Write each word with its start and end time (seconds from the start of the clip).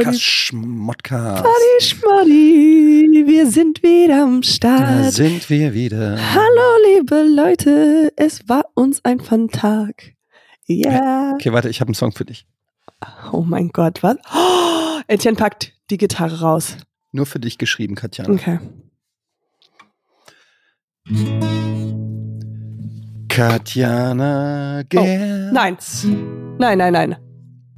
Podcast 0.00 0.22
Schmodcast. 0.22 1.42
Party 1.42 1.84
Schmoddi, 1.84 3.24
wir 3.26 3.50
sind 3.50 3.82
wieder 3.82 4.22
am 4.22 4.42
Start. 4.42 4.80
Da 4.80 5.10
sind 5.10 5.50
wir 5.50 5.74
wieder. 5.74 6.16
Hallo 6.34 6.96
liebe 6.96 7.22
Leute, 7.22 8.10
es 8.16 8.48
war 8.48 8.64
uns 8.74 9.04
ein 9.04 9.20
Fantag. 9.20 10.14
Ja. 10.66 10.90
Yeah. 10.90 11.32
Okay, 11.34 11.52
warte, 11.52 11.68
ich 11.68 11.80
habe 11.80 11.88
einen 11.88 11.94
Song 11.94 12.12
für 12.12 12.24
dich. 12.24 12.46
Oh 13.30 13.42
mein 13.42 13.68
Gott, 13.68 14.02
was? 14.02 14.16
Oh, 14.34 15.00
Etienne 15.06 15.36
packt 15.36 15.74
die 15.90 15.98
Gitarre 15.98 16.40
raus. 16.40 16.78
Nur 17.12 17.26
für 17.26 17.38
dich 17.38 17.58
geschrieben, 17.58 17.94
Katja. 17.94 18.26
Okay. 18.26 18.58
Katjana 23.28 24.82
Gerz. 24.88 26.06
Oh, 26.06 26.08
nein. 26.08 26.56
Nein, 26.58 26.78
nein, 26.78 26.92
nein. 26.94 27.16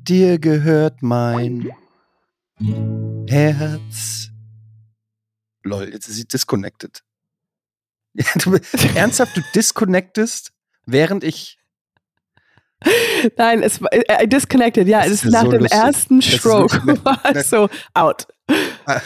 Dir 0.04 0.38
gehört 0.38 1.02
mein 1.02 1.72
Herz. 3.28 4.30
Lol, 5.62 5.90
jetzt 5.92 6.08
ist 6.08 6.16
sie 6.16 6.26
disconnected. 6.26 7.02
Ja, 8.14 8.26
du, 8.44 8.58
ernsthaft, 8.94 9.38
du 9.38 9.40
disconnectest, 9.54 10.52
während 10.84 11.24
ich. 11.24 11.58
Nein, 13.38 13.62
es 13.62 13.80
war 13.80 13.88
äh, 13.90 14.28
disconnected, 14.28 14.86
ja. 14.86 15.02
Es 15.02 15.12
ist 15.12 15.24
nach 15.24 15.44
so 15.44 15.50
dem 15.52 15.62
lustig. 15.62 15.80
ersten 15.80 16.20
Stroke 16.20 16.76
war 17.04 17.42
so 17.42 17.70
out. 17.94 18.26
Ah, 18.84 19.00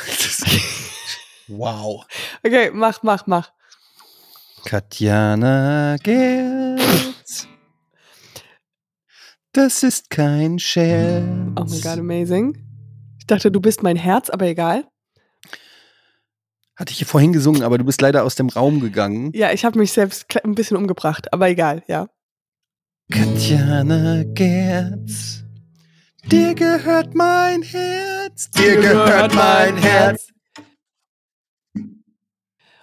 wow. 1.46 2.04
Okay, 2.44 2.72
mach, 2.72 3.04
mach, 3.04 3.28
mach. 3.28 3.52
Katjana 4.64 5.98
Gerz. 6.02 7.46
Das 9.52 9.84
ist 9.84 10.10
kein 10.10 10.58
Scherz. 10.58 11.22
Oh 11.56 11.64
my 11.64 11.80
god, 11.80 11.98
amazing. 11.98 12.65
Ich 13.26 13.34
dachte, 13.34 13.50
du 13.50 13.60
bist 13.60 13.82
mein 13.82 13.96
Herz, 13.96 14.30
aber 14.30 14.46
egal. 14.46 14.84
Hatte 16.76 16.92
ich 16.92 16.98
hier 16.98 17.08
vorhin 17.08 17.32
gesungen, 17.32 17.64
aber 17.64 17.76
du 17.76 17.82
bist 17.82 18.00
leider 18.00 18.22
aus 18.22 18.36
dem 18.36 18.48
Raum 18.48 18.78
gegangen. 18.78 19.32
Ja, 19.34 19.50
ich 19.50 19.64
habe 19.64 19.80
mich 19.80 19.90
selbst 19.90 20.26
ein 20.44 20.54
bisschen 20.54 20.76
umgebracht, 20.76 21.32
aber 21.32 21.48
egal, 21.48 21.82
ja. 21.88 22.08
Katjana 23.10 24.22
Gerz, 24.32 25.42
dir 26.26 26.54
gehört 26.54 27.16
mein 27.16 27.62
Herz, 27.62 28.48
dir 28.50 28.76
gehört 28.76 29.34
mein 29.34 29.76
Herz. 29.76 30.28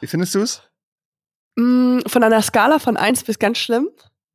Wie 0.02 0.08
findest 0.08 0.36
du 0.36 0.41
es? 0.41 0.61
Mm, 1.55 1.99
von 2.05 2.21
einer 2.21 2.41
Skala 2.41 2.80
von 2.80 2.97
1 2.97 3.23
bis 3.23 3.39
ganz 3.39 3.59
schlimm? 3.59 3.88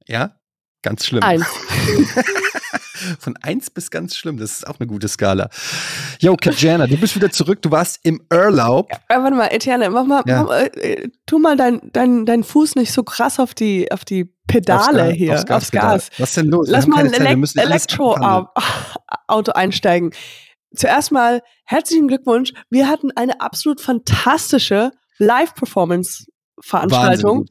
Ja, 0.06 0.40
ganz 0.80 1.04
schlimm. 1.04 1.22
Eins. 1.22 1.44
Von 3.18 3.36
1 3.40 3.70
bis 3.70 3.90
ganz 3.90 4.16
schlimm, 4.16 4.36
das 4.38 4.52
ist 4.52 4.66
auch 4.66 4.80
eine 4.80 4.86
gute 4.86 5.08
Skala. 5.08 5.50
Yo, 6.20 6.36
Katjana, 6.36 6.86
du 6.86 6.96
bist 6.96 7.14
wieder 7.14 7.30
zurück, 7.30 7.60
du 7.62 7.70
warst 7.70 8.00
im 8.02 8.22
Urlaub. 8.32 8.90
Ja, 9.10 9.22
warte 9.22 9.36
mal, 9.36 9.48
Etienne, 9.48 9.90
mach 9.90 10.04
mal, 10.04 10.22
ja. 10.26 10.44
mach, 10.44 10.52
äh, 10.52 11.08
tu 11.26 11.38
mal 11.38 11.56
deinen 11.56 11.90
dein, 11.92 12.24
dein 12.26 12.44
Fuß 12.44 12.76
nicht 12.76 12.92
so 12.92 13.02
krass 13.02 13.40
auf 13.40 13.54
die, 13.54 13.90
auf 13.92 14.04
die 14.04 14.32
Pedale 14.46 15.08
aufs 15.08 15.14
hier, 15.14 15.34
aufs 15.34 15.46
Gas. 15.46 15.56
Aufs 15.56 15.70
Gas. 15.70 16.10
Was 16.18 16.28
ist 16.30 16.36
denn 16.38 16.46
los? 16.46 16.68
Lass 16.68 16.86
mal 16.86 17.04
ein 17.04 17.12
Elek 17.12 17.56
Elektroauto 17.56 19.52
einsteigen. 19.52 20.12
Zuerst 20.74 21.12
mal 21.12 21.42
herzlichen 21.64 22.08
Glückwunsch. 22.08 22.52
Wir 22.70 22.88
hatten 22.88 23.10
eine 23.12 23.40
absolut 23.40 23.80
fantastische 23.80 24.90
Live-Performance-Veranstaltung. 25.18 27.46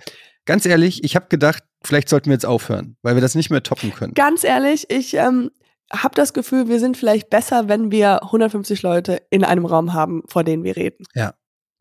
Ganz 0.45 0.65
ehrlich, 0.65 1.03
ich 1.03 1.15
habe 1.15 1.27
gedacht, 1.29 1.63
vielleicht 1.83 2.09
sollten 2.09 2.27
wir 2.27 2.33
jetzt 2.33 2.45
aufhören, 2.45 2.97
weil 3.01 3.15
wir 3.15 3.21
das 3.21 3.35
nicht 3.35 3.49
mehr 3.49 3.63
toppen 3.63 3.93
können. 3.93 4.13
Ganz 4.13 4.43
ehrlich, 4.43 4.89
ich 4.89 5.13
ähm, 5.15 5.51
habe 5.91 6.15
das 6.15 6.33
Gefühl, 6.33 6.67
wir 6.67 6.79
sind 6.79 6.97
vielleicht 6.97 7.29
besser, 7.29 7.67
wenn 7.67 7.91
wir 7.91 8.23
150 8.23 8.81
Leute 8.81 9.21
in 9.29 9.43
einem 9.43 9.65
Raum 9.65 9.93
haben, 9.93 10.23
vor 10.27 10.43
denen 10.43 10.63
wir 10.63 10.75
reden. 10.75 11.05
Ja. 11.13 11.33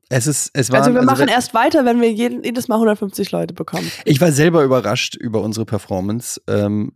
Es 0.08 0.28
ist, 0.28 0.50
es 0.52 0.70
war, 0.70 0.78
also 0.78 0.92
wir 0.92 1.00
also 1.00 1.10
machen 1.10 1.28
erst 1.28 1.52
weiter, 1.52 1.84
wenn 1.84 2.00
wir 2.00 2.12
jeden, 2.12 2.44
jedes 2.44 2.68
Mal 2.68 2.76
150 2.76 3.32
Leute 3.32 3.54
bekommen. 3.54 3.90
Ich 4.04 4.20
war 4.20 4.30
selber 4.30 4.62
überrascht 4.62 5.16
über 5.16 5.40
unsere 5.40 5.66
Performance. 5.66 6.40
Ähm, 6.46 6.92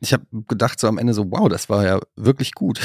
ich 0.00 0.14
habe 0.14 0.24
gedacht 0.48 0.80
so 0.80 0.88
am 0.88 0.96
Ende 0.96 1.12
so, 1.12 1.30
wow, 1.30 1.48
das 1.50 1.68
war 1.68 1.84
ja 1.84 2.00
wirklich 2.16 2.54
gut. 2.54 2.80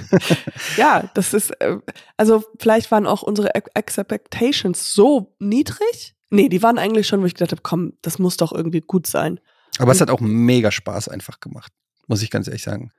ja, 0.76 1.08
das 1.14 1.34
ist, 1.34 1.50
äh, 1.60 1.78
also 2.16 2.42
vielleicht 2.58 2.90
waren 2.90 3.06
auch 3.06 3.22
unsere 3.22 3.54
Expectations 3.54 4.92
so 4.92 5.36
niedrig, 5.38 6.13
Nee, 6.30 6.48
die 6.48 6.62
waren 6.62 6.78
eigentlich 6.78 7.06
schon, 7.06 7.22
wo 7.22 7.26
ich 7.26 7.34
gedacht 7.34 7.52
habe, 7.52 7.62
komm, 7.62 7.94
das 8.02 8.18
muss 8.18 8.36
doch 8.36 8.52
irgendwie 8.52 8.80
gut 8.80 9.06
sein. 9.06 9.40
Aber 9.78 9.90
Und 9.90 9.96
es 9.96 10.00
hat 10.00 10.10
auch 10.10 10.20
mega 10.20 10.70
Spaß 10.70 11.08
einfach 11.08 11.40
gemacht, 11.40 11.72
muss 12.06 12.22
ich 12.22 12.30
ganz 12.30 12.46
ehrlich 12.46 12.62
sagen. 12.62 12.92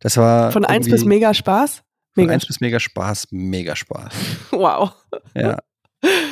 Das 0.00 0.16
war. 0.16 0.52
Von 0.52 0.64
eins 0.64 0.88
bis 0.88 1.04
mega 1.04 1.32
Spaß? 1.32 1.82
Mega. 2.14 2.28
Von 2.28 2.34
eins 2.34 2.46
bis 2.46 2.60
mega 2.60 2.80
Spaß, 2.80 3.28
mega 3.30 3.76
Spaß. 3.76 4.12
Wow. 4.50 4.92
Ja. 5.34 5.58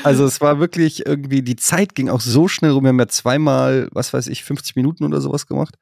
Also 0.03 0.25
es 0.25 0.41
war 0.41 0.59
wirklich 0.59 1.07
irgendwie, 1.07 1.43
die 1.43 1.57
Zeit 1.57 1.95
ging 1.95 2.09
auch 2.09 2.21
so 2.21 2.49
schnell 2.49 2.73
rum. 2.73 2.85
Wir 2.85 2.89
haben 2.89 2.99
ja 2.99 3.09
zweimal, 3.09 3.89
was 3.93 4.13
weiß 4.13 4.27
ich, 4.27 4.43
50 4.45 4.77
Minuten 4.77 5.05
oder 5.05 5.21
sowas 5.21 5.47
gemacht. 5.47 5.77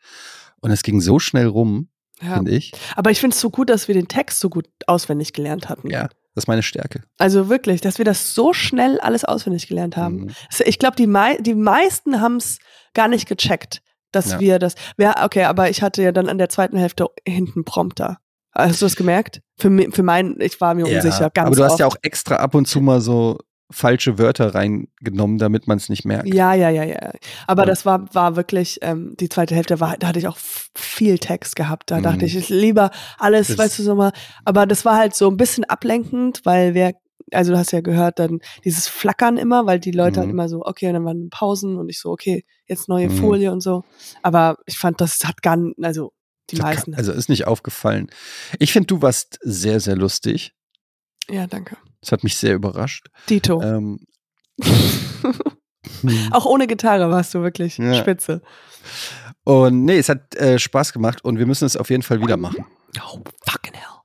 Und 0.61 0.71
es 0.71 0.83
ging 0.83 1.01
so 1.01 1.19
schnell 1.19 1.47
rum, 1.47 1.89
ja. 2.21 2.35
finde 2.35 2.53
ich. 2.53 2.73
Aber 2.97 3.11
ich 3.11 3.21
finde 3.21 3.35
es 3.35 3.41
so 3.41 3.51
gut, 3.51 3.71
dass 3.71 3.89
wir 3.89 3.95
den 3.95 4.09
Text 4.09 4.41
so 4.41 4.51
gut 4.51 4.69
auswendig 4.87 5.33
gelernt 5.33 5.69
hatten. 5.69 5.89
Ja. 5.91 6.09
Das 6.39 6.45
ist 6.45 6.49
meine 6.49 6.63
Stärke. 6.63 7.03
Also 7.19 7.49
wirklich, 7.49 7.81
dass 7.81 7.99
wir 7.99 8.05
das 8.05 8.33
so 8.33 8.53
schnell 8.53 9.01
alles 9.01 9.25
auswendig 9.25 9.67
gelernt 9.67 9.97
haben. 9.97 10.27
Mhm. 10.27 10.31
Ich 10.67 10.79
glaube, 10.79 10.95
die, 10.95 11.09
mei 11.09 11.37
die 11.41 11.57
meisten 11.57 12.21
haben 12.21 12.37
es 12.37 12.61
gar 12.95 13.09
nicht 13.09 13.29
gecheckt, 13.29 13.83
dass 14.13 14.31
ja. 14.31 14.39
wir 14.39 14.59
das. 14.61 14.77
Ja, 14.99 15.25
okay, 15.25 15.43
aber 15.43 15.69
ich 15.69 15.83
hatte 15.83 16.01
ja 16.01 16.13
dann 16.13 16.29
an 16.29 16.39
der 16.39 16.49
zweiten 16.49 16.77
Hälfte 16.77 17.09
hinten 17.27 17.65
Prompter. 17.65 18.19
Hast 18.55 18.81
du 18.81 18.87
das 18.87 18.95
gemerkt? 18.95 19.43
Für, 19.59 19.69
für 19.91 20.05
meinen, 20.05 20.41
ich 20.41 20.61
war 20.61 20.75
mir 20.75 20.89
ja, 20.89 20.99
unsicher. 20.99 21.29
Ganz 21.31 21.49
aber 21.49 21.57
du 21.57 21.65
hast 21.65 21.73
oft. 21.73 21.81
ja 21.81 21.87
auch 21.89 21.97
extra 22.03 22.37
ab 22.37 22.55
und 22.55 22.69
zu 22.69 22.81
mal 22.81 23.01
so 23.01 23.41
falsche 23.71 24.19
Wörter 24.19 24.55
reingenommen, 24.55 25.39
damit 25.39 25.67
man 25.67 25.77
es 25.77 25.89
nicht 25.89 26.05
merkt. 26.05 26.33
Ja, 26.33 26.55
ja, 26.55 26.71
ja, 26.71 26.85
ja. 26.85 27.13
Aber 27.47 27.63
ja. 27.63 27.67
das 27.67 27.85
war, 27.85 28.13
war 28.15 28.37
wirklich, 28.37 28.79
ähm, 28.83 29.15
die 29.21 29.29
zweite 29.29 29.55
Hälfte 29.55 29.79
war, 29.81 29.97
da 29.99 30.09
hatte 30.09 30.19
ich 30.19 30.29
auch 30.29 30.39
viel 30.75 31.19
Text 31.19 31.55
gehabt. 31.55 31.91
Da 31.91 31.99
mhm. 31.99 32.03
dachte 32.03 32.25
ich, 32.25 32.37
ich 32.37 32.49
lieber 32.49 32.91
alles, 33.19 33.49
das 33.49 33.59
weißt 33.59 33.79
du 33.79 33.83
so 33.83 33.95
mal. 33.95 34.13
Aber 34.45 34.67
das 34.67 34.85
war 34.85 34.97
halt 34.97 35.15
so 35.15 35.29
ein 35.29 35.37
bisschen 35.37 35.65
ablenkend, 35.65 36.41
weil 36.45 36.73
wer, 36.75 36.95
also 37.33 37.53
du 37.53 37.59
hast 37.59 37.73
ja 37.73 37.83
gehört, 37.83 38.19
dann 38.19 38.41
dieses 38.65 38.89
Flackern 38.89 39.37
immer, 39.37 39.67
weil 39.67 39.81
die 39.81 39.91
Leute 39.91 40.05
halt 40.05 40.17
mhm. 40.17 40.21
halt 40.21 40.31
immer 40.31 40.49
so, 40.49 40.65
okay, 40.65 40.89
und 40.89 40.95
dann 40.95 41.05
waren 41.05 41.29
Pausen 41.29 41.77
und 41.77 41.91
ich 41.91 42.01
so, 42.01 42.11
okay, 42.11 42.45
jetzt 42.67 42.89
neue 42.89 43.11
mhm. 43.11 43.17
Folie 43.17 43.53
und 43.53 43.61
so. 43.61 43.85
Aber 44.23 44.57
ich 44.65 44.79
fand, 44.79 45.01
das 45.03 45.21
hat 45.25 45.43
gar, 45.43 45.59
also 45.83 46.13
die 46.51 46.57
meisten. 46.57 46.95
Also 46.95 47.13
ist 47.13 47.29
nicht 47.29 47.47
aufgefallen. 47.47 48.09
Ich 48.59 48.73
finde, 48.73 48.87
du 48.87 49.03
warst 49.03 49.39
sehr, 49.43 49.81
sehr 49.81 49.97
lustig. 49.97 50.55
Ja, 51.29 51.47
danke. 51.47 51.77
Das 52.01 52.13
hat 52.13 52.25
mich 52.25 52.37
sehr 52.37 52.55
überrascht. 52.55 53.09
Dito. 53.29 53.61
Ähm, 53.63 53.99
Auch 56.33 56.47
ohne 56.47 56.67
Gitarre 56.67 57.11
warst 57.11 57.35
du 57.35 57.43
wirklich 57.43 57.79
ja. 57.79 57.95
spitze. 57.95 58.43
Und 59.45 59.85
nee, 59.85 59.99
es 59.99 60.09
hat 60.09 60.35
äh, 60.37 60.59
Spaß 60.59 60.93
gemacht 60.93 61.25
und 61.25 61.39
wir 61.39 61.47
müssen 61.47 61.65
es 61.65 61.77
auf 61.77 61.91
jeden 61.91 62.03
Fall 62.03 62.21
wieder 62.21 62.37
machen. 62.37 62.65
Oh, 63.03 63.21
fucking 63.47 63.75
hell. 63.75 64.03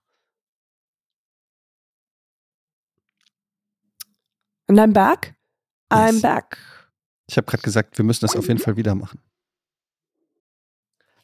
And 4.67 4.79
I'm 4.79 4.93
back. 4.93 5.35
I'm 5.91 6.13
yes. 6.13 6.21
back. 6.21 6.57
Ich 7.27 7.37
habe 7.37 7.45
gerade 7.45 7.63
gesagt, 7.63 7.97
wir 7.97 8.05
müssen 8.05 8.21
das 8.21 8.35
auf 8.35 8.47
jeden 8.47 8.59
Fall 8.59 8.77
wieder 8.77 8.95
machen. 8.95 9.21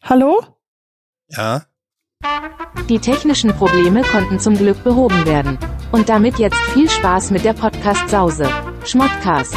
Hallo? 0.01 0.43
Ja. 1.29 1.65
Die 2.89 2.99
technischen 2.99 3.53
Probleme 3.53 4.01
konnten 4.03 4.39
zum 4.39 4.57
Glück 4.57 4.83
behoben 4.83 5.25
werden. 5.25 5.57
Und 5.91 6.07
damit 6.07 6.37
jetzt 6.37 6.57
viel 6.73 6.87
Spaß 6.87 7.31
mit 7.31 7.43
der 7.43 7.53
Podcast-Sause. 7.53 8.47
Schmottcast. 8.85 9.55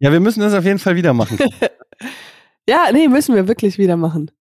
Ja, 0.00 0.10
wir 0.10 0.18
müssen 0.18 0.40
das 0.40 0.52
auf 0.52 0.64
jeden 0.64 0.80
Fall 0.80 0.96
wieder 0.96 1.12
machen. 1.12 1.38
ja, 2.68 2.90
nee, 2.92 3.06
müssen 3.06 3.36
wir 3.36 3.46
wirklich 3.46 3.78
wieder 3.78 3.96
machen. 3.96 4.32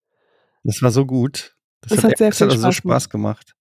Das 0.64 0.82
war 0.82 0.90
so 0.90 1.06
gut. 1.06 1.56
Das, 1.82 1.92
das 1.92 2.04
hat, 2.04 2.12
hat, 2.12 2.18
sehr 2.18 2.32
viel 2.32 2.48
hat 2.48 2.54
also 2.54 2.72
Spaß, 2.72 2.76
Spaß 2.78 3.10
gemacht. 3.10 3.56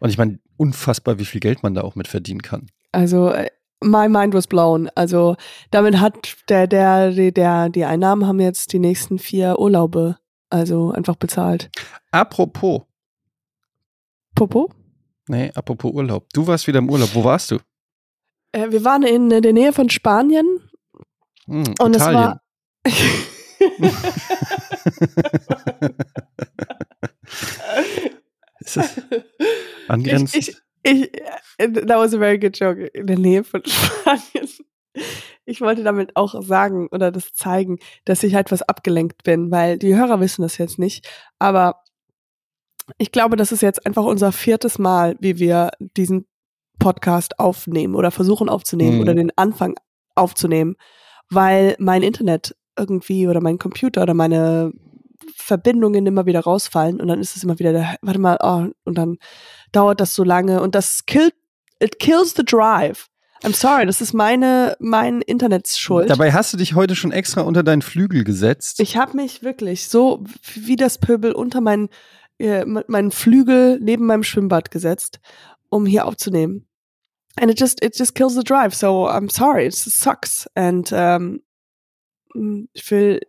Und 0.00 0.08
ich 0.08 0.16
meine, 0.16 0.38
unfassbar, 0.56 1.18
wie 1.18 1.26
viel 1.26 1.40
Geld 1.40 1.62
man 1.62 1.74
da 1.74 1.82
auch 1.82 1.96
mit 1.96 2.08
verdienen 2.08 2.40
kann. 2.40 2.68
Also, 2.92 3.28
äh, 3.28 3.50
my 3.82 4.08
mind 4.08 4.32
was 4.32 4.46
blown. 4.46 4.88
Also, 4.94 5.36
damit 5.70 6.00
hat 6.00 6.34
der, 6.48 6.66
der, 6.66 7.10
der, 7.30 7.68
die 7.68 7.84
Einnahmen 7.84 8.26
haben 8.26 8.40
jetzt 8.40 8.72
die 8.72 8.78
nächsten 8.78 9.18
vier 9.18 9.58
Urlaube 9.58 10.16
also 10.48 10.92
einfach 10.92 11.16
bezahlt. 11.16 11.70
Apropos. 12.10 12.82
Popo? 14.34 14.70
Nee, 15.32 15.50
apropos 15.54 15.92
Urlaub. 15.94 16.26
Du 16.34 16.46
warst 16.46 16.66
wieder 16.66 16.80
im 16.80 16.90
Urlaub. 16.90 17.14
Wo 17.14 17.24
warst 17.24 17.52
du? 17.52 17.58
Äh, 18.52 18.70
wir 18.70 18.84
waren 18.84 19.02
in 19.02 19.30
der 19.30 19.54
Nähe 19.54 19.72
von 19.72 19.88
Spanien. 19.88 20.60
Hm, 21.46 21.72
und 21.80 21.96
Italien. 21.96 22.38
es 22.84 22.92
war. 22.92 22.92
Ist 28.60 28.76
das 28.76 29.00
angrenzend? 29.88 30.36
Ich, 30.36 30.54
ich, 30.82 31.02
ich, 31.02 31.10
äh, 31.56 31.72
that 31.72 31.96
was 31.96 32.12
a 32.12 32.18
very 32.18 32.38
good 32.38 32.58
joke. 32.58 32.88
In 32.88 33.06
der 33.06 33.18
Nähe 33.18 33.42
von 33.42 33.62
Spanien. 33.64 34.50
Ich 35.46 35.62
wollte 35.62 35.82
damit 35.82 36.14
auch 36.14 36.42
sagen 36.42 36.88
oder 36.92 37.10
das 37.10 37.32
zeigen, 37.32 37.78
dass 38.04 38.22
ich 38.22 38.34
halt 38.34 38.52
was 38.52 38.60
abgelenkt 38.60 39.22
bin, 39.22 39.50
weil 39.50 39.78
die 39.78 39.96
Hörer 39.96 40.20
wissen 40.20 40.42
das 40.42 40.58
jetzt 40.58 40.78
nicht. 40.78 41.08
Aber 41.38 41.81
Ich 42.98 43.12
glaube, 43.12 43.36
das 43.36 43.52
ist 43.52 43.62
jetzt 43.62 43.84
einfach 43.86 44.04
unser 44.04 44.32
viertes 44.32 44.78
Mal, 44.78 45.16
wie 45.20 45.38
wir 45.38 45.70
diesen 45.96 46.26
Podcast 46.78 47.38
aufnehmen 47.38 47.94
oder 47.94 48.10
versuchen 48.10 48.48
aufzunehmen 48.48 48.96
Mhm. 48.96 49.00
oder 49.02 49.14
den 49.14 49.30
Anfang 49.36 49.74
aufzunehmen, 50.14 50.74
weil 51.30 51.76
mein 51.78 52.02
Internet 52.02 52.56
irgendwie 52.78 53.28
oder 53.28 53.40
mein 53.40 53.58
Computer 53.58 54.02
oder 54.02 54.14
meine 54.14 54.72
Verbindungen 55.36 56.06
immer 56.06 56.26
wieder 56.26 56.40
rausfallen 56.40 57.00
und 57.00 57.08
dann 57.08 57.20
ist 57.20 57.36
es 57.36 57.44
immer 57.44 57.58
wieder 57.58 57.72
der, 57.72 57.96
warte 58.02 58.18
mal, 58.18 58.38
oh, 58.42 58.66
und 58.84 58.98
dann 58.98 59.18
dauert 59.70 60.00
das 60.00 60.14
so 60.14 60.24
lange 60.24 60.60
und 60.60 60.74
das 60.74 61.06
killt, 61.06 61.34
it 61.80 61.98
kills 61.98 62.34
the 62.36 62.44
drive. 62.44 63.06
I'm 63.44 63.54
sorry, 63.54 63.86
das 63.86 64.00
ist 64.00 64.12
meine, 64.14 64.76
mein 64.78 65.20
Internets 65.20 65.76
Schuld. 65.78 66.08
Dabei 66.08 66.32
hast 66.32 66.52
du 66.52 66.56
dich 66.56 66.74
heute 66.76 66.94
schon 66.94 67.10
extra 67.10 67.40
unter 67.40 67.64
deinen 67.64 67.82
Flügel 67.82 68.22
gesetzt. 68.22 68.78
Ich 68.78 68.96
habe 68.96 69.16
mich 69.16 69.42
wirklich 69.42 69.88
so 69.88 70.22
wie 70.54 70.76
das 70.76 70.98
Pöbel 70.98 71.32
unter 71.32 71.60
meinen, 71.60 71.88
äh, 72.42 72.64
meinen 72.64 73.10
Flügel 73.10 73.78
neben 73.80 74.06
meinem 74.06 74.22
Schwimmbad 74.22 74.70
gesetzt, 74.70 75.20
um 75.70 75.86
hier 75.86 76.06
aufzunehmen. 76.06 76.66
And 77.40 77.50
it 77.50 77.58
just 77.58 77.82
it 77.82 77.98
just 77.98 78.14
kills 78.14 78.34
the 78.34 78.44
drive. 78.44 78.74
So 78.74 79.08
I'm 79.08 79.30
sorry, 79.32 79.66
it 79.66 79.74
sucks. 79.74 80.46
And 80.54 80.90
ähm, 80.92 81.42
ich 82.72 82.90
will 82.90 83.20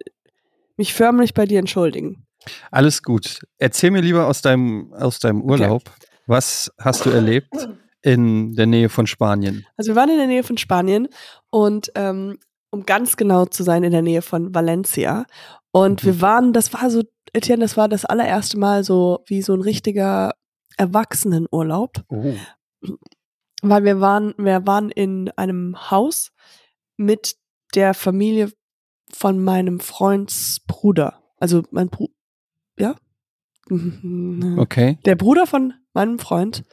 mich 0.78 0.94
förmlich 0.94 1.34
bei 1.34 1.46
dir 1.46 1.60
entschuldigen. 1.60 2.26
Alles 2.72 3.04
gut. 3.04 3.40
Erzähl 3.58 3.92
mir 3.92 4.02
lieber 4.02 4.28
aus 4.28 4.42
deinem, 4.42 4.92
aus 4.94 5.20
deinem 5.20 5.42
Urlaub. 5.42 5.84
Was 6.28 6.72
hast 6.78 7.06
du 7.06 7.10
erlebt 7.10 7.54
in 8.02 8.54
der 8.56 8.66
Nähe 8.66 8.90
von 8.90 9.08
Spanien? 9.08 9.66
Also 9.78 9.92
wir 9.92 9.96
waren 9.96 10.10
in 10.10 10.18
der 10.18 10.28
Nähe 10.28 10.44
von 10.44 10.58
Spanien 10.58 11.08
und 11.50 11.92
ähm, 11.96 12.38
um 12.72 12.86
ganz 12.86 13.16
genau 13.18 13.46
zu 13.46 13.64
sein, 13.64 13.84
in 13.84 13.92
der 13.92 14.02
Nähe 14.02 14.22
von 14.22 14.54
Valencia. 14.54 15.26
Und 15.72 16.04
Mhm. 16.04 16.08
wir 16.08 16.22
waren, 16.22 16.54
das 16.54 16.74
war 16.74 16.90
so, 16.90 17.04
Etienne, 17.34 17.64
das 17.64 17.76
war 17.78 17.90
das 17.90 18.06
allererste 18.06 18.58
Mal 18.58 18.84
so 18.84 19.24
wie 19.28 19.42
so 19.42 19.54
ein 19.54 19.62
richtiger 19.62 20.34
Erwachsenenurlaub. 20.78 22.04
Oh. 22.10 22.34
weil 23.62 23.84
wir 23.86 24.00
waren, 24.02 24.34
wir 24.38 24.66
waren 24.68 24.90
in 24.90 25.30
einem 25.32 25.90
Haus 25.92 26.32
mit 26.98 27.36
der 27.76 27.94
Familie 27.94 28.52
von 29.12 29.44
meinem 29.44 29.80
Freunds 29.80 30.62
Bruder. 30.68 31.22
Also 31.40 31.64
mein 31.72 31.90
Bruder, 31.90 32.14
ja? 32.78 32.96
Okay, 34.58 34.98
Der 35.06 35.16
Bruder 35.16 35.48
von 35.48 35.74
meinem 35.94 36.20
Freund, 36.20 36.64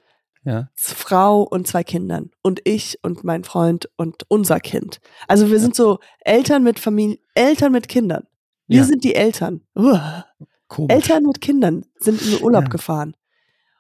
ja. 0.45 0.69
Frau 0.75 1.43
und 1.43 1.67
zwei 1.69 1.85
Kindern. 1.85 2.31
Und 2.43 2.61
ich 2.65 2.99
und 3.03 3.23
mein 3.25 3.45
Freund 3.45 3.89
und 3.97 4.25
unser 4.29 4.59
Kind. 4.59 5.01
Also 5.29 5.51
wir 5.51 5.61
sind 5.61 5.77
so 5.77 5.99
Eltern 6.21 6.63
mit 6.65 6.79
Familie, 6.81 7.19
Eltern 7.35 7.73
mit 7.73 7.89
Kindern. 7.89 8.25
Wir 8.67 8.79
Ja. 8.79 8.85
sind 8.85 9.05
die 9.05 9.15
Eltern. 9.15 9.61
Uah. 9.75 10.25
Komisch. 10.71 10.95
Eltern 10.95 11.25
mit 11.25 11.41
Kindern 11.43 11.85
sind 11.99 12.23
in 12.23 12.31
den 12.31 12.43
Urlaub 12.43 12.65
Ja. 12.65 12.69
gefahren. 12.71 13.15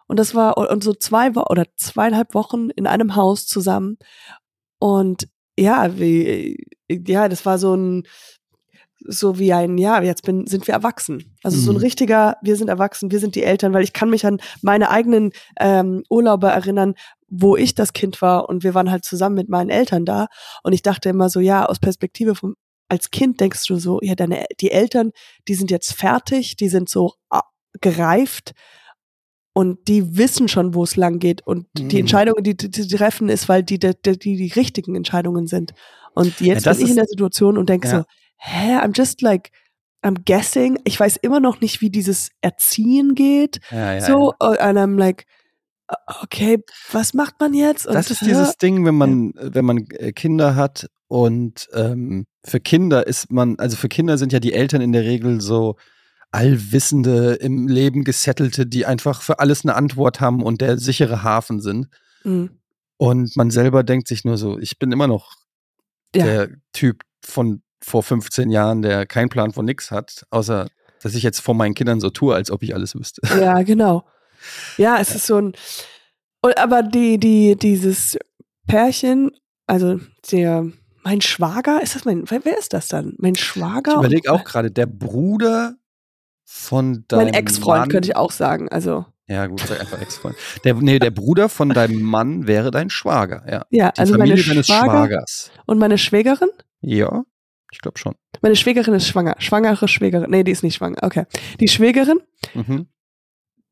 Und 0.06 0.18
das 0.18 0.34
war 0.34 0.58
und 0.58 0.84
so 0.84 0.92
zwei 0.92 1.34
Wochen 1.36 1.46
oder 1.50 1.64
zweieinhalb 1.76 2.34
Wochen 2.34 2.68
in 2.70 2.86
einem 2.86 3.14
Haus 3.16 3.46
zusammen. 3.46 3.96
Und 4.80 5.28
ja, 5.58 5.98
wie, 5.98 6.56
ja, 6.90 7.28
das 7.28 7.46
war 7.46 7.58
so 7.58 7.74
ein, 7.74 8.02
so 9.06 9.38
wie 9.38 9.52
ein, 9.52 9.78
ja, 9.78 10.02
jetzt 10.02 10.24
bin, 10.24 10.46
sind 10.46 10.66
wir 10.66 10.74
erwachsen. 10.74 11.36
Also 11.42 11.58
so 11.58 11.70
ein 11.70 11.76
Mhm. 11.76 11.80
richtiger, 11.82 12.36
wir 12.42 12.56
sind 12.56 12.68
erwachsen, 12.68 13.10
wir 13.10 13.18
sind 13.20 13.34
die 13.34 13.44
Eltern, 13.44 13.72
weil 13.72 13.84
ich 13.84 13.92
kann 13.92 14.10
mich 14.10 14.26
an 14.26 14.40
meine 14.62 14.90
eigenen 14.90 15.30
ähm, 15.58 16.02
Urlaube 16.10 16.48
erinnern, 16.48 16.94
wo 17.28 17.56
ich 17.56 17.74
das 17.74 17.92
Kind 17.92 18.20
war 18.20 18.48
und 18.48 18.62
wir 18.64 18.74
waren 18.74 18.90
halt 18.90 19.04
zusammen 19.04 19.36
mit 19.36 19.48
meinen 19.48 19.70
Eltern 19.70 20.04
da. 20.04 20.26
Und 20.64 20.72
ich 20.72 20.82
dachte 20.82 21.08
immer 21.08 21.30
so, 21.30 21.40
ja, 21.40 21.64
aus 21.66 21.78
Perspektive 21.78 22.34
vom, 22.34 22.56
als 22.90 23.10
Kind 23.10 23.40
denkst 23.40 23.64
du 23.66 23.76
so, 23.76 24.00
ja, 24.02 24.14
deine, 24.14 24.44
die 24.60 24.70
Eltern, 24.70 25.12
die 25.48 25.54
sind 25.54 25.70
jetzt 25.70 25.92
fertig, 25.94 26.56
die 26.56 26.68
sind 26.68 26.88
so 26.88 27.14
ah, 27.30 27.42
gereift 27.80 28.52
und 29.52 29.88
die 29.88 30.16
wissen 30.16 30.48
schon, 30.48 30.74
wo 30.74 30.82
es 30.84 30.96
lang 30.96 31.18
geht 31.18 31.46
und 31.46 31.66
die 31.76 31.84
Mhm. 31.84 32.00
Entscheidungen, 32.00 32.42
die, 32.44 32.56
die, 32.56 32.70
die 32.70 32.86
treffen, 32.88 33.28
ist, 33.28 33.48
weil 33.48 33.62
die 33.62 33.78
die, 33.78 33.92
die 34.02 34.36
die 34.36 34.52
richtigen 34.54 34.94
Entscheidungen 34.94 35.46
sind. 35.46 35.72
Und 36.14 36.40
jetzt 36.40 36.66
das 36.66 36.76
bin 36.78 36.86
ich 36.86 36.90
in 36.90 36.96
der 36.96 37.06
Situation 37.06 37.58
und 37.58 37.68
denke 37.68 37.88
Ja. 37.88 37.98
so, 38.00 38.04
hä, 38.38 38.76
I'm 38.78 38.96
just 38.96 39.22
like, 39.22 39.50
I'm 40.02 40.16
guessing. 40.24 40.78
Ich 40.84 40.98
weiß 40.98 41.16
immer 41.18 41.40
noch 41.40 41.60
nicht, 41.60 41.80
wie 41.80 41.90
dieses 41.90 42.30
Erziehen 42.40 43.14
geht. 43.14 43.60
Ja, 43.70 43.94
ja, 43.94 44.00
so, 44.00 44.32
uh, 44.42 44.56
and 44.58 44.78
I'm 44.78 44.98
like, 44.98 45.26
okay, 46.22 46.58
was 46.92 47.14
macht 47.14 47.34
man 47.40 47.54
jetzt? 47.54 47.86
Und, 47.86 47.94
Das 47.94 48.10
ist 48.10 48.20
dieses 48.22 48.56
Ding, 48.56 48.84
wenn 48.84 48.96
man, 48.96 49.32
wenn 49.36 49.64
man 49.64 49.86
äh, 49.90 50.12
Kinder 50.12 50.54
hat 50.56 50.88
und 51.08 51.68
ähm, 51.74 52.26
für 52.44 52.60
Kinder 52.60 53.06
ist 53.06 53.30
man, 53.30 53.58
also 53.58 53.76
für 53.76 53.88
Kinder 53.88 54.16
sind 54.18 54.32
ja 54.32 54.40
die 54.40 54.52
Eltern 54.52 54.80
in 54.80 54.92
der 54.92 55.02
Regel 55.04 55.40
so 55.40 55.76
allwissende, 56.30 57.34
im 57.34 57.66
Leben 57.66 58.04
gesettelte, 58.04 58.66
die 58.66 58.86
einfach 58.86 59.20
für 59.22 59.40
alles 59.40 59.64
eine 59.64 59.74
Antwort 59.74 60.20
haben 60.20 60.42
und 60.42 60.60
der 60.60 60.78
sichere 60.78 61.22
Hafen 61.22 61.60
sind. 61.60 61.88
Mhm. 62.24 62.50
Und 62.96 63.36
man 63.36 63.50
selber 63.50 63.82
denkt 63.82 64.06
sich 64.08 64.24
nur 64.24 64.36
so, 64.36 64.58
ich 64.58 64.78
bin 64.78 64.92
immer 64.92 65.06
noch 65.08 65.34
Ja. 66.14 66.24
der 66.24 66.48
Typ 66.72 67.02
von 67.24 67.62
vor 67.82 68.02
15 68.02 68.50
Jahren, 68.50 68.82
der 68.82 69.06
keinen 69.06 69.30
Plan 69.30 69.52
von 69.52 69.64
nix 69.64 69.90
hat, 69.90 70.24
außer 70.30 70.68
dass 71.02 71.14
ich 71.14 71.22
jetzt 71.22 71.40
vor 71.40 71.54
meinen 71.54 71.74
Kindern 71.74 71.98
so 71.98 72.10
tue, 72.10 72.34
als 72.34 72.50
ob 72.50 72.62
ich 72.62 72.74
alles 72.74 72.94
wüsste. 72.94 73.22
Ja, 73.40 73.62
genau. 73.62 74.04
Ja, 74.76 74.98
es 75.00 75.14
ist 75.14 75.26
so 75.26 75.36
ein. 75.38 75.52
Und, 76.42 76.56
aber 76.58 76.82
die, 76.82 77.18
die, 77.18 77.56
dieses 77.56 78.16
Pärchen, 78.66 79.30
also 79.66 80.00
der, 80.32 80.66
mein 81.02 81.20
Schwager, 81.20 81.82
ist 81.82 81.94
das 81.94 82.04
mein, 82.04 82.24
wer, 82.28 82.58
ist 82.58 82.72
das 82.72 82.88
dann? 82.88 83.14
Mein 83.18 83.34
Schwager? 83.36 83.92
Ich 83.92 83.98
überlege 83.98 84.32
auch 84.32 84.44
gerade, 84.44 84.70
der 84.70 84.86
Bruder 84.86 85.74
von 86.44 87.04
deinem 87.08 87.24
Mein 87.26 87.34
Ex-Freund, 87.34 87.90
könnte 87.90 88.08
ich 88.08 88.16
auch 88.16 88.32
sagen. 88.32 88.68
Also, 88.68 89.04
Ja, 89.28 89.46
gut, 89.46 89.60
sag 89.60 89.80
einfach 89.80 90.00
Ex-Freund. 90.00 90.34
Der, 90.64 90.74
nee, 90.74 90.98
der 90.98 91.10
Bruder 91.10 91.48
von 91.48 91.68
deinem 91.70 92.02
Mann 92.02 92.46
wäre 92.46 92.70
dein 92.70 92.90
Schwager, 92.90 93.44
ja. 93.48 93.64
ja, 93.70 93.92
Die 93.92 94.00
also 94.00 94.14
Familie 94.14 94.34
meine 94.36 94.46
deines 94.48 94.66
Schwager 94.66 94.90
Schwagers. 94.90 95.50
und 95.66 95.78
meine 95.78 95.98
Schwägerin. 95.98 96.48
Ja, 96.80 97.22
ich 97.70 97.78
glaube 97.80 97.98
schon. 97.98 98.14
Meine 98.42 98.56
Schwägerin 98.56 98.94
ist 98.94 99.06
schwanger. 99.06 99.36
Schwangere 99.38 99.86
Schwägerin. 99.86 100.30
Nee, 100.30 100.42
die 100.42 100.50
ist 100.52 100.62
nicht 100.64 100.74
schwanger. 100.76 100.98
Okay. 101.02 101.26
Die 101.60 101.68
Schwägerin, 101.68 102.18
Mhm. 102.54 102.88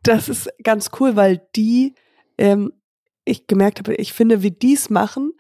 Das 0.09 0.29
ist 0.29 0.49
ganz 0.63 0.91
cool, 0.99 1.17
weil 1.17 1.43
die, 1.55 1.95
ähm, 2.39 2.73
ich 3.25 3.47
gemerkt 3.47 3.79
habe, 3.79 3.95
ich 3.95 4.13
finde, 4.13 4.43
wie 4.43 4.51
die 4.51 4.75
es 4.75 4.91
machen, 4.91 5.33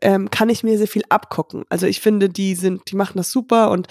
ähm, 0.00 0.28
kann 0.30 0.48
ich 0.48 0.64
mir 0.64 0.76
sehr 0.76 0.88
viel 0.88 1.04
abgucken. 1.08 1.64
Also 1.68 1.86
ich 1.86 2.00
finde, 2.00 2.28
die 2.28 2.56
sind, 2.56 2.90
die 2.90 2.96
machen 2.96 3.16
das 3.16 3.30
super 3.30 3.70
und 3.70 3.86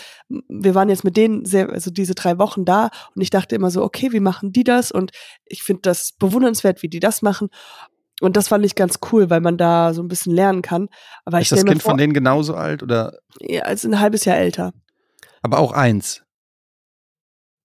wir 0.49 0.75
waren 0.75 0.89
jetzt 0.89 1.05
mit 1.05 1.15
denen 1.15 1.45
sehr, 1.45 1.69
also 1.69 1.91
diese 1.91 2.13
drei 2.13 2.37
Wochen 2.39 2.65
da 2.65 2.89
und 3.15 3.21
ich 3.21 3.29
dachte 3.29 3.55
immer 3.55 3.71
so, 3.71 3.83
okay, 3.83 4.11
wie 4.11 4.19
machen 4.19 4.51
die 4.51 4.65
das? 4.65 4.91
Und 4.91 5.11
ich 5.45 5.63
finde 5.63 5.83
das 5.83 6.11
bewundernswert, 6.11 6.83
wie 6.83 6.89
die 6.89 6.99
das 6.99 7.21
machen. 7.21 7.49
Und 8.19 8.37
das 8.37 8.49
fand 8.49 8.65
ich 8.65 8.75
ganz 8.75 8.99
cool, 9.11 9.29
weil 9.29 9.41
man 9.41 9.57
da 9.57 9.93
so 9.93 10.01
ein 10.01 10.07
bisschen 10.07 10.33
lernen 10.33 10.61
kann. 10.61 10.87
Aber 11.25 11.39
ich 11.39 11.51
Ist 11.51 11.53
das 11.53 11.65
Kind 11.65 11.81
vor, 11.81 11.91
von 11.91 11.97
denen 11.97 12.13
genauso 12.13 12.53
alt 12.53 12.83
oder 12.83 13.17
ja, 13.39 13.61
also 13.63 13.87
ein 13.87 13.99
halbes 13.99 14.25
Jahr 14.25 14.37
älter. 14.37 14.73
aber 15.41 15.59
auch 15.59 15.71
eins? 15.71 16.22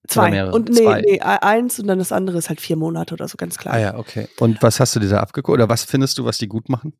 Zwei. 0.06 0.50
Und 0.50 0.68
nee, 0.70 0.76
Zwei. 0.82 1.00
nee, 1.02 1.16
e- 1.16 1.20
eins 1.20 1.78
und 1.80 1.86
dann 1.86 1.98
das 1.98 2.12
andere 2.12 2.38
ist 2.38 2.48
halt 2.48 2.60
vier 2.60 2.76
Monate 2.76 3.14
oder 3.14 3.28
so, 3.28 3.36
ganz 3.36 3.58
klar. 3.58 3.74
Ah 3.74 3.78
ja, 3.78 3.98
okay. 3.98 4.28
Und 4.38 4.62
was 4.62 4.80
hast 4.80 4.94
du 4.96 5.00
dir 5.00 5.08
da 5.08 5.20
abgeguckt? 5.20 5.52
Oder 5.54 5.68
was 5.68 5.84
findest 5.84 6.16
du, 6.18 6.24
was 6.24 6.38
die 6.38 6.48
gut 6.48 6.68
machen? 6.68 6.94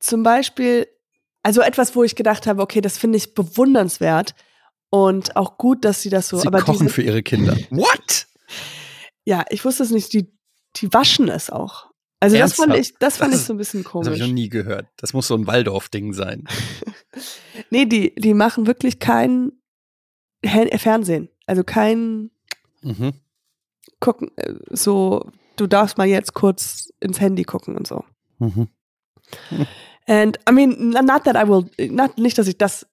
Zum 0.00 0.22
Beispiel, 0.22 0.88
also 1.42 1.60
etwas, 1.60 1.94
wo 1.94 2.02
ich 2.02 2.16
gedacht 2.16 2.46
habe, 2.46 2.62
okay, 2.62 2.80
das 2.80 2.98
finde 2.98 3.18
ich 3.18 3.34
bewundernswert 3.34 4.34
und 4.90 5.36
auch 5.36 5.56
gut, 5.58 5.84
dass 5.84 6.02
sie 6.02 6.10
das 6.10 6.28
so. 6.28 6.38
Sie 6.38 6.46
aber 6.48 6.60
kochen 6.62 6.86
diese, 6.86 6.90
für 6.94 7.02
ihre 7.02 7.22
Kinder. 7.22 7.56
What? 7.70 8.26
ja, 9.24 9.44
ich 9.50 9.64
wusste 9.64 9.84
es 9.84 9.90
nicht, 9.90 10.12
die, 10.12 10.32
die 10.76 10.92
waschen 10.92 11.28
es 11.28 11.48
auch. 11.48 11.90
Also 12.18 12.36
das 12.38 12.54
fand 12.54 12.74
ich, 12.76 12.94
das 12.98 13.16
fand 13.18 13.32
Das 13.34 13.40
ich 13.40 13.46
so 13.46 13.52
ein 13.54 13.56
bisschen 13.58 13.82
Das 13.84 13.92
habe 13.92 14.02
ich 14.04 14.10
noch 14.10 14.18
komisch. 14.26 14.32
nie 14.32 14.48
gehört. 14.48 14.86
Das 14.96 15.12
muss 15.12 15.26
so 15.28 15.34
ein 15.36 15.46
Waldorf-Ding 15.46 16.12
sein. 16.12 16.44
Nee, 17.70 17.84
die, 17.84 18.14
die 18.14 18.32
machen 18.32 18.66
wirklich 18.66 18.98
kein 18.98 19.52
Fernsehen. 20.44 21.28
Also 21.46 21.64
kein 21.64 22.30
Mhm. 22.82 23.12
gucken, 24.00 24.30
äh, 24.36 24.54
so, 24.70 25.30
du 25.56 25.66
darfst 25.66 25.98
mal 25.98 26.06
jetzt 26.06 26.34
kurz 26.34 26.92
ins 27.00 27.20
Handy 27.20 27.44
gucken 27.44 27.76
und 27.76 27.86
so. 27.86 28.04
Mhm. 28.38 28.68
And 30.06 30.38
I 30.48 30.52
mean, 30.52 30.90
not 30.90 31.24
that 31.24 31.36
I 31.36 31.48
will, 31.48 31.70
not, 31.90 32.18
nicht, 32.18 32.36
dass 32.38 32.48
ich 32.48 32.58
das 32.58 32.86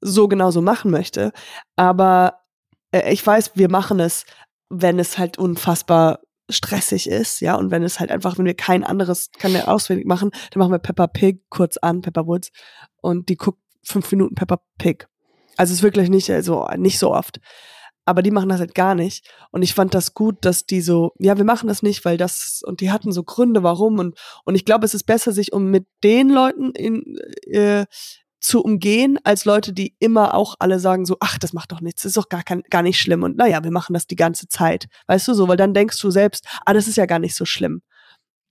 so 0.00 0.26
genau 0.28 0.50
so 0.50 0.60
machen 0.62 0.90
möchte, 0.90 1.32
aber 1.76 2.40
äh, 2.90 3.12
ich 3.12 3.24
weiß, 3.24 3.52
wir 3.54 3.70
machen 3.70 4.00
es, 4.00 4.26
wenn 4.68 4.98
es 4.98 5.16
halt 5.16 5.38
unfassbar 5.38 6.20
stressig 6.50 7.08
ist, 7.08 7.40
ja, 7.40 7.54
und 7.54 7.70
wenn 7.70 7.82
es 7.82 7.98
halt 8.00 8.10
einfach, 8.10 8.36
wenn 8.38 8.44
wir 8.46 8.54
kein 8.54 8.84
anderes, 8.84 9.30
keine 9.38 9.68
auswendig 9.68 10.06
machen, 10.06 10.30
dann 10.50 10.58
machen 10.60 10.72
wir 10.72 10.78
Peppa 10.78 11.06
Pig 11.06 11.40
kurz 11.50 11.76
an, 11.76 12.02
Peppa 12.02 12.26
Woods, 12.26 12.50
und 13.00 13.28
die 13.28 13.36
guckt 13.36 13.60
fünf 13.82 14.10
Minuten 14.10 14.34
Peppa 14.34 14.60
Pig. 14.78 15.06
Also 15.56 15.72
es 15.72 15.78
ist 15.78 15.82
wirklich 15.84 16.08
nicht, 16.10 16.30
also 16.30 16.66
nicht 16.76 16.98
so 16.98 17.12
oft. 17.14 17.40
Aber 18.06 18.22
die 18.22 18.30
machen 18.30 18.48
das 18.48 18.60
halt 18.60 18.74
gar 18.74 18.94
nicht. 18.94 19.28
Und 19.50 19.62
ich 19.62 19.74
fand 19.74 19.92
das 19.92 20.14
gut, 20.14 20.36
dass 20.40 20.64
die 20.64 20.80
so, 20.80 21.12
ja, 21.18 21.36
wir 21.36 21.44
machen 21.44 21.68
das 21.68 21.82
nicht, 21.82 22.04
weil 22.04 22.16
das, 22.16 22.62
und 22.64 22.80
die 22.80 22.90
hatten 22.90 23.12
so 23.12 23.24
Gründe, 23.24 23.62
warum. 23.62 23.98
Und, 23.98 24.18
und 24.44 24.54
ich 24.54 24.64
glaube, 24.64 24.86
es 24.86 24.94
ist 24.94 25.04
besser, 25.04 25.32
sich 25.32 25.52
um 25.52 25.70
mit 25.70 25.86
den 26.02 26.30
Leuten 26.30 26.70
in, 26.70 27.18
äh, 27.50 27.84
zu 28.40 28.62
umgehen, 28.62 29.18
als 29.24 29.44
Leute, 29.44 29.72
die 29.72 29.96
immer 29.98 30.34
auch 30.34 30.54
alle 30.60 30.78
sagen 30.78 31.04
so, 31.04 31.16
ach, 31.20 31.36
das 31.38 31.52
macht 31.52 31.72
doch 31.72 31.80
nichts, 31.80 32.02
das 32.02 32.10
ist 32.10 32.16
doch 32.16 32.28
gar, 32.28 32.44
kein, 32.44 32.62
gar 32.70 32.82
nicht 32.82 33.00
schlimm. 33.00 33.24
Und 33.24 33.36
naja, 33.36 33.64
wir 33.64 33.72
machen 33.72 33.92
das 33.92 34.06
die 34.06 34.16
ganze 34.16 34.48
Zeit. 34.48 34.86
Weißt 35.08 35.26
du 35.26 35.34
so, 35.34 35.48
weil 35.48 35.56
dann 35.56 35.74
denkst 35.74 36.00
du 36.00 36.10
selbst, 36.10 36.46
ah, 36.64 36.72
das 36.72 36.86
ist 36.86 36.96
ja 36.96 37.06
gar 37.06 37.18
nicht 37.18 37.34
so 37.34 37.44
schlimm. 37.44 37.82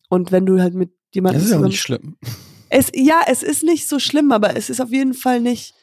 Und 0.09 0.31
wenn 0.31 0.45
du 0.45 0.61
halt 0.61 0.73
mit 0.73 0.91
jemandem. 1.13 1.41
Das 1.41 1.49
ist 1.49 1.55
ja 1.55 1.61
nicht 1.61 1.81
schlimm. 1.81 2.17
Es, 2.67 2.91
ja, 2.93 3.21
es 3.27 3.43
ist 3.43 3.63
nicht 3.63 3.87
so 3.87 3.99
schlimm, 3.99 4.31
aber 4.31 4.57
es 4.57 4.71
ist 4.71 4.81
auf 4.81 4.89
jeden 4.89 5.13
Fall 5.13 5.39
nicht. 5.39 5.75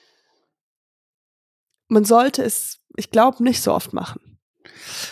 Man 1.88 2.04
sollte 2.04 2.42
es, 2.42 2.80
ich 2.96 3.10
glaube, 3.10 3.42
nicht 3.42 3.62
so 3.62 3.72
oft 3.72 3.92
machen. 3.92 4.20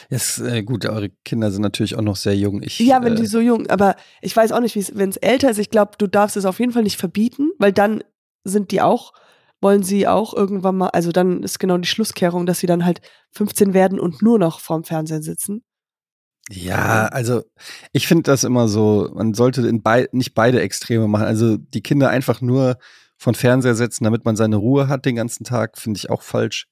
Ist 0.08 0.38
äh, 0.38 0.62
gut, 0.62 0.86
eure 0.86 1.10
Kinder 1.24 1.50
sind 1.50 1.62
natürlich 1.62 1.96
auch 1.96 2.02
noch 2.02 2.16
sehr 2.16 2.36
jung. 2.36 2.62
Ich, 2.62 2.78
ja, 2.78 3.02
wenn 3.02 3.14
äh, 3.14 3.16
die 3.16 3.26
so 3.26 3.40
jung, 3.40 3.68
aber 3.68 3.96
ich 4.20 4.34
weiß 4.36 4.52
auch 4.52 4.60
nicht, 4.60 4.76
wenn 4.96 5.10
es 5.10 5.16
älter 5.16 5.50
ist. 5.50 5.58
Ich 5.58 5.70
glaube, 5.70 5.92
du 5.98 6.06
darfst 6.06 6.36
es 6.36 6.44
auf 6.44 6.58
jeden 6.58 6.72
Fall 6.72 6.82
nicht 6.82 6.98
verbieten, 6.98 7.50
weil 7.58 7.72
dann 7.72 8.02
sind 8.44 8.70
die 8.70 8.80
auch, 8.80 9.12
wollen 9.60 9.82
sie 9.82 10.06
auch 10.06 10.34
irgendwann 10.34 10.76
mal, 10.76 10.88
also 10.88 11.12
dann 11.12 11.42
ist 11.42 11.58
genau 11.58 11.78
die 11.78 11.88
Schlusskehrung, 11.88 12.46
dass 12.46 12.60
sie 12.60 12.66
dann 12.66 12.84
halt 12.84 13.00
15 13.32 13.74
werden 13.74 14.00
und 14.00 14.22
nur 14.22 14.38
noch 14.38 14.60
vorm 14.60 14.84
Fernsehen 14.84 15.22
sitzen. 15.22 15.62
Ja, 16.48 17.06
also 17.06 17.42
ich 17.92 18.08
finde 18.08 18.24
das 18.24 18.42
immer 18.42 18.66
so, 18.66 19.10
man 19.14 19.34
sollte 19.34 19.66
in 19.68 19.82
bei, 19.82 20.08
nicht 20.10 20.34
beide 20.34 20.60
Extreme 20.60 21.06
machen. 21.06 21.26
Also 21.26 21.56
die 21.56 21.82
Kinder 21.82 22.10
einfach 22.10 22.40
nur 22.40 22.76
von 23.16 23.34
Fernseher 23.34 23.74
setzen, 23.74 24.04
damit 24.04 24.24
man 24.24 24.34
seine 24.34 24.56
Ruhe 24.56 24.88
hat 24.88 25.04
den 25.04 25.14
ganzen 25.14 25.44
Tag, 25.44 25.78
finde 25.78 25.98
ich 25.98 26.10
auch 26.10 26.22
falsch. 26.22 26.66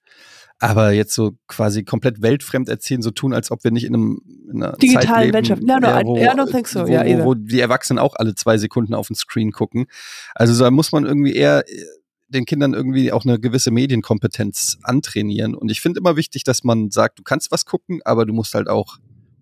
Aber 0.61 0.91
jetzt 0.91 1.15
so 1.15 1.33
quasi 1.47 1.85
komplett 1.85 2.21
weltfremd 2.21 2.69
erzählen, 2.69 3.01
so 3.01 3.11
tun, 3.13 3.33
als 3.33 3.51
ob 3.51 3.63
wir 3.63 3.71
nicht 3.71 3.85
in, 3.85 3.95
einem, 3.95 4.23
in 4.51 4.63
einer 4.63 4.77
digitalen 4.77 5.33
Weltschaft. 5.33 5.63
No, 5.63 5.79
no, 5.79 5.87
ja, 5.87 6.03
wo, 6.05 6.17
I, 6.17 6.21
don't 6.21 6.51
think 6.51 6.67
so. 6.67 6.87
Wo, 6.87 6.87
ja, 6.87 7.05
wo, 7.21 7.27
wo 7.27 7.35
die 7.35 7.61
Erwachsenen 7.61 7.99
auch 7.99 8.17
alle 8.17 8.35
zwei 8.35 8.59
Sekunden 8.59 8.95
auf 8.95 9.07
den 9.07 9.17
Screen 9.17 9.53
gucken. 9.53 9.87
Also 10.35 10.63
da 10.63 10.71
muss 10.71 10.91
man 10.91 11.05
irgendwie 11.07 11.35
eher 11.35 11.65
äh, 11.69 11.85
den 12.29 12.45
Kindern 12.45 12.75
irgendwie 12.75 13.13
auch 13.13 13.25
eine 13.25 13.39
gewisse 13.39 13.71
Medienkompetenz 13.71 14.79
antrainieren. 14.83 15.55
Und 15.55 15.71
ich 15.71 15.81
finde 15.81 16.01
immer 16.01 16.17
wichtig, 16.17 16.45
dass 16.45 16.65
man 16.65 16.91
sagt, 16.91 17.19
du 17.19 17.23
kannst 17.23 17.53
was 17.53 17.65
gucken, 17.65 18.01
aber 18.05 18.27
du 18.27 18.33
musst 18.33 18.55
halt 18.55 18.69
auch 18.69 18.99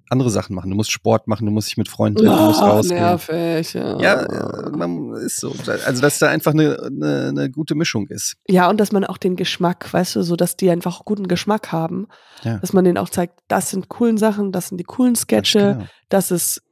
andere 0.09 0.31
Sachen 0.31 0.55
machen. 0.55 0.71
Du 0.71 0.77
musst 0.77 0.91
Sport 0.93 1.27
machen, 1.29 1.47
du 1.47 1.53
musst 1.53 1.69
dich 1.69 1.77
mit 1.77 1.89
Freunden 1.89 2.19
treffen, 2.25 2.37
du 2.39 2.45
musst 2.45 2.63
Oh, 2.63 2.67
rausgehen. 2.67 3.01
nervig, 3.01 3.75
ja. 3.75 4.01
Ja, 4.01 4.69
man 4.71 5.15
ist 5.15 5.41
so. 5.41 5.53
Also, 5.67 6.01
dass 6.01 6.19
da 6.19 6.29
einfach 6.29 6.53
eine, 6.53 6.79
eine, 6.83 7.27
eine 7.29 7.51
gute 7.51 7.75
Mischung 7.75 8.07
ist. 8.09 8.37
Ja, 8.49 8.69
und 8.71 8.79
dass 8.79 8.93
man 8.93 9.05
auch 9.05 9.19
den 9.19 9.37
Geschmack, 9.37 9.93
weißt 9.93 10.17
du, 10.17 10.23
so 10.23 10.37
dass 10.37 10.57
die 10.57 10.71
einfach 10.71 11.05
guten 11.05 11.29
Geschmack 11.29 11.73
haben. 11.73 12.07
Ja. 12.43 12.59
Dass 12.59 12.73
man 12.73 12.85
denen 12.85 12.99
auch 12.99 13.09
zeigt, 13.09 13.41
das 13.49 13.71
sind 13.71 13.89
coolen 13.89 14.19
Sachen, 14.19 14.53
das 14.53 14.69
sind 14.69 14.79
die 14.79 14.85
coolen 14.85 15.17
Sketche, 15.17 15.59
genau. 15.75 15.87
das 16.09 16.31
ist, 16.31 16.63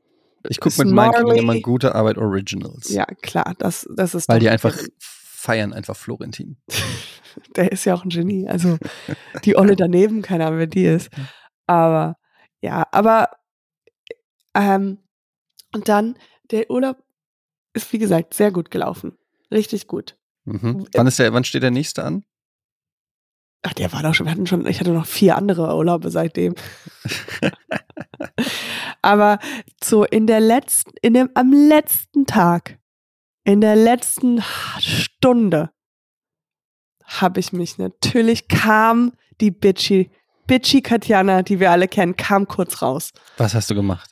Ich 0.49 0.61
gucke 0.61 0.85
mit 0.85 0.95
meinen 0.95 1.13
Kindern 1.13 1.37
immer 1.37 1.59
gute 1.61 1.95
Arbeit 1.95 2.19
Originals. 2.19 2.89
ja 2.91 3.05
klar, 3.23 3.55
das, 3.59 3.89
das 3.97 4.15
ist 4.15 4.29
Weil 4.29 4.41
die 4.41 4.49
einfach 4.49 4.77
feiern 4.99 5.73
einfach 5.73 5.97
Florentin. 5.97 6.57
der 7.57 7.73
ist 7.73 7.85
ja 7.85 7.95
auch 7.95 8.05
ein 8.05 8.11
Genie. 8.11 8.49
Also 8.49 8.79
die 9.45 9.57
Olle 9.57 9.75
daneben, 9.77 10.23
keine 10.23 10.47
Ahnung, 10.47 10.59
wer 10.61 10.67
die 10.67 10.85
ist. 10.87 11.11
Aber 11.67 12.17
ja, 12.65 12.87
aber 12.93 13.29
ähm, 14.55 14.97
und 15.75 15.91
dann 15.91 16.17
der 16.51 16.71
Urlaub 16.71 16.97
ist 17.75 17.93
wie 17.93 17.99
gesagt 17.99 18.33
sehr 18.33 18.51
gut 18.53 18.71
gelaufen, 18.71 19.19
richtig 19.51 19.87
gut. 19.87 20.17
Mhm. 20.47 20.87
Wann, 20.95 21.07
ist 21.07 21.19
der, 21.19 21.35
wann 21.35 21.45
steht 21.45 21.63
der 21.63 21.71
nächste 21.71 22.03
an? 22.05 22.25
Ach, 23.61 23.75
der 23.75 23.93
war 23.93 24.03
doch 24.03 24.15
schon, 24.15 24.25
wir 24.25 24.31
hatten 24.31 24.47
schon, 24.47 24.67
ich 24.67 24.81
hatte 24.81 24.93
noch 24.93 25.05
vier 25.05 25.37
andere 25.37 25.77
Urlaube 25.77 26.11
seitdem. 26.11 26.55
Aber 29.03 29.41
so 29.83 30.05
in 30.05 30.27
der 30.27 30.41
letzten, 30.41 30.93
in 31.03 31.13
dem, 31.13 31.29
am 31.35 31.53
letzten 31.53 32.25
Tag, 32.25 32.79
in 33.45 33.61
der 33.61 33.77
letzten 33.77 34.41
Stunde 34.79 35.71
habe 37.05 37.41
ich 37.41 37.53
mich 37.53 37.77
natürlich, 37.77 38.49
kam 38.49 39.13
die 39.43 39.51
Bitchy, 39.51 40.11
Bitchy 40.47 40.83
Katjana, 40.83 41.43
die 41.43 41.61
wir 41.61 41.71
alle 41.71 41.89
kennen, 41.89 42.17
kam 42.17 42.47
kurz 42.47 42.83
raus. 42.83 43.11
Was 43.37 43.55
hast 43.55 43.71
du 43.71 43.75
gemacht? 43.75 44.11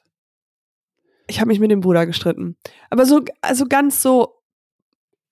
Ich 1.29 1.41
habe 1.41 1.49
mich 1.49 1.61
mit 1.61 1.71
dem 1.71 1.81
Bruder 1.81 2.07
gestritten. 2.07 2.57
Aber 2.91 3.07
so, 3.07 3.23
also 3.41 3.67
ganz 3.67 4.03
so, 4.03 4.43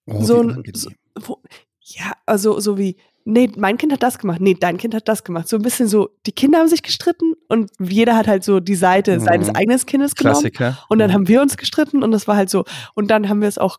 Oh, 0.07 0.23
so 0.23 0.55
so, 0.75 0.91
wo, 1.21 1.43
ja, 1.83 2.13
also 2.27 2.59
so 2.59 2.79
wie, 2.79 2.97
nee, 3.25 3.51
mein 3.57 3.77
Kind 3.77 3.93
hat 3.93 4.03
das 4.03 4.19
gemacht, 4.19 4.41
nee, 4.41 4.55
dein 4.59 4.77
Kind 4.79 4.95
hat 4.95 5.07
das 5.09 5.23
gemacht. 5.25 5.49
So 5.49 5.57
ein 5.57 5.63
bisschen 5.63 5.87
so, 5.89 6.09
die 6.27 6.33
Kinder 6.33 6.59
haben 6.59 6.69
sich 6.69 6.83
gestritten 6.83 7.35
und 7.49 7.71
jeder 7.79 8.17
hat 8.17 8.27
halt 8.27 8.43
so 8.45 8.61
die 8.61 8.75
Seite 8.75 9.17
Mhm. 9.19 9.21
seines 9.25 9.55
eigenen 9.55 9.79
Kindes 9.87 10.15
genommen. 10.15 10.35
Klassiker. 10.41 10.79
Und 10.89 10.99
dann 10.99 11.11
Mhm. 11.11 11.15
haben 11.15 11.29
wir 11.29 11.43
uns 11.43 11.57
gestritten 11.57 12.03
und 12.03 12.11
das 12.13 12.27
war 12.27 12.37
halt 12.37 12.51
so. 12.51 12.65
Und 12.95 13.09
dann 13.11 13.29
haben 13.29 13.41
wir 13.41 13.49
es 13.49 13.59
auch 13.59 13.79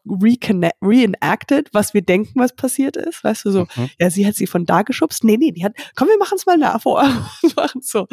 reenacted, 0.81 1.69
was 1.73 1.93
wir 1.93 2.01
denken, 2.01 2.39
was 2.39 2.53
passiert 2.55 2.97
ist. 2.97 3.23
Weißt 3.23 3.45
du, 3.45 3.51
so, 3.51 3.61
Mhm. 3.75 3.89
ja, 3.99 4.09
sie 4.09 4.25
hat 4.27 4.35
sie 4.35 4.47
von 4.47 4.65
da 4.65 4.83
geschubst. 4.83 5.23
Nee, 5.23 5.37
nee, 5.37 5.51
die 5.51 5.63
hat, 5.65 5.73
komm, 5.95 6.07
wir 6.07 6.17
machen 6.17 6.35
es 6.37 6.45
mal 6.45 6.57
nach 6.57 6.81
vor. 6.81 7.01
Wir 7.41 7.51
machen's 7.55 7.89
so. 7.89 8.07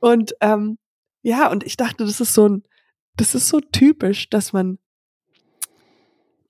Und 0.00 0.34
ähm, 0.40 0.78
ja, 1.22 1.50
und 1.50 1.64
ich 1.64 1.76
dachte, 1.76 2.04
das 2.04 2.20
ist 2.20 2.32
so 2.34 2.48
ein, 2.48 2.62
das 3.16 3.34
ist 3.34 3.48
so 3.48 3.60
typisch, 3.60 4.30
dass 4.30 4.52
man, 4.52 4.78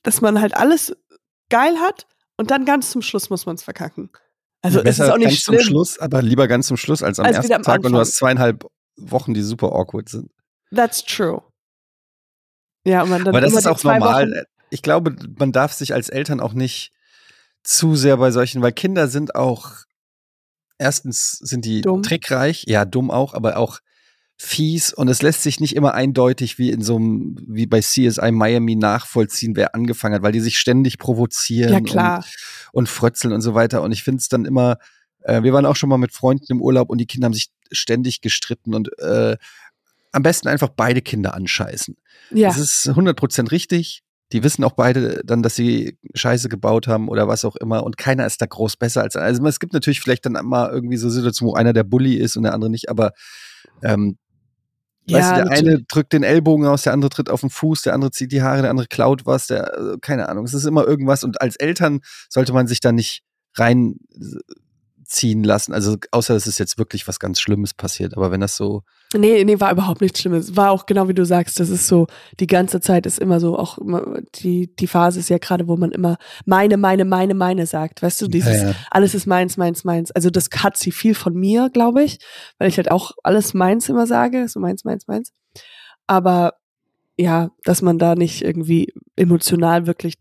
dass 0.02 0.20
man 0.20 0.40
halt 0.40 0.54
alles 0.54 0.96
geil 1.48 1.78
hat 1.78 2.06
und 2.38 2.50
dann 2.50 2.64
ganz 2.64 2.90
zum 2.90 3.02
Schluss 3.02 3.28
muss 3.30 3.44
man 3.46 3.56
es 3.56 3.62
verkacken. 3.62 4.10
Also 4.62 4.78
es 4.78 4.84
Besser 4.84 5.04
ist 5.04 5.10
auch 5.10 5.16
nicht 5.18 5.24
ganz 5.26 5.36
schlimm. 5.42 5.58
zum 5.58 5.66
Schluss, 5.68 5.98
aber 5.98 6.22
lieber 6.22 6.48
ganz 6.48 6.66
zum 6.66 6.76
Schluss 6.76 7.02
als 7.02 7.18
am 7.20 7.26
Als 7.26 7.36
ersten 7.36 7.52
am 7.52 7.62
Tag 7.62 7.84
und 7.84 7.92
du 7.92 7.98
hast 7.98 8.16
zweieinhalb 8.16 8.64
Wochen, 8.96 9.34
die 9.34 9.42
super 9.42 9.72
awkward 9.72 10.08
sind. 10.08 10.30
That's 10.74 11.04
true. 11.04 11.42
Ja, 12.84 13.02
und 13.02 13.10
man 13.10 13.20
dann 13.24 13.28
Aber 13.34 13.40
das 13.40 13.52
ist 13.52 13.66
auch 13.66 13.82
normal. 13.84 14.30
Wochen- 14.30 14.42
Ich 14.70 14.82
glaube, 14.82 15.14
man 15.38 15.52
darf 15.52 15.72
sich 15.72 15.94
als 15.94 16.08
Eltern 16.08 16.40
auch 16.40 16.52
nicht 16.54 16.92
zu 17.62 17.94
sehr 17.96 18.16
bei 18.16 18.30
solchen, 18.30 18.60
weil 18.62 18.72
Kinder 18.72 19.08
sind 19.08 19.34
auch, 19.34 19.72
erstens 20.78 21.32
sind 21.32 21.64
die 21.64 21.80
Dumm. 21.82 22.02
trickreich, 22.02 22.64
ja, 22.66 22.84
dumm 22.84 23.10
auch, 23.10 23.34
aber 23.34 23.56
auch 23.58 23.78
fies 24.40 24.92
und 24.92 25.08
es 25.08 25.20
lässt 25.20 25.42
sich 25.42 25.58
nicht 25.58 25.74
immer 25.74 25.94
eindeutig 25.94 26.58
wie 26.58 26.70
in 26.70 26.80
so 26.80 26.96
einem, 26.96 27.36
wie 27.46 27.66
bei 27.66 27.80
CSI 27.80 28.30
Miami 28.30 28.76
nachvollziehen, 28.76 29.56
wer 29.56 29.74
angefangen 29.74 30.14
hat, 30.14 30.22
weil 30.22 30.32
die 30.32 30.40
sich 30.40 30.58
ständig 30.58 30.98
provozieren 30.98 31.72
Ja, 31.72 31.80
klar. 31.80 32.24
Und, 32.70 32.82
und 32.82 32.88
frötzeln 32.88 33.34
und 33.34 33.40
so 33.40 33.54
weiter. 33.54 33.82
Und 33.82 33.90
ich 33.90 34.04
finde 34.04 34.20
es 34.20 34.28
dann 34.28 34.44
immer, 34.44 34.78
äh, 35.22 35.42
wir 35.42 35.52
waren 35.52 35.66
auch 35.66 35.74
schon 35.74 35.88
mal 35.88 35.98
mit 35.98 36.12
Freunden 36.12 36.46
im 36.50 36.62
Urlaub 36.62 36.88
und 36.88 36.98
die 36.98 37.06
Kinder 37.06 37.26
haben 37.26 37.34
sich 37.34 37.50
ständig 37.72 38.20
gestritten 38.20 38.74
und 38.74 38.96
äh, 39.00 39.36
am 40.12 40.22
besten 40.22 40.46
einfach 40.46 40.68
beide 40.68 41.02
Kinder 41.02 41.34
anscheißen. 41.34 41.96
Ja. 42.30 42.48
Das 42.48 42.58
ist 42.58 42.88
100% 42.88 43.50
richtig. 43.50 44.02
Die 44.32 44.44
wissen 44.44 44.62
auch 44.62 44.72
beide 44.72 45.22
dann, 45.24 45.42
dass 45.42 45.56
sie 45.56 45.98
Scheiße 46.14 46.48
gebaut 46.48 46.86
haben 46.86 47.08
oder 47.08 47.26
was 47.26 47.44
auch 47.44 47.56
immer 47.56 47.82
und 47.82 47.96
keiner 47.96 48.26
ist 48.26 48.40
da 48.40 48.46
groß 48.46 48.76
besser 48.76 49.02
als 49.02 49.16
Also 49.16 49.44
es 49.46 49.58
gibt 49.58 49.72
natürlich 49.72 50.00
vielleicht 50.00 50.26
dann 50.26 50.34
mal 50.44 50.70
irgendwie 50.70 50.98
so 50.98 51.10
Situationen, 51.10 51.54
wo 51.54 51.56
einer 51.56 51.72
der 51.72 51.84
Bully 51.84 52.14
ist 52.14 52.36
und 52.36 52.44
der 52.44 52.52
andere 52.52 52.70
nicht, 52.70 52.88
aber 52.88 53.12
ähm, 53.82 54.18
weißt 55.14 55.30
du, 55.30 55.34
der 55.34 55.44
natürlich. 55.44 55.68
eine 55.68 55.82
drückt 55.84 56.12
den 56.12 56.22
Ellbogen 56.22 56.66
aus, 56.66 56.82
der 56.82 56.92
andere 56.92 57.10
tritt 57.10 57.30
auf 57.30 57.40
den 57.40 57.50
Fuß, 57.50 57.82
der 57.82 57.94
andere 57.94 58.10
zieht 58.10 58.32
die 58.32 58.42
Haare, 58.42 58.62
der 58.62 58.70
andere 58.70 58.86
klaut 58.86 59.26
was, 59.26 59.46
der, 59.46 59.74
äh, 59.74 59.96
keine 60.00 60.28
Ahnung. 60.28 60.44
Es 60.44 60.54
ist 60.54 60.64
immer 60.64 60.86
irgendwas 60.86 61.24
und 61.24 61.40
als 61.40 61.56
Eltern 61.56 62.00
sollte 62.28 62.52
man 62.52 62.66
sich 62.66 62.80
da 62.80 62.92
nicht 62.92 63.22
reinziehen 65.08 65.44
lassen. 65.44 65.72
Also 65.72 65.96
außer 66.10 66.34
es 66.34 66.46
ist 66.46 66.58
jetzt 66.58 66.78
wirklich 66.78 67.08
was 67.08 67.18
ganz 67.18 67.40
Schlimmes 67.40 67.74
passiert, 67.74 68.16
aber 68.16 68.30
wenn 68.30 68.40
das 68.40 68.56
so 68.56 68.82
Nee, 69.14 69.42
nee, 69.44 69.58
war 69.58 69.72
überhaupt 69.72 70.02
nichts 70.02 70.20
Schlimmes. 70.20 70.54
War 70.54 70.70
auch 70.70 70.84
genau 70.84 71.08
wie 71.08 71.14
du 71.14 71.24
sagst, 71.24 71.58
das 71.60 71.70
ist 71.70 71.88
so, 71.88 72.08
die 72.40 72.46
ganze 72.46 72.82
Zeit 72.82 73.06
ist 73.06 73.18
immer 73.18 73.40
so, 73.40 73.58
auch 73.58 73.78
immer, 73.78 74.20
die, 74.34 74.74
die 74.76 74.86
Phase 74.86 75.18
ist 75.18 75.30
ja 75.30 75.38
gerade, 75.38 75.66
wo 75.66 75.78
man 75.78 75.92
immer 75.92 76.18
meine, 76.44 76.76
meine, 76.76 77.06
meine, 77.06 77.34
meine 77.34 77.64
sagt. 77.64 78.02
Weißt 78.02 78.20
du, 78.20 78.28
dieses, 78.28 78.60
Ja, 78.60 78.68
ja. 78.68 78.74
alles 78.90 79.14
ist 79.14 79.26
meins, 79.26 79.56
meins, 79.56 79.84
meins. 79.84 80.10
Also 80.10 80.28
das 80.28 80.50
hat 80.58 80.76
sie 80.76 80.92
viel 80.92 81.14
von 81.14 81.32
mir, 81.32 81.70
glaube 81.70 82.02
ich, 82.02 82.18
weil 82.58 82.68
ich 82.68 82.76
halt 82.76 82.90
auch 82.90 83.12
alles 83.22 83.54
meins 83.54 83.88
immer 83.88 84.06
sage, 84.06 84.46
so 84.46 84.60
meins, 84.60 84.84
meins, 84.84 85.06
meins. 85.06 85.32
Aber 86.06 86.57
ja, 87.20 87.50
dass 87.64 87.82
man 87.82 87.98
da 87.98 88.14
nicht 88.14 88.42
irgendwie 88.42 88.92
emotional 89.16 89.86
wirklich 89.88 90.18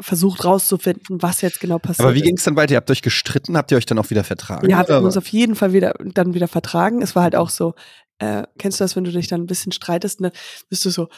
versucht 0.00 0.44
rauszufinden, 0.46 1.20
was 1.20 1.42
jetzt 1.42 1.60
genau 1.60 1.78
passiert. 1.78 2.06
Aber 2.06 2.14
wie 2.14 2.22
ging 2.22 2.36
es 2.38 2.44
dann 2.44 2.56
weiter? 2.56 2.72
Ihr 2.72 2.78
habt 2.78 2.90
euch 2.90 3.02
gestritten, 3.02 3.56
habt 3.56 3.70
ihr 3.70 3.76
euch 3.76 3.84
dann 3.84 3.98
auch 3.98 4.08
wieder 4.08 4.24
vertragen? 4.24 4.68
Ja, 4.70 4.88
wir 4.88 4.94
haben 4.96 5.04
uns 5.04 5.18
auf 5.18 5.28
jeden 5.28 5.54
Fall 5.54 5.74
wieder 5.74 5.94
dann 6.00 6.32
wieder 6.32 6.48
vertragen. 6.48 7.02
Es 7.02 7.14
war 7.14 7.22
halt 7.22 7.36
auch 7.36 7.50
so, 7.50 7.74
äh, 8.18 8.44
kennst 8.58 8.80
du 8.80 8.84
das, 8.84 8.96
wenn 8.96 9.04
du 9.04 9.12
dich 9.12 9.26
dann 9.28 9.42
ein 9.42 9.46
bisschen 9.46 9.72
streitest, 9.72 10.22
ne, 10.22 10.32
bist 10.70 10.84
du 10.86 10.90
so, 10.90 11.08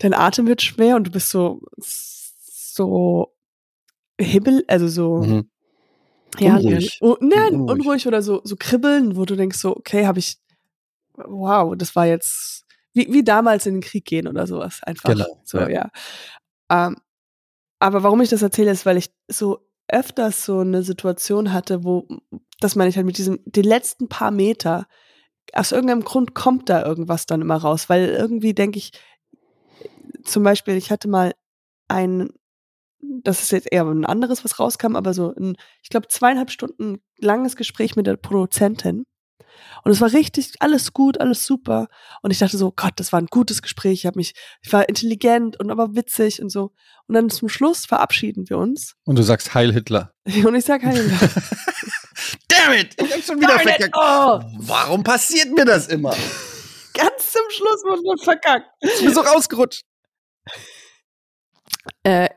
dein 0.00 0.14
Atem 0.14 0.48
wird 0.48 0.62
schwer 0.62 0.96
und 0.96 1.04
du 1.06 1.10
bist 1.12 1.30
so, 1.30 1.62
so 1.78 3.32
hibbel, 4.20 4.64
also 4.66 4.88
so, 4.88 5.18
Mhm. 5.18 5.48
ja, 6.40 6.56
Unruhig. 6.56 6.98
Oh, 7.00 7.16
nein, 7.20 7.54
Unruhig. 7.54 7.70
unruhig. 7.80 8.06
oder 8.08 8.20
so, 8.22 8.40
so 8.42 8.56
kribbeln, 8.56 9.14
wo 9.16 9.24
du 9.24 9.36
denkst 9.36 9.58
so, 9.58 9.76
okay, 9.76 10.06
habe 10.06 10.18
ich, 10.18 10.38
wow, 11.14 11.76
das 11.76 11.94
war 11.94 12.06
jetzt 12.06 12.64
wie, 12.92 13.12
wie 13.12 13.24
damals 13.24 13.66
in 13.66 13.74
den 13.74 13.82
Krieg 13.82 14.04
gehen 14.04 14.26
oder 14.28 14.46
sowas 14.46 14.80
einfach. 14.82 15.10
Genau, 15.10 15.40
So, 15.44 15.58
ja. 15.58 15.68
ja. 15.68 15.90
Ähm, 16.70 16.96
aber 17.78 18.02
warum 18.02 18.20
ich 18.20 18.28
das 18.28 18.42
erzähle, 18.42 18.70
ist, 18.70 18.86
weil 18.86 18.96
ich 18.96 19.10
so 19.28 19.66
öfters 19.88 20.44
so 20.44 20.60
eine 20.60 20.82
Situation 20.82 21.52
hatte, 21.52 21.84
wo, 21.84 22.06
dass 22.60 22.76
man 22.76 22.88
ich 22.88 22.96
halt 22.96 23.06
mit 23.06 23.18
diesem, 23.18 23.40
die 23.44 23.62
letzten 23.62 24.08
paar 24.08 24.30
Meter, 24.30 24.86
aus 25.52 25.72
irgendeinem 25.72 26.04
Grund 26.04 26.34
kommt 26.34 26.68
da 26.68 26.84
irgendwas 26.84 27.26
dann 27.26 27.40
immer 27.40 27.56
raus, 27.56 27.88
weil 27.88 28.08
irgendwie 28.08 28.54
denke 28.54 28.78
ich, 28.78 28.92
zum 30.24 30.42
Beispiel, 30.44 30.76
ich 30.76 30.90
hatte 30.90 31.08
mal 31.08 31.32
einen 31.88 32.30
das 33.02 33.42
ist 33.42 33.52
jetzt 33.52 33.70
eher 33.70 33.86
ein 33.86 34.04
anderes, 34.04 34.44
was 34.44 34.58
rauskam, 34.58 34.96
aber 34.96 35.14
so 35.14 35.34
ein, 35.34 35.56
ich 35.82 35.88
glaube, 35.88 36.08
zweieinhalb 36.08 36.50
Stunden 36.50 37.00
langes 37.18 37.56
Gespräch 37.56 37.96
mit 37.96 38.06
der 38.06 38.16
Produzentin. 38.16 39.04
Und 39.84 39.92
es 39.92 40.00
war 40.00 40.12
richtig, 40.12 40.52
alles 40.60 40.92
gut, 40.92 41.20
alles 41.20 41.44
super. 41.44 41.88
Und 42.22 42.30
ich 42.30 42.38
dachte 42.38 42.56
so, 42.56 42.72
Gott, 42.72 42.94
das 42.96 43.12
war 43.12 43.20
ein 43.20 43.26
gutes 43.26 43.62
Gespräch. 43.62 44.00
Ich 44.00 44.06
habe 44.06 44.18
mich, 44.18 44.34
ich 44.62 44.72
war 44.72 44.88
intelligent 44.88 45.58
und 45.58 45.70
aber 45.70 45.94
witzig 45.94 46.42
und 46.42 46.50
so. 46.50 46.72
Und 47.06 47.14
dann 47.14 47.30
zum 47.30 47.48
Schluss 47.48 47.86
verabschieden 47.86 48.48
wir 48.48 48.58
uns. 48.58 48.94
Und 49.04 49.18
du 49.18 49.22
sagst 49.22 49.54
Heil 49.54 49.72
Hitler. 49.72 50.12
Und 50.44 50.54
ich 50.54 50.64
sag 50.64 50.82
Heil 50.84 51.08
Hitler. 51.08 51.28
Damn 52.48 52.72
it! 52.74 52.94
Ich 53.00 53.12
hab 53.12 53.22
schon 53.22 53.36
wieder 53.40 53.56
Darn 53.56 53.60
verkackt. 53.60 53.94
oh. 53.96 54.40
Warum 54.58 55.02
passiert 55.02 55.50
mir 55.50 55.64
das 55.64 55.88
immer? 55.88 56.10
Ganz 56.94 57.32
zum 57.32 57.42
Schluss 57.50 57.82
wurde 57.84 58.02
man 58.04 58.18
verkackt. 58.18 58.68
Ich 58.80 59.00
bin 59.00 59.14
so 59.14 59.20
rausgerutscht. 59.20 59.84
Äh, 62.02 62.28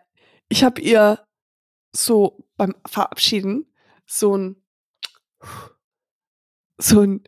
ich 0.49 0.63
habe 0.63 0.79
ihr 0.81 1.25
so 1.95 2.45
beim 2.57 2.75
Verabschieden 2.87 3.71
so 4.05 4.37
ein 4.37 4.63
so 6.83 7.01
ein 7.01 7.23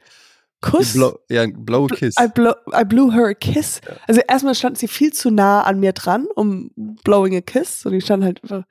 Kuss. 0.62 0.94
Blow, 0.94 1.20
ja, 1.30 1.46
blow 1.48 1.86
a 1.86 1.88
kiss. 1.96 2.16
I, 2.20 2.28
blow, 2.28 2.54
I 2.74 2.84
blew 2.84 3.12
her 3.12 3.28
a 3.28 3.34
kiss. 3.34 3.82
Also 4.08 4.22
erstmal 4.28 4.56
stand 4.56 4.78
sie 4.78 4.88
viel 4.88 5.14
zu 5.14 5.30
nah 5.30 5.62
an 5.62 5.80
mir 5.80 5.94
dran, 5.94 6.28
um 6.36 6.72
blowing 6.76 7.36
a 7.36 7.42
kiss. 7.42 7.86
Und 7.86 7.94
ich 7.94 8.06
stand 8.06 8.24
halt 8.24 8.42
einfach. 8.44 8.64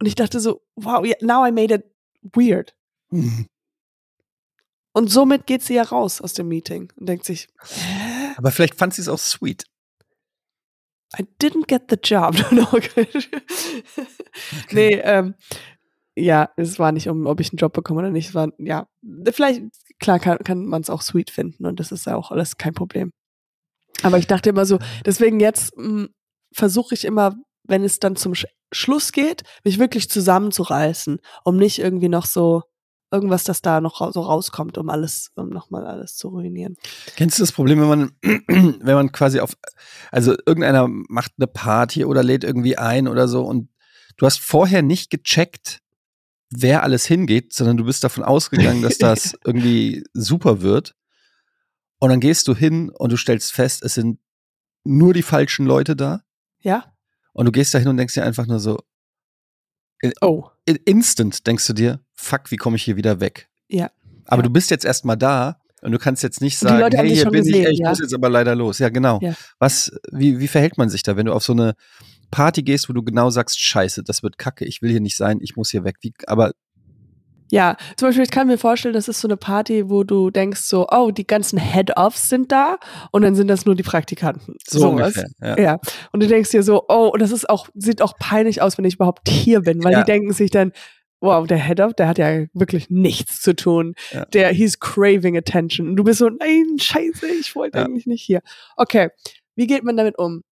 Und 0.00 0.06
ich 0.06 0.14
dachte 0.16 0.40
so, 0.40 0.62
wow, 0.74 1.04
yeah, 1.04 1.16
now 1.20 1.46
I 1.46 1.52
made 1.52 1.72
it 1.72 1.84
weird. 2.34 2.74
Mhm. 3.10 3.46
Und 4.92 5.10
somit 5.10 5.46
geht 5.46 5.62
sie 5.62 5.74
ja 5.74 5.84
raus 5.84 6.20
aus 6.20 6.34
dem 6.34 6.48
Meeting 6.48 6.92
und 6.96 7.08
denkt 7.08 7.24
sich, 7.24 7.48
hä? 7.62 8.34
Aber 8.36 8.50
vielleicht 8.50 8.74
fand 8.74 8.94
sie 8.94 9.02
es 9.02 9.08
auch 9.08 9.18
sweet. 9.18 9.64
I 11.18 11.24
didn't 11.40 11.66
get 11.66 11.84
the 11.88 11.98
job. 12.02 12.34
No, 12.50 12.62
okay. 12.72 13.06
Nee, 14.70 15.00
ähm, 15.04 15.34
ja, 16.14 16.50
es 16.56 16.78
war 16.78 16.92
nicht 16.92 17.08
um, 17.08 17.26
ob 17.26 17.40
ich 17.40 17.52
einen 17.52 17.58
Job 17.58 17.72
bekomme 17.72 18.00
oder 18.00 18.10
nicht. 18.10 18.28
Es 18.28 18.34
war, 18.34 18.48
ja, 18.58 18.86
vielleicht, 19.30 19.62
klar 20.02 20.18
kann, 20.18 20.38
kann 20.38 20.66
man 20.66 20.82
es 20.82 20.90
auch 20.90 21.00
sweet 21.00 21.30
finden 21.30 21.64
und 21.64 21.80
das 21.80 21.92
ist 21.92 22.06
ja 22.06 22.16
auch 22.16 22.30
alles 22.30 22.58
kein 22.58 22.74
Problem. 22.74 23.12
Aber 24.02 24.18
ich 24.18 24.26
dachte 24.26 24.50
immer 24.50 24.66
so, 24.66 24.78
deswegen 25.06 25.40
jetzt 25.40 25.72
versuche 26.52 26.94
ich 26.94 27.04
immer, 27.04 27.34
wenn 27.64 27.84
es 27.84 27.98
dann 27.98 28.16
zum 28.16 28.34
Sch 28.34 28.46
Schluss 28.74 29.12
geht, 29.12 29.42
mich 29.64 29.78
wirklich 29.78 30.08
zusammenzureißen, 30.08 31.20
um 31.44 31.58
nicht 31.58 31.78
irgendwie 31.78 32.08
noch 32.08 32.24
so 32.24 32.62
irgendwas, 33.10 33.44
das 33.44 33.60
da 33.60 33.82
noch 33.82 34.10
so 34.12 34.20
rauskommt, 34.22 34.78
um 34.78 34.88
alles, 34.88 35.30
um 35.34 35.50
nochmal 35.50 35.86
alles 35.86 36.16
zu 36.16 36.28
ruinieren. 36.28 36.76
Kennst 37.14 37.38
du 37.38 37.42
das 37.42 37.52
Problem, 37.52 37.82
wenn 37.82 37.88
man, 37.88 38.12
wenn 38.82 38.94
man 38.94 39.12
quasi 39.12 39.40
auf, 39.40 39.52
also 40.10 40.34
irgendeiner 40.46 40.88
macht 40.88 41.32
eine 41.36 41.46
Party 41.46 42.06
oder 42.06 42.22
lädt 42.22 42.44
irgendwie 42.44 42.78
ein 42.78 43.06
oder 43.06 43.28
so 43.28 43.42
und 43.42 43.68
du 44.16 44.24
hast 44.24 44.40
vorher 44.40 44.80
nicht 44.80 45.10
gecheckt, 45.10 45.81
wer 46.54 46.82
alles 46.82 47.06
hingeht, 47.06 47.52
sondern 47.52 47.76
du 47.76 47.84
bist 47.84 48.04
davon 48.04 48.24
ausgegangen, 48.24 48.82
dass 48.82 48.98
das 48.98 49.34
irgendwie 49.44 50.04
super 50.12 50.60
wird. 50.62 50.94
Und 51.98 52.10
dann 52.10 52.20
gehst 52.20 52.48
du 52.48 52.54
hin 52.54 52.90
und 52.90 53.12
du 53.12 53.16
stellst 53.16 53.52
fest, 53.52 53.82
es 53.82 53.94
sind 53.94 54.18
nur 54.84 55.14
die 55.14 55.22
falschen 55.22 55.66
Leute 55.66 55.94
da. 55.96 56.22
Ja? 56.60 56.92
Und 57.32 57.46
du 57.46 57.52
gehst 57.52 57.72
da 57.74 57.78
hin 57.78 57.88
und 57.88 57.96
denkst 57.96 58.14
dir 58.14 58.24
einfach 58.24 58.46
nur 58.46 58.58
so, 58.60 58.78
Oh. 60.20 60.48
in 60.64 60.76
instant 60.84 61.46
denkst 61.46 61.66
du 61.68 61.72
dir, 61.74 62.00
fuck, 62.12 62.50
wie 62.50 62.56
komme 62.56 62.76
ich 62.76 62.82
hier 62.82 62.96
wieder 62.96 63.20
weg? 63.20 63.48
Ja. 63.68 63.90
Aber 64.24 64.38
Ja. 64.42 64.48
du 64.48 64.50
bist 64.50 64.70
jetzt 64.70 64.84
erstmal 64.84 65.16
da 65.16 65.60
und 65.80 65.92
du 65.92 65.98
kannst 65.98 66.24
jetzt 66.24 66.40
nicht 66.40 66.58
sagen, 66.58 66.96
hey, 66.96 67.08
hier 67.14 67.30
bin 67.30 67.42
ich, 67.44 67.52
gesehen, 67.52 67.66
ey, 67.66 67.72
ich 67.72 67.78
ja? 67.78 67.90
muss 67.90 68.00
jetzt 68.00 68.12
aber 68.14 68.28
leider 68.28 68.54
los. 68.56 68.78
Ja, 68.80 68.88
genau. 68.88 69.20
Ja. 69.22 69.34
Was, 69.60 69.92
wie, 70.10 70.40
wie 70.40 70.48
verhält 70.48 70.76
man 70.76 70.88
sich 70.90 71.04
da, 71.04 71.16
wenn 71.16 71.26
du 71.26 71.32
auf 71.32 71.44
so 71.44 71.52
eine 71.52 71.74
Party 72.32 72.64
gehst, 72.64 72.88
wo 72.88 72.92
du 72.92 73.04
genau 73.04 73.30
sagst, 73.30 73.60
scheiße, 73.60 74.02
das 74.02 74.24
wird 74.24 74.38
kacke, 74.38 74.64
ich 74.64 74.82
will 74.82 74.90
hier 74.90 75.00
nicht 75.00 75.16
sein, 75.16 75.38
ich 75.40 75.54
muss 75.54 75.70
hier 75.70 75.84
weg. 75.84 75.98
Wie, 76.00 76.12
aber 76.26 76.50
Ja, 77.50 77.76
zum 77.96 78.08
Beispiel, 78.08 78.24
ich 78.24 78.30
kann 78.30 78.46
mir 78.48 78.56
vorstellen, 78.58 78.94
das 78.94 79.06
ist 79.08 79.20
so 79.20 79.28
eine 79.28 79.36
Party, 79.36 79.90
wo 79.90 80.02
du 80.04 80.30
denkst 80.30 80.62
so, 80.62 80.88
oh, 80.90 81.10
die 81.10 81.26
ganzen 81.26 81.58
Head-Offs 81.60 82.30
sind 82.30 82.50
da 82.50 82.78
und 83.10 83.20
dann 83.22 83.34
sind 83.34 83.48
das 83.48 83.66
nur 83.66 83.74
die 83.74 83.82
Praktikanten. 83.82 84.54
so 84.66 84.78
Sowas. 84.78 85.14
ungefähr. 85.16 85.28
Ja. 85.42 85.60
Ja. 85.62 85.80
Und 86.12 86.22
du 86.22 86.26
denkst 86.26 86.50
dir 86.50 86.62
so, 86.62 86.84
oh, 86.88 87.10
und 87.12 87.20
das 87.20 87.30
ist 87.30 87.48
auch, 87.50 87.68
sieht 87.74 88.00
auch 88.02 88.16
peinlich 88.18 88.62
aus, 88.62 88.78
wenn 88.78 88.86
ich 88.86 88.94
überhaupt 88.94 89.28
hier 89.28 89.60
bin, 89.60 89.84
weil 89.84 89.92
Ja. 89.92 90.02
die 90.02 90.10
denken 90.10 90.32
sich 90.32 90.50
dann, 90.50 90.72
wow, 91.20 91.46
der 91.46 91.58
Head-Off, 91.58 91.92
der 91.94 92.08
hat 92.08 92.18
ja 92.18 92.46
wirklich 92.54 92.88
nichts 92.90 93.42
zu 93.42 93.54
tun. 93.54 93.94
Ja. 94.12 94.24
Der, 94.32 94.48
he's 94.52 94.80
craving 94.80 95.36
attention. 95.36 95.88
Und 95.90 95.96
du 95.96 96.04
bist 96.04 96.18
so, 96.18 96.28
nein, 96.30 96.78
scheiße, 96.80 97.26
ich 97.38 97.54
wollte 97.54 97.84
eigentlich 97.84 98.06
nicht 98.06 98.22
hier. 98.22 98.40
Okay, 98.76 99.10
wie 99.54 99.66
geht 99.66 99.84
man 99.84 99.96
damit 99.98 100.18
um? 100.18 100.42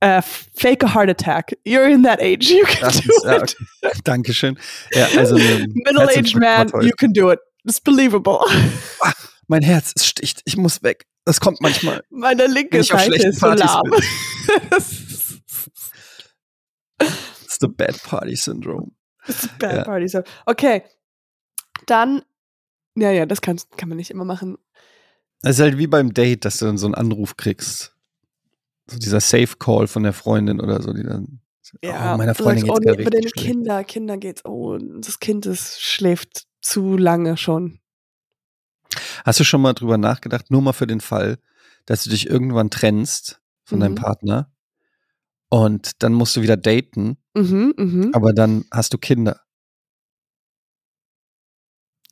Äh, 0.00 0.22
fake 0.22 0.82
a 0.82 0.94
heart 0.94 1.10
attack. 1.10 1.56
You're 1.66 1.86
in 1.86 2.02
that 2.04 2.20
age. 2.20 2.48
You 2.50 2.64
can 2.64 2.90
do 2.90 3.12
ja, 3.24 3.36
it. 3.42 3.56
okay. 3.84 4.00
Dankeschön. 4.04 4.58
Ja, 4.92 5.06
also 5.18 5.34
eine 5.36 5.66
Middle-aged 5.74 6.36
man, 6.36 6.68
you 6.80 6.92
can 6.96 7.12
do 7.12 7.30
it. 7.30 7.38
It's 7.64 7.80
believable. 7.80 8.38
Mein 9.46 9.62
Herz, 9.62 9.92
es 9.94 10.06
sticht, 10.06 10.40
ich 10.46 10.56
muss 10.56 10.82
weg. 10.82 11.06
Das 11.26 11.38
kommt 11.40 11.60
manchmal. 11.60 12.02
Meine 12.08 12.46
linke 12.46 12.82
Seite 12.82 13.14
ist 13.16 13.40
so 13.40 13.48
lahm. 13.48 13.82
It's 17.42 17.58
the 17.60 17.68
bad 17.68 18.02
party 18.02 18.36
syndrome. 18.36 18.92
It's 19.28 19.44
a 19.44 19.50
bad 19.58 19.76
Ja. 19.76 19.84
party. 19.84 20.08
So. 20.08 20.22
Okay, 20.46 20.82
dann, 21.86 22.22
ja, 22.96 23.10
ja, 23.10 23.26
das 23.26 23.40
kann, 23.42 23.60
kann 23.76 23.88
man 23.90 23.96
nicht 23.98 24.10
immer 24.10 24.24
machen. 24.24 24.56
Es 25.42 25.56
ist 25.56 25.60
halt 25.60 25.78
wie 25.78 25.86
beim 25.86 26.14
Date, 26.14 26.44
dass 26.44 26.58
du 26.58 26.66
dann 26.66 26.78
so 26.78 26.86
einen 26.86 26.94
Anruf 26.94 27.36
kriegst. 27.36 27.94
So 28.90 28.98
dieser 28.98 29.20
Safe 29.20 29.56
Call 29.58 29.86
von 29.86 30.02
der 30.02 30.12
Freundin 30.12 30.60
oder 30.60 30.82
so, 30.82 30.92
die 30.92 31.04
dann 31.04 31.40
Ja, 31.82 32.14
oh, 32.14 32.18
meiner 32.18 32.34
Freundin 32.34 32.66
sagst, 32.66 32.82
geht's 32.82 32.96
oh, 32.98 33.02
nee, 33.02 33.20
den. 33.20 33.30
Kinder, 33.32 33.84
Kinder 33.84 34.16
geht's, 34.16 34.44
oh, 34.44 34.76
das 34.78 35.20
Kind 35.20 35.46
ist, 35.46 35.80
schläft 35.80 36.46
zu 36.60 36.96
lange 36.96 37.36
schon. 37.36 37.80
Hast 39.24 39.38
du 39.38 39.44
schon 39.44 39.62
mal 39.62 39.72
drüber 39.74 39.96
nachgedacht, 39.98 40.50
nur 40.50 40.62
mal 40.62 40.72
für 40.72 40.86
den 40.88 41.00
Fall, 41.00 41.38
dass 41.86 42.02
du 42.04 42.10
dich 42.10 42.28
irgendwann 42.28 42.70
trennst 42.70 43.40
von 43.64 43.78
deinem 43.80 43.92
Mhm. 43.92 43.96
Partner 43.96 44.52
und 45.48 46.02
dann 46.02 46.12
musst 46.12 46.36
du 46.36 46.42
wieder 46.42 46.56
daten, 46.56 47.16
Mhm, 47.36 47.74
mhm. 47.76 48.10
aber 48.14 48.32
dann 48.32 48.64
hast 48.72 48.92
du 48.92 48.98
Kinder. 48.98 49.40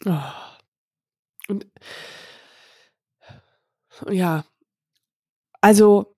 Oh. 0.06 0.32
Und 1.48 1.66
ja, 4.10 4.44
also 5.60 6.14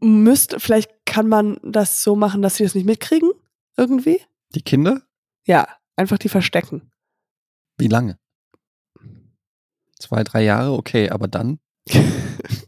müsste, 0.00 0.60
vielleicht 0.60 0.90
kann 1.06 1.28
man 1.28 1.58
das 1.62 2.02
so 2.02 2.16
machen, 2.16 2.42
dass 2.42 2.56
sie 2.56 2.64
das 2.64 2.74
nicht 2.74 2.86
mitkriegen, 2.86 3.30
irgendwie. 3.76 4.20
Die 4.54 4.62
Kinder? 4.62 5.02
Ja, 5.44 5.68
einfach 5.96 6.18
die 6.18 6.28
verstecken. 6.28 6.90
Wie 7.76 7.88
lange? 7.88 8.18
Zwei, 9.98 10.24
drei 10.24 10.42
Jahre, 10.42 10.72
okay, 10.72 11.10
aber 11.10 11.28
dann? 11.28 11.58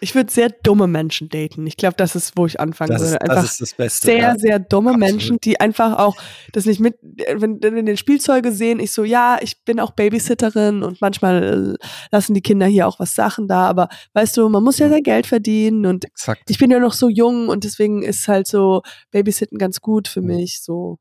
Ich 0.00 0.14
würde 0.14 0.32
sehr 0.32 0.48
dumme 0.48 0.86
Menschen 0.86 1.28
daten. 1.28 1.66
Ich 1.66 1.76
glaube, 1.76 1.94
das 1.96 2.16
ist, 2.16 2.32
wo 2.36 2.46
ich 2.46 2.58
anfangen 2.58 2.92
Das 2.92 3.02
würde. 3.02 3.18
das 3.20 3.30
Einfach 3.30 3.44
ist 3.44 3.60
das 3.60 3.74
Beste. 3.74 4.06
sehr, 4.06 4.18
ja. 4.18 4.38
sehr 4.38 4.58
dumme 4.58 4.90
Absolut. 4.90 5.10
Menschen, 5.10 5.38
die 5.40 5.60
einfach 5.60 5.98
auch 5.98 6.16
das 6.52 6.64
nicht 6.64 6.80
mit, 6.80 6.98
wenn, 7.02 7.62
wenn 7.62 7.86
den 7.86 7.96
Spielzeuge 7.96 8.52
sehen, 8.52 8.80
ich 8.80 8.92
so, 8.92 9.04
ja, 9.04 9.38
ich 9.42 9.62
bin 9.64 9.78
auch 9.78 9.90
Babysitterin 9.90 10.82
und 10.82 11.00
manchmal 11.00 11.76
äh, 11.80 11.86
lassen 12.10 12.34
die 12.34 12.40
Kinder 12.40 12.66
hier 12.66 12.88
auch 12.88 12.98
was 12.98 13.14
Sachen 13.14 13.46
da, 13.46 13.66
aber 13.66 13.88
weißt 14.14 14.36
du, 14.36 14.48
man 14.48 14.64
muss 14.64 14.78
ja 14.78 14.88
sein 14.88 15.02
Geld 15.02 15.26
verdienen 15.26 15.84
und 15.84 16.06
Exakt. 16.06 16.48
ich 16.48 16.58
bin 16.58 16.70
ja 16.70 16.78
noch 16.78 16.94
so 16.94 17.08
jung 17.08 17.48
und 17.48 17.64
deswegen 17.64 18.02
ist 18.02 18.26
halt 18.26 18.46
so 18.46 18.82
Babysitten 19.10 19.58
ganz 19.58 19.80
gut 19.80 20.08
für 20.08 20.22
mich, 20.22 20.62
so. 20.62 20.98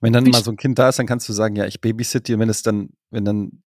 Wenn 0.00 0.14
dann 0.14 0.24
Wie 0.24 0.30
mal 0.30 0.42
so 0.42 0.50
ein 0.50 0.56
Kind 0.56 0.78
da 0.78 0.88
ist, 0.88 0.98
dann 0.98 1.06
kannst 1.06 1.28
du 1.28 1.34
sagen, 1.34 1.54
ja, 1.56 1.66
ich 1.66 1.82
babysitte. 1.82 2.32
Und 2.32 2.40
wenn 2.40 2.48
es 2.48 2.62
dann, 2.62 2.88
wenn 3.10 3.26
dann 3.26 3.62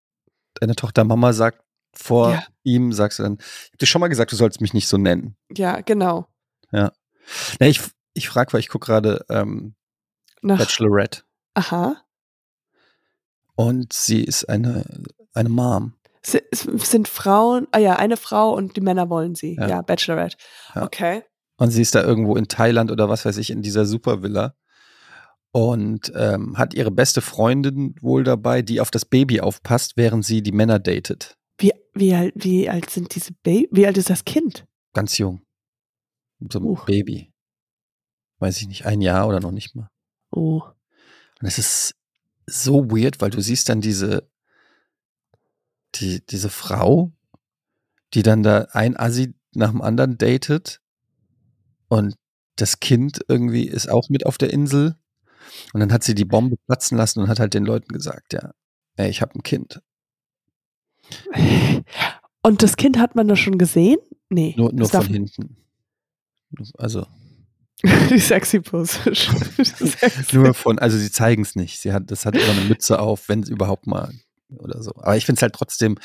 deine 0.55 0.77
Tochter 0.77 1.03
Mama 1.03 1.33
sagt 1.33 1.61
vor 1.95 2.33
Ja. 2.33 2.43
ihm, 2.63 2.93
sagst 2.93 3.19
du 3.19 3.23
dann, 3.25 3.39
ich 3.41 3.71
hab 3.73 3.79
dir 3.79 3.87
schon 3.87 4.01
mal 4.01 4.09
gesagt, 4.09 4.33
du 4.33 4.37
sollst 4.37 4.61
mich 4.61 4.75
nicht 4.75 4.89
so 4.89 4.97
nennen. 4.99 5.37
Ja, 5.55 5.81
genau. 5.81 6.27
Na, 6.71 6.93
ich 7.61 7.81
ich 8.15 8.29
frage, 8.29 8.53
weil 8.53 8.61
ich 8.61 8.69
gucke 8.69 8.87
gerade 8.87 9.25
ähm, 9.29 9.75
Nach, 10.43 10.59
Bachelorette 10.59 11.23
aha. 11.55 11.97
und 13.55 13.93
sie 13.93 14.23
ist 14.25 14.49
eine, 14.49 14.85
eine 15.35 15.49
Mom. 15.49 15.95
Es 16.23 16.35
es 16.35 16.63
sind 16.91 17.07
Frauen, 17.09 17.69
ah 17.73 17.79
ja, 17.79 17.97
eine 17.97 18.17
Frau 18.17 18.53
und 18.55 18.77
die 18.77 18.81
Männer 18.81 19.09
wollen 19.09 19.35
sie. 19.35 19.55
Ja. 19.57 19.69
Ja, 19.69 19.83
Bachelorette. 19.83 20.37
Ja. 20.75 20.83
Okay. 20.85 21.23
Und 21.59 21.71
sie 21.71 21.83
ist 21.83 21.95
da 21.95 22.03
irgendwo 22.03 22.37
in 22.37 22.49
Thailand 22.49 22.91
oder 22.91 23.09
was 23.09 23.25
weiß 23.25 23.37
ich, 23.39 23.51
in 23.51 23.63
dieser 23.63 23.85
Supervilla. 23.87 24.55
Und 25.51 26.13
ähm, 26.15 26.59
hat 26.59 26.75
ihre 26.75 26.91
beste 26.91 27.21
Freundin 27.21 27.95
wohl 28.01 28.23
dabei, 28.23 28.63
die 28.63 28.81
auf 28.81 28.91
das 28.91 29.05
Baby 29.07 29.41
aufpasst, 29.41 29.97
während 29.97 30.25
sie 30.25 30.43
die 30.43 30.53
Männer 30.53 30.79
datet. 30.79 31.38
Wie, 31.59 31.73
wie, 31.95 32.15
alt, 32.15 32.35
wie 32.37 32.69
alt 32.69 32.91
sind 32.91 33.15
diese 33.15 33.33
Baby? 33.43 33.69
Wie 33.73 33.87
alt 33.87 33.97
ist 33.97 34.11
das 34.11 34.25
Kind? 34.25 34.67
Ganz 34.95 35.19
jung. 35.19 35.43
So 36.41 36.61
ein 36.61 36.65
Uh. 36.65 36.85
Baby. 36.87 37.33
Weiß 38.39 38.61
ich 38.61 38.69
nicht, 38.69 38.87
ein 38.87 39.01
Jahr 39.01 39.27
oder 39.27 39.41
noch 39.41 39.51
nicht 39.51 39.75
mal. 39.75 39.91
Oh. 40.31 40.63
Und 41.41 41.47
es 41.47 41.59
ist 41.59 41.95
so 42.47 42.91
weird, 42.91 43.21
weil 43.21 43.31
du 43.31 43.41
siehst 43.41 43.69
dann 43.69 43.81
diese, 43.81 44.29
die, 45.97 46.25
diese 46.25 46.49
Frau, 46.49 47.13
die 48.15 48.23
dann 48.23 48.43
da 48.43 48.69
ein 48.73 48.97
Assi 48.97 49.35
nach 49.53 49.71
dem 49.71 49.83
anderen 49.83 50.19
datet 50.19 50.81
und 51.89 52.15
das 52.57 52.81
Kind 52.81 53.21
irgendwie 53.29 53.67
ist 53.67 53.89
auch 53.89 54.09
mit 54.09 54.27
auf 54.27 54.39
der 54.39 54.53
Insel. 54.53 54.97
Und 55.73 55.81
dann 55.81 55.93
hat 55.93 56.05
sie 56.05 56.15
die 56.15 56.25
Bombe 56.25 56.57
platzen 56.67 56.99
lassen 56.99 57.21
und 57.21 57.29
hat 57.29 57.41
halt 57.41 57.55
den 57.55 57.65
Leuten 57.65 57.93
gesagt, 57.93 58.33
ja, 58.33 58.53
ey, 58.97 59.09
ich 59.09 59.23
habe 59.23 59.35
ein 59.35 59.43
Kind. 59.43 59.81
Und 62.43 62.63
das 62.63 62.77
Kind 62.77 62.99
hat 62.99 63.15
man 63.15 63.29
da 63.29 63.37
schon 63.37 63.59
gesehen? 63.59 63.99
Nee. 64.29 64.55
Nur, 64.57 64.73
nur 64.73 64.89
von 64.89 65.07
hinten. 65.07 65.57
Also. 66.79 67.07
die 68.11 68.19
sexy 68.19 68.61
Pose. 68.61 68.99
nur 70.33 70.55
von, 70.55 70.79
also 70.79 70.99
sie 70.99 71.11
zeigen 71.11 71.43
es 71.43 71.55
nicht. 71.55 71.81
Sie 71.81 71.93
hat, 71.93 72.11
das 72.11 72.27
hat 72.27 72.35
immer 72.35 72.53
eine 72.53 72.69
Mütze 72.69 72.99
auf, 72.99 73.29
wenn 73.29 73.41
es 73.41 73.49
überhaupt 73.49 73.87
mal 73.87 74.13
oder 74.57 74.83
so. 74.83 74.93
Aber 74.97 75.17
ich 75.17 75.27
finde 75.27 75.39
es 75.39 75.43
halt 75.43 75.55
trotzdem. 75.55 75.97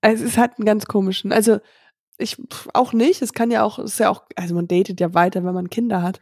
Es 0.00 0.20
ist 0.20 0.38
halt 0.38 0.58
ein 0.58 0.64
ganz 0.64 0.86
komischen. 0.86 1.32
Also 1.32 1.58
ich 2.18 2.36
auch 2.72 2.92
nicht. 2.92 3.22
Es 3.22 3.32
kann 3.32 3.50
ja 3.50 3.62
auch, 3.62 3.78
ist 3.78 3.98
ja 3.98 4.08
auch, 4.08 4.24
also 4.36 4.54
man 4.54 4.68
datet 4.68 5.00
ja 5.00 5.12
weiter, 5.14 5.44
wenn 5.44 5.54
man 5.54 5.68
Kinder 5.68 6.02
hat. 6.02 6.20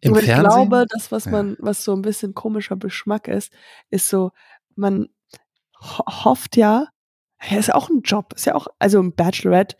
Im 0.00 0.12
Aber 0.12 0.20
Fernsehen? 0.20 0.44
ich 0.44 0.68
glaube, 0.68 0.86
das, 0.90 1.12
was 1.12 1.26
man, 1.26 1.56
was 1.60 1.84
so 1.84 1.94
ein 1.94 2.02
bisschen 2.02 2.34
komischer 2.34 2.76
Geschmack 2.76 3.28
ist, 3.28 3.52
ist 3.90 4.08
so, 4.08 4.32
man 4.74 5.08
ho 5.80 6.24
hofft 6.24 6.56
ja, 6.56 6.88
ja, 7.48 7.58
ist 7.58 7.68
ja 7.68 7.74
auch 7.74 7.88
ein 7.88 8.02
Job. 8.02 8.32
Ist 8.34 8.46
ja 8.46 8.54
auch, 8.54 8.68
also 8.78 9.00
im 9.00 9.12
Bachelorette, 9.12 9.76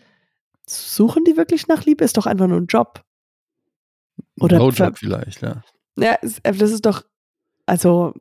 suchen 0.68 1.24
die 1.24 1.36
wirklich 1.36 1.68
nach 1.68 1.84
Liebe? 1.84 2.04
Ist 2.04 2.16
doch 2.16 2.26
einfach 2.26 2.46
nur 2.46 2.60
ein 2.60 2.66
Job. 2.66 3.04
Oder 4.40 4.56
Blowjob 4.56 4.98
vielleicht, 4.98 5.42
ja. 5.42 5.62
Ja, 5.96 6.16
äh, 6.42 6.52
das 6.54 6.70
ist 6.70 6.86
doch, 6.86 7.04
also. 7.66 8.14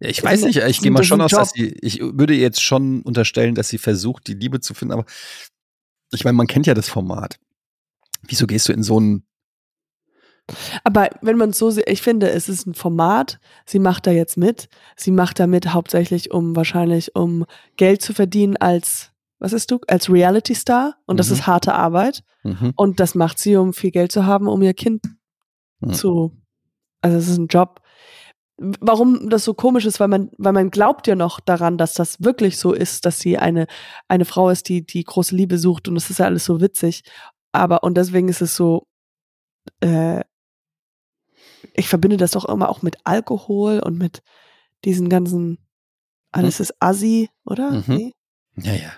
Ja, 0.00 0.08
ich 0.10 0.22
weiß 0.22 0.42
nicht, 0.42 0.58
ich 0.58 0.80
gehe 0.80 0.90
mal 0.90 1.02
schon 1.02 1.22
aus, 1.22 1.30
dass 1.30 1.52
sie, 1.52 1.68
ich 1.80 2.00
würde 2.00 2.34
jetzt 2.34 2.62
schon 2.62 3.00
unterstellen, 3.02 3.54
dass 3.54 3.70
sie 3.70 3.78
versucht, 3.78 4.26
die 4.26 4.34
Liebe 4.34 4.60
zu 4.60 4.74
finden, 4.74 4.92
aber 4.92 5.06
ich 6.12 6.24
meine, 6.24 6.36
man 6.36 6.46
kennt 6.46 6.66
ja 6.66 6.74
das 6.74 6.90
Format. 6.90 7.38
Wieso 8.22 8.46
gehst 8.46 8.68
du 8.68 8.74
in 8.74 8.82
so 8.82 9.00
ein 9.00 9.24
aber 10.84 11.08
wenn 11.20 11.36
man 11.36 11.52
so 11.52 11.70
sieht, 11.70 11.88
ich 11.88 12.02
finde, 12.02 12.30
es 12.30 12.48
ist 12.48 12.66
ein 12.66 12.74
Format. 12.74 13.38
Sie 13.64 13.78
macht 13.78 14.06
da 14.06 14.10
jetzt 14.10 14.36
mit. 14.36 14.68
Sie 14.96 15.10
macht 15.10 15.38
da 15.38 15.46
mit 15.46 15.72
hauptsächlich, 15.72 16.30
um 16.32 16.56
wahrscheinlich 16.56 17.14
um 17.14 17.44
Geld 17.76 18.02
zu 18.02 18.12
verdienen 18.12 18.56
als, 18.56 19.12
was 19.38 19.52
ist 19.52 19.70
du, 19.70 19.80
als 19.88 20.10
Reality 20.10 20.54
Star. 20.54 20.96
Und 21.06 21.18
das 21.18 21.28
mhm. 21.28 21.34
ist 21.34 21.46
harte 21.46 21.74
Arbeit. 21.74 22.22
Mhm. 22.42 22.72
Und 22.76 23.00
das 23.00 23.14
macht 23.14 23.38
sie, 23.38 23.56
um 23.56 23.72
viel 23.72 23.90
Geld 23.90 24.12
zu 24.12 24.26
haben, 24.26 24.48
um 24.48 24.62
ihr 24.62 24.74
Kind 24.74 25.02
mhm. 25.80 25.92
zu, 25.92 26.36
also 27.00 27.16
es 27.16 27.28
ist 27.28 27.38
ein 27.38 27.48
Job. 27.48 27.80
Warum 28.58 29.30
das 29.30 29.44
so 29.44 29.54
komisch 29.54 29.86
ist, 29.86 29.98
weil 29.98 30.08
man, 30.08 30.30
weil 30.38 30.52
man 30.52 30.70
glaubt 30.70 31.06
ja 31.06 31.16
noch 31.16 31.40
daran, 31.40 31.78
dass 31.78 31.94
das 31.94 32.22
wirklich 32.22 32.58
so 32.58 32.72
ist, 32.72 33.06
dass 33.06 33.18
sie 33.18 33.38
eine, 33.38 33.66
eine 34.08 34.24
Frau 34.24 34.50
ist, 34.50 34.68
die 34.68 34.84
die 34.84 35.02
große 35.02 35.34
Liebe 35.34 35.58
sucht 35.58 35.88
und 35.88 35.94
das 35.94 36.10
ist 36.10 36.18
ja 36.18 36.26
alles 36.26 36.44
so 36.44 36.60
witzig. 36.60 37.02
Aber, 37.50 37.82
und 37.82 37.96
deswegen 37.96 38.28
ist 38.28 38.40
es 38.40 38.54
so, 38.54 38.86
äh, 39.80 40.20
ich 41.74 41.88
verbinde 41.88 42.16
das 42.16 42.32
doch 42.32 42.44
immer 42.44 42.68
auch 42.68 42.82
mit 42.82 42.96
Alkohol 43.04 43.80
und 43.80 43.98
mit 43.98 44.22
diesen 44.84 45.08
ganzen, 45.08 45.58
alles 46.30 46.58
hm. 46.58 46.62
ist 46.62 46.74
Assi, 46.80 47.30
oder? 47.44 47.70
Mhm. 47.70 47.84
Nee? 47.86 48.12
Ja, 48.56 48.74
ja. 48.74 48.92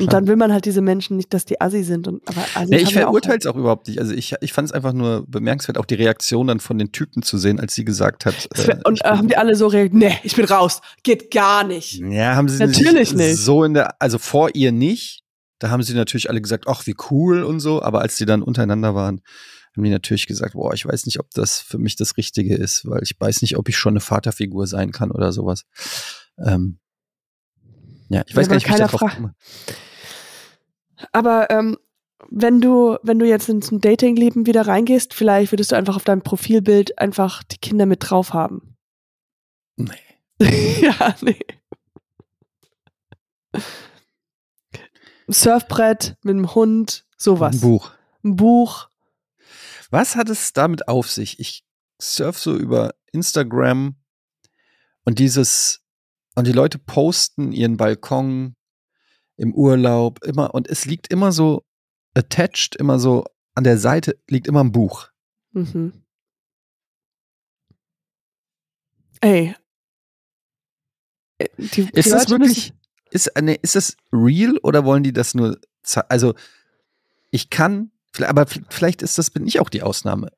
Und 0.00 0.12
dann 0.12 0.26
will 0.26 0.34
man 0.34 0.52
halt 0.52 0.64
diese 0.64 0.80
Menschen 0.80 1.16
nicht, 1.16 1.32
dass 1.32 1.44
die 1.44 1.60
Assi 1.60 1.84
sind. 1.84 2.08
Und, 2.08 2.26
aber 2.28 2.42
Assi 2.54 2.72
ja, 2.72 2.78
ich 2.78 2.92
verurteile 2.92 3.38
es 3.38 3.46
auch, 3.46 3.54
auch, 3.54 3.58
überhaupt 3.58 3.86
nicht. 3.86 4.00
Also 4.00 4.12
ich, 4.12 4.34
ich 4.40 4.52
fand 4.52 4.68
es 4.68 4.72
einfach 4.72 4.92
nur 4.92 5.24
bemerkenswert, 5.28 5.78
auch 5.78 5.84
die 5.84 5.94
Reaktion 5.94 6.48
dann 6.48 6.58
von 6.58 6.78
den 6.78 6.90
Typen 6.90 7.22
zu 7.22 7.38
sehen, 7.38 7.60
als 7.60 7.74
sie 7.74 7.84
gesagt 7.84 8.26
hat. 8.26 8.48
Äh, 8.56 8.76
und 8.84 9.04
äh, 9.04 9.08
haben 9.08 9.28
die 9.28 9.36
alle 9.36 9.54
so 9.54 9.68
reagiert, 9.68 9.94
nee, 9.94 10.18
ich 10.24 10.34
bin 10.34 10.46
raus, 10.46 10.80
geht 11.04 11.30
gar 11.30 11.64
nicht. 11.64 12.00
Ja, 12.00 12.34
haben 12.34 12.48
sie 12.48 12.58
natürlich 12.58 13.14
nicht. 13.14 13.36
So 13.36 13.62
in 13.62 13.74
der, 13.74 14.00
also 14.02 14.18
vor 14.18 14.50
ihr 14.54 14.72
nicht. 14.72 15.22
Da 15.60 15.70
haben 15.70 15.82
sie 15.84 15.94
natürlich 15.94 16.28
alle 16.28 16.42
gesagt, 16.42 16.66
ach, 16.66 16.86
wie 16.86 16.96
cool 17.10 17.44
und 17.44 17.60
so, 17.60 17.80
aber 17.80 18.00
als 18.00 18.16
die 18.16 18.26
dann 18.26 18.42
untereinander 18.42 18.96
waren, 18.96 19.20
haben 19.76 19.84
die 19.84 19.90
natürlich 19.90 20.26
gesagt, 20.26 20.54
boah, 20.54 20.72
ich 20.72 20.86
weiß 20.86 21.06
nicht, 21.06 21.18
ob 21.18 21.30
das 21.30 21.60
für 21.60 21.78
mich 21.78 21.96
das 21.96 22.16
Richtige 22.16 22.54
ist, 22.54 22.88
weil 22.88 23.02
ich 23.02 23.18
weiß 23.18 23.42
nicht, 23.42 23.56
ob 23.56 23.68
ich 23.68 23.76
schon 23.76 23.94
eine 23.94 24.00
Vaterfigur 24.00 24.66
sein 24.66 24.92
kann 24.92 25.10
oder 25.10 25.32
sowas. 25.32 25.64
Ähm, 26.38 26.78
ja, 28.08 28.22
ich 28.26 28.36
weiß 28.36 28.46
ja, 28.46 28.50
gar 28.50 28.54
nicht, 28.56 28.68
wie 28.68 28.72
ich 28.72 28.78
da 28.78 28.86
drauf 28.86 29.12
komme. 29.14 29.34
Aber 31.12 31.50
ähm, 31.50 31.76
wenn 32.30 32.60
du, 32.60 32.96
wenn 33.02 33.18
du 33.18 33.26
jetzt 33.26 33.48
ins 33.48 33.70
Datingleben 33.70 34.46
wieder 34.46 34.66
reingehst, 34.66 35.14
vielleicht 35.14 35.52
würdest 35.52 35.72
du 35.72 35.76
einfach 35.76 35.96
auf 35.96 36.04
deinem 36.04 36.22
Profilbild 36.22 36.98
einfach 36.98 37.42
die 37.42 37.58
Kinder 37.58 37.86
mit 37.86 38.08
drauf 38.08 38.32
haben. 38.32 38.76
Nee. 39.76 39.94
ja, 40.80 41.14
nee. 41.20 41.38
Surfbrett 45.28 46.16
mit 46.22 46.36
einem 46.36 46.54
Hund, 46.54 47.06
sowas. 47.16 47.56
Ein 47.56 47.60
Buch. 47.60 47.90
Ein 48.22 48.36
Buch. 48.36 48.88
Was 49.94 50.16
hat 50.16 50.28
es 50.28 50.52
damit 50.52 50.88
auf 50.88 51.08
sich? 51.08 51.38
Ich 51.38 51.64
surf 52.02 52.36
so 52.36 52.56
über 52.56 52.96
Instagram 53.12 53.94
und 55.04 55.20
dieses, 55.20 55.84
und 56.34 56.48
die 56.48 56.52
Leute 56.52 56.80
posten 56.80 57.52
ihren 57.52 57.76
Balkon 57.76 58.56
im 59.36 59.54
Urlaub 59.54 60.24
immer, 60.24 60.52
und 60.52 60.66
es 60.66 60.84
liegt 60.84 61.12
immer 61.12 61.30
so 61.30 61.64
attached, 62.12 62.74
immer 62.74 62.98
so 62.98 63.24
an 63.54 63.62
der 63.62 63.78
Seite 63.78 64.20
liegt 64.28 64.48
immer 64.48 64.64
ein 64.64 64.72
Buch. 64.72 65.10
Mhm. 65.52 66.04
Ey. 69.20 69.54
Äh, 71.38 71.46
die, 71.56 71.82
ist 71.92 72.06
die 72.06 72.10
das 72.10 72.28
wirklich, 72.30 72.74
ist, 73.10 73.30
nee, 73.40 73.60
ist 73.62 73.76
das 73.76 73.96
real 74.12 74.58
oder 74.64 74.84
wollen 74.84 75.04
die 75.04 75.12
das 75.12 75.34
nur, 75.34 75.60
also 76.08 76.34
ich 77.30 77.48
kann 77.48 77.92
aber 78.20 78.46
vielleicht 78.46 79.02
ist 79.02 79.18
das, 79.18 79.30
bin 79.30 79.46
ich 79.46 79.60
auch 79.60 79.68
die 79.68 79.82
Ausnahme. 79.82 80.32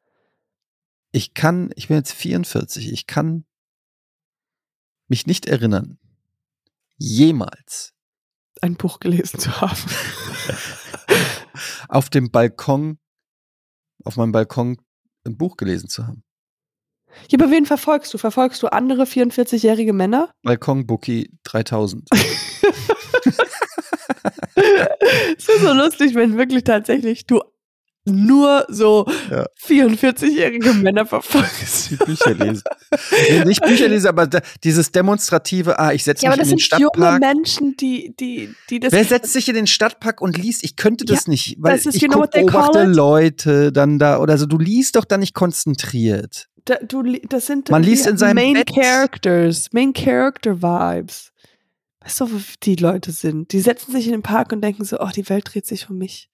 Ich 1.13 1.35
kann, 1.35 1.71
ich 1.77 1.89
bin 1.89 1.99
jetzt 1.99 2.13
44, 2.13 2.93
ich 2.93 3.07
kann 3.07 3.45
mich 5.09 5.27
nicht 5.27 5.47
erinnern, 5.47 5.99
jemals 6.97 7.93
ein 8.61 8.77
Buch 8.77 9.01
gelesen 9.01 9.39
zu 9.39 9.61
haben. 9.61 9.79
auf 11.89 12.11
dem 12.11 12.31
Balkon, 12.31 12.99
auf 14.05 14.17
meinem 14.17 14.33
Balkon 14.33 14.79
ein 15.25 15.37
Buch 15.37 15.57
gelesen 15.57 15.89
zu 15.89 16.07
haben. 16.07 16.23
Ja, 17.29 17.39
aber 17.39 17.51
wen 17.51 17.65
verfolgst 17.65 18.13
du? 18.13 18.19
Verfolgst 18.19 18.63
du 18.63 18.69
andere 18.69 19.05
44-jährige 19.05 19.93
Männer? 19.93 20.31
Balkon 20.43 20.87
Bookie 20.87 21.31
3000. 21.45 22.09
Es 25.39 25.49
ist 25.49 25.61
so 25.61 25.73
lustig, 25.73 26.15
wenn 26.15 26.39
wirklich 26.39 26.65
tatsächlich 26.65 27.27
du 27.27 27.43
nur 28.07 28.65
so 28.69 29.07
ja. 29.31 29.47
44-jährige 29.63 30.75
Männer 30.75 31.07
verfolgst. 31.07 31.91
Die 31.91 31.97
Bücher 31.97 32.35
lesen. 32.35 32.63
nee, 33.31 33.45
nicht 33.45 33.63
Bücher 33.63 33.89
lesen, 33.89 34.09
aber 34.09 34.27
da, 34.27 34.41
dieses 34.63 34.93
demonstrative, 34.93 35.79
ah, 35.79 35.93
ich 35.93 36.05
setze 36.05 36.25
ja, 36.25 36.31
mich 36.31 36.41
in 36.41 36.49
den 36.51 36.59
Stadtpark. 36.59 36.97
Ja, 36.97 37.09
aber 37.09 37.19
das 37.19 37.55
sind 37.55 37.65
junge 37.65 37.75
Menschen, 37.75 37.77
die, 37.77 38.15
die, 38.19 38.55
die 38.71 38.81
das. 38.81 38.93
Wer 38.93 39.05
setzt 39.05 39.33
sich 39.33 39.49
in 39.49 39.55
den 39.55 39.67
Stadtpark 39.67 40.21
und 40.21 40.39
liest? 40.39 40.65
Ich 40.65 40.77
könnte 40.77 41.05
das 41.05 41.27
ja, 41.27 41.31
nicht, 41.31 41.57
weil 41.59 41.77
das 41.77 41.87
ist, 41.87 41.97
ich 41.97 42.09
guck, 42.09 42.31
beobachte 42.31 42.85
Leute 42.85 43.73
dann 43.73 43.99
da 43.99 44.19
oder 44.19 44.39
so. 44.39 44.47
Du 44.47 44.59
liest 44.59 44.97
doch 44.97 45.05
da 45.05 45.19
nicht 45.19 45.35
konzentriert. 45.35 46.49
Da, 46.65 46.77
du, 46.77 47.03
das 47.29 47.47
sind 47.47 47.71
Man 47.71 47.83
liest 47.83 48.07
in 48.07 48.17
seinem 48.17 48.37
Main 48.37 48.55
Bett. 48.55 48.75
Characters, 48.75 49.73
Main 49.73 49.93
Character 49.93 50.63
Vibes. 50.63 51.33
Weißt 52.01 52.21
du, 52.21 52.33
wo 52.33 52.41
die 52.63 52.77
Leute 52.77 53.11
sind? 53.11 53.53
Die 53.53 53.61
setzen 53.61 53.91
sich 53.93 54.07
in 54.07 54.13
den 54.13 54.23
Park 54.23 54.53
und 54.53 54.63
denken 54.63 54.85
so, 54.85 55.01
oh, 55.01 55.11
die 55.15 55.29
Welt 55.29 55.53
dreht 55.53 55.67
sich 55.67 55.91
um 55.91 55.99
mich 55.99 56.31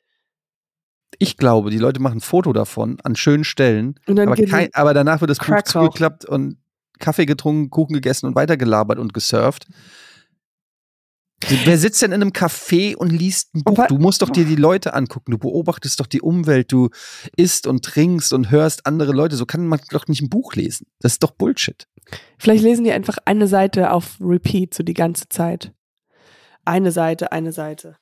ich 1.18 1.36
glaube, 1.36 1.70
die 1.70 1.78
Leute 1.78 2.00
machen 2.00 2.18
ein 2.18 2.20
Foto 2.20 2.52
davon 2.52 2.98
an 3.02 3.16
schönen 3.16 3.44
Stellen, 3.44 3.98
aber, 4.06 4.36
kein, 4.36 4.68
aber, 4.72 4.94
danach 4.94 5.20
wird 5.20 5.30
das 5.30 5.38
Buch 5.38 5.62
zugeklappt 5.62 6.24
und 6.24 6.56
Kaffee 6.98 7.26
getrunken, 7.26 7.70
Kuchen 7.70 7.94
gegessen 7.94 8.26
und 8.26 8.34
weitergelabert 8.34 8.98
und 8.98 9.12
gesurft. 9.12 9.66
Wer 11.64 11.78
sitzt 11.78 12.02
denn 12.02 12.12
in 12.12 12.22
einem 12.22 12.30
Café 12.30 12.94
und 12.94 13.10
liest 13.10 13.54
ein 13.54 13.64
Buch? 13.64 13.86
Du 13.88 13.98
musst 13.98 14.22
doch 14.22 14.30
dir 14.30 14.44
die 14.44 14.56
Leute 14.56 14.94
angucken. 14.94 15.32
Du 15.32 15.38
beobachtest 15.38 15.98
doch 15.98 16.06
die 16.06 16.20
Umwelt. 16.20 16.70
Du 16.70 16.90
isst 17.36 17.66
und 17.66 17.84
trinkst 17.84 18.32
und 18.32 18.50
hörst 18.50 18.86
andere 18.86 19.12
Leute. 19.12 19.36
So 19.36 19.44
kann 19.44 19.66
man 19.66 19.80
doch 19.90 20.06
nicht 20.06 20.22
ein 20.22 20.28
Buch 20.28 20.54
lesen. 20.54 20.86
Das 21.00 21.12
ist 21.12 21.22
doch 21.22 21.32
Bullshit. 21.32 21.88
Vielleicht 22.38 22.62
lesen 22.62 22.84
die 22.84 22.92
einfach 22.92 23.18
eine 23.24 23.48
Seite 23.48 23.90
auf 23.90 24.18
Repeat, 24.20 24.74
so 24.74 24.82
die 24.82 24.94
ganze 24.94 25.28
Zeit. 25.28 25.72
Eine 26.64 26.92
Seite, 26.92 27.32
eine 27.32 27.52
Seite. 27.52 27.96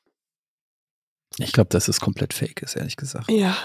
Ich 1.44 1.52
glaube, 1.52 1.70
dass 1.70 1.88
es 1.88 2.00
komplett 2.00 2.34
fake 2.34 2.62
ist, 2.62 2.76
ehrlich 2.76 2.96
gesagt. 2.96 3.30
Ja. 3.30 3.56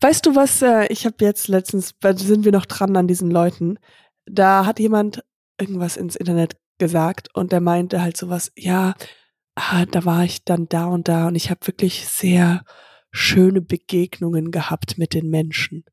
Weißt 0.00 0.26
du 0.26 0.34
was, 0.34 0.62
äh, 0.62 0.86
ich 0.88 1.04
habe 1.06 1.16
jetzt 1.20 1.48
letztens, 1.48 1.94
sind 2.16 2.44
wir 2.44 2.52
noch 2.52 2.66
dran 2.66 2.96
an 2.96 3.08
diesen 3.08 3.30
Leuten, 3.30 3.78
da 4.26 4.66
hat 4.66 4.78
jemand 4.78 5.24
irgendwas 5.58 5.96
ins 5.96 6.16
Internet 6.16 6.56
gesagt 6.78 7.28
und 7.34 7.52
der 7.52 7.60
meinte 7.60 8.02
halt 8.02 8.16
sowas, 8.16 8.52
ja, 8.56 8.94
ah, 9.54 9.84
da 9.86 10.04
war 10.04 10.24
ich 10.24 10.44
dann 10.44 10.68
da 10.68 10.86
und 10.86 11.08
da 11.08 11.28
und 11.28 11.34
ich 11.34 11.50
habe 11.50 11.66
wirklich 11.66 12.06
sehr 12.06 12.64
schöne 13.10 13.60
Begegnungen 13.60 14.50
gehabt 14.50 14.98
mit 14.98 15.14
den 15.14 15.28
Menschen. 15.28 15.84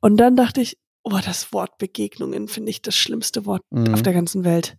Und 0.00 0.16
dann 0.16 0.36
dachte 0.36 0.60
ich, 0.60 0.78
oh, 1.02 1.18
das 1.24 1.52
Wort 1.52 1.78
Begegnungen 1.78 2.48
finde 2.48 2.70
ich 2.70 2.82
das 2.82 2.96
schlimmste 2.96 3.46
Wort 3.46 3.62
mhm. 3.70 3.94
auf 3.94 4.02
der 4.02 4.12
ganzen 4.12 4.44
Welt. 4.44 4.76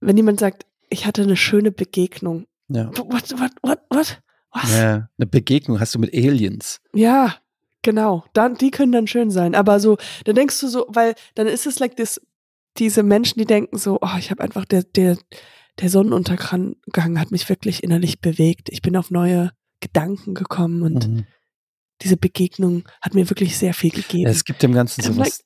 Wenn 0.00 0.16
jemand 0.16 0.40
sagt, 0.40 0.66
ich 0.88 1.06
hatte 1.06 1.22
eine 1.22 1.36
schöne 1.36 1.72
Begegnung. 1.72 2.46
Ja. 2.68 2.88
What, 2.96 3.32
what, 3.38 3.54
what, 3.62 3.78
what? 3.90 4.22
Was? 4.52 4.70
Ja, 4.76 5.08
eine 5.18 5.26
Begegnung 5.26 5.80
hast 5.80 5.94
du 5.94 5.98
mit 5.98 6.14
Aliens. 6.14 6.80
Ja. 6.94 7.36
Genau, 7.84 8.24
dann, 8.32 8.54
die 8.54 8.70
können 8.70 8.92
dann 8.92 9.08
schön 9.08 9.32
sein. 9.32 9.56
Aber 9.56 9.80
so, 9.80 9.98
dann 10.24 10.36
denkst 10.36 10.60
du 10.60 10.68
so, 10.68 10.86
weil 10.88 11.16
dann 11.34 11.48
ist 11.48 11.66
es 11.66 11.80
like 11.80 11.96
this, 11.96 12.20
diese 12.78 13.02
Menschen, 13.02 13.40
die 13.40 13.44
denken 13.44 13.76
so, 13.76 13.98
oh, 14.00 14.16
ich 14.18 14.30
habe 14.30 14.42
einfach 14.42 14.64
der, 14.64 14.84
der, 14.84 15.18
der 15.80 15.88
Sonnenuntergang 15.88 16.76
hat 17.18 17.32
mich 17.32 17.48
wirklich 17.48 17.82
innerlich 17.82 18.20
bewegt. 18.20 18.68
Ich 18.70 18.82
bin 18.82 18.96
auf 18.96 19.10
neue 19.10 19.50
Gedanken 19.80 20.34
gekommen 20.34 20.82
und 20.82 21.08
mhm. 21.08 21.26
diese 22.02 22.16
Begegnung 22.16 22.84
hat 23.00 23.14
mir 23.14 23.28
wirklich 23.28 23.58
sehr 23.58 23.74
viel 23.74 23.90
gegeben. 23.90 24.24
Ja, 24.24 24.30
es 24.30 24.44
gibt 24.44 24.62
dem 24.62 24.72
Ganzen 24.72 25.02
so 25.02 25.16
was, 25.16 25.42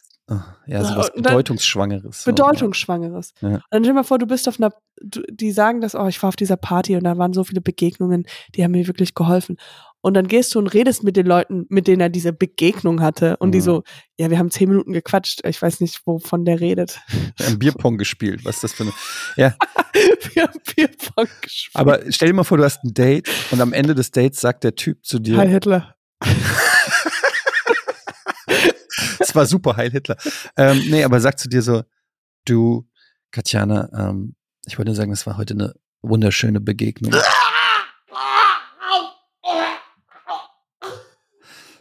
ja, 0.66 0.82
so 0.82 0.96
was 0.96 1.12
Bedeutungsschwangeres. 1.12 2.24
Bedeutungsschwangeres. 2.24 3.32
Ja. 3.40 3.48
Und 3.48 3.62
dann 3.70 3.84
stell 3.84 3.92
dir 3.92 3.94
mal 3.94 4.02
vor, 4.02 4.18
du 4.18 4.26
bist 4.26 4.48
auf 4.48 4.58
einer, 4.58 4.72
die 5.00 5.52
sagen 5.52 5.80
das, 5.80 5.94
oh, 5.94 6.06
ich 6.08 6.20
war 6.20 6.28
auf 6.28 6.36
dieser 6.36 6.56
Party 6.56 6.96
und 6.96 7.04
da 7.04 7.16
waren 7.16 7.32
so 7.32 7.44
viele 7.44 7.60
Begegnungen, 7.60 8.26
die 8.54 8.64
haben 8.64 8.72
mir 8.72 8.88
wirklich 8.88 9.14
geholfen. 9.14 9.56
Und 10.00 10.14
dann 10.14 10.28
gehst 10.28 10.54
du 10.54 10.58
und 10.58 10.68
redest 10.68 11.04
mit 11.04 11.16
den 11.16 11.26
Leuten, 11.26 11.66
mit 11.68 11.86
denen 11.86 12.00
er 12.00 12.08
diese 12.08 12.32
Begegnung 12.32 13.00
hatte. 13.00 13.36
Und 13.38 13.48
mhm. 13.48 13.52
die 13.52 13.60
so, 13.60 13.82
ja, 14.18 14.30
wir 14.30 14.38
haben 14.38 14.50
zehn 14.50 14.68
Minuten 14.68 14.92
gequatscht. 14.92 15.44
Ich 15.44 15.60
weiß 15.60 15.80
nicht, 15.80 16.00
wovon 16.06 16.44
der 16.44 16.60
redet. 16.60 17.00
Wir 17.36 17.46
haben 17.46 17.58
Bierpong 17.58 17.96
gespielt. 17.96 18.44
Was 18.44 18.56
ist 18.56 18.64
das 18.64 18.72
für 18.74 18.84
eine. 18.84 18.92
Ja. 19.36 19.56
wir 20.34 20.42
haben 20.44 20.60
Bierpong 20.76 21.26
gespielt. 21.40 21.74
Aber 21.74 22.00
stell 22.10 22.28
dir 22.28 22.34
mal 22.34 22.44
vor, 22.44 22.58
du 22.58 22.64
hast 22.64 22.84
ein 22.84 22.94
Date 22.94 23.28
und 23.50 23.60
am 23.60 23.72
Ende 23.72 23.94
des 23.94 24.10
Dates 24.12 24.40
sagt 24.40 24.64
der 24.64 24.74
Typ 24.74 25.04
zu 25.04 25.18
dir. 25.18 25.38
Heil 25.38 25.48
Hitler. 25.48 25.96
Es 29.26 29.34
war 29.34 29.46
super, 29.46 29.76
Heil 29.76 29.90
Hitler. 29.90 30.16
Ähm, 30.56 30.84
nee, 30.88 31.02
aber 31.02 31.20
sagt 31.20 31.40
zu 31.40 31.48
dir 31.48 31.60
so, 31.60 31.82
du, 32.44 32.88
Katjana, 33.32 33.90
ähm, 33.92 34.36
ich 34.66 34.78
wollte 34.78 34.90
nur 34.90 34.94
sagen, 34.94 35.10
es 35.10 35.26
war 35.26 35.36
heute 35.36 35.54
eine 35.54 35.74
wunderschöne 36.00 36.60
Begegnung. 36.60 37.12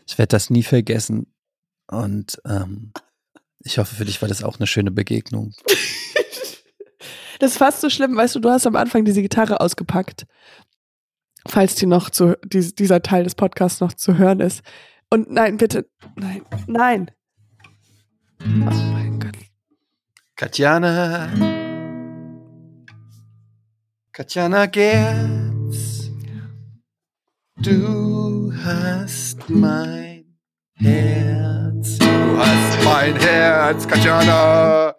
Ich 0.07 0.17
werde 0.17 0.29
das 0.29 0.49
nie 0.49 0.63
vergessen. 0.63 1.31
Und 1.87 2.41
ähm, 2.45 2.93
ich 3.59 3.77
hoffe, 3.77 3.93
für 3.93 4.05
dich 4.05 4.21
war 4.23 4.29
das 4.29 4.43
auch 4.43 4.57
eine 4.57 4.65
schöne 4.65 4.89
Begegnung. 4.89 5.53
das 7.39 7.51
ist 7.51 7.57
fast 7.57 7.81
so 7.81 7.91
schlimm, 7.91 8.17
weißt 8.17 8.33
du, 8.33 8.39
du 8.39 8.49
hast 8.49 8.65
am 8.65 8.75
Anfang 8.75 9.05
diese 9.05 9.21
Gitarre 9.21 9.59
ausgepackt. 9.59 10.25
Falls 11.47 11.75
die 11.75 11.85
noch 11.85 12.09
zu, 12.09 12.37
die, 12.43 12.73
dieser 12.73 13.03
Teil 13.03 13.23
des 13.23 13.35
Podcasts 13.35 13.81
noch 13.81 13.93
zu 13.93 14.17
hören 14.17 14.39
ist. 14.39 14.63
Und 15.11 15.29
nein, 15.29 15.57
bitte, 15.57 15.87
nein, 16.15 16.41
nein. 16.65 17.11
Oh 18.45 18.93
mein 18.93 19.19
Gott. 19.19 19.35
Katjana. 20.35 21.29
Katjana 24.11 24.65
Gerz. 24.67 26.11
Du 27.57 28.53
hast 28.63 29.49
mein 29.49 30.25
Herz. 30.75 31.97
Du 31.97 32.37
hast 32.37 32.83
mein 32.83 33.15
Herz, 33.15 33.87
Katjana. 33.87 34.95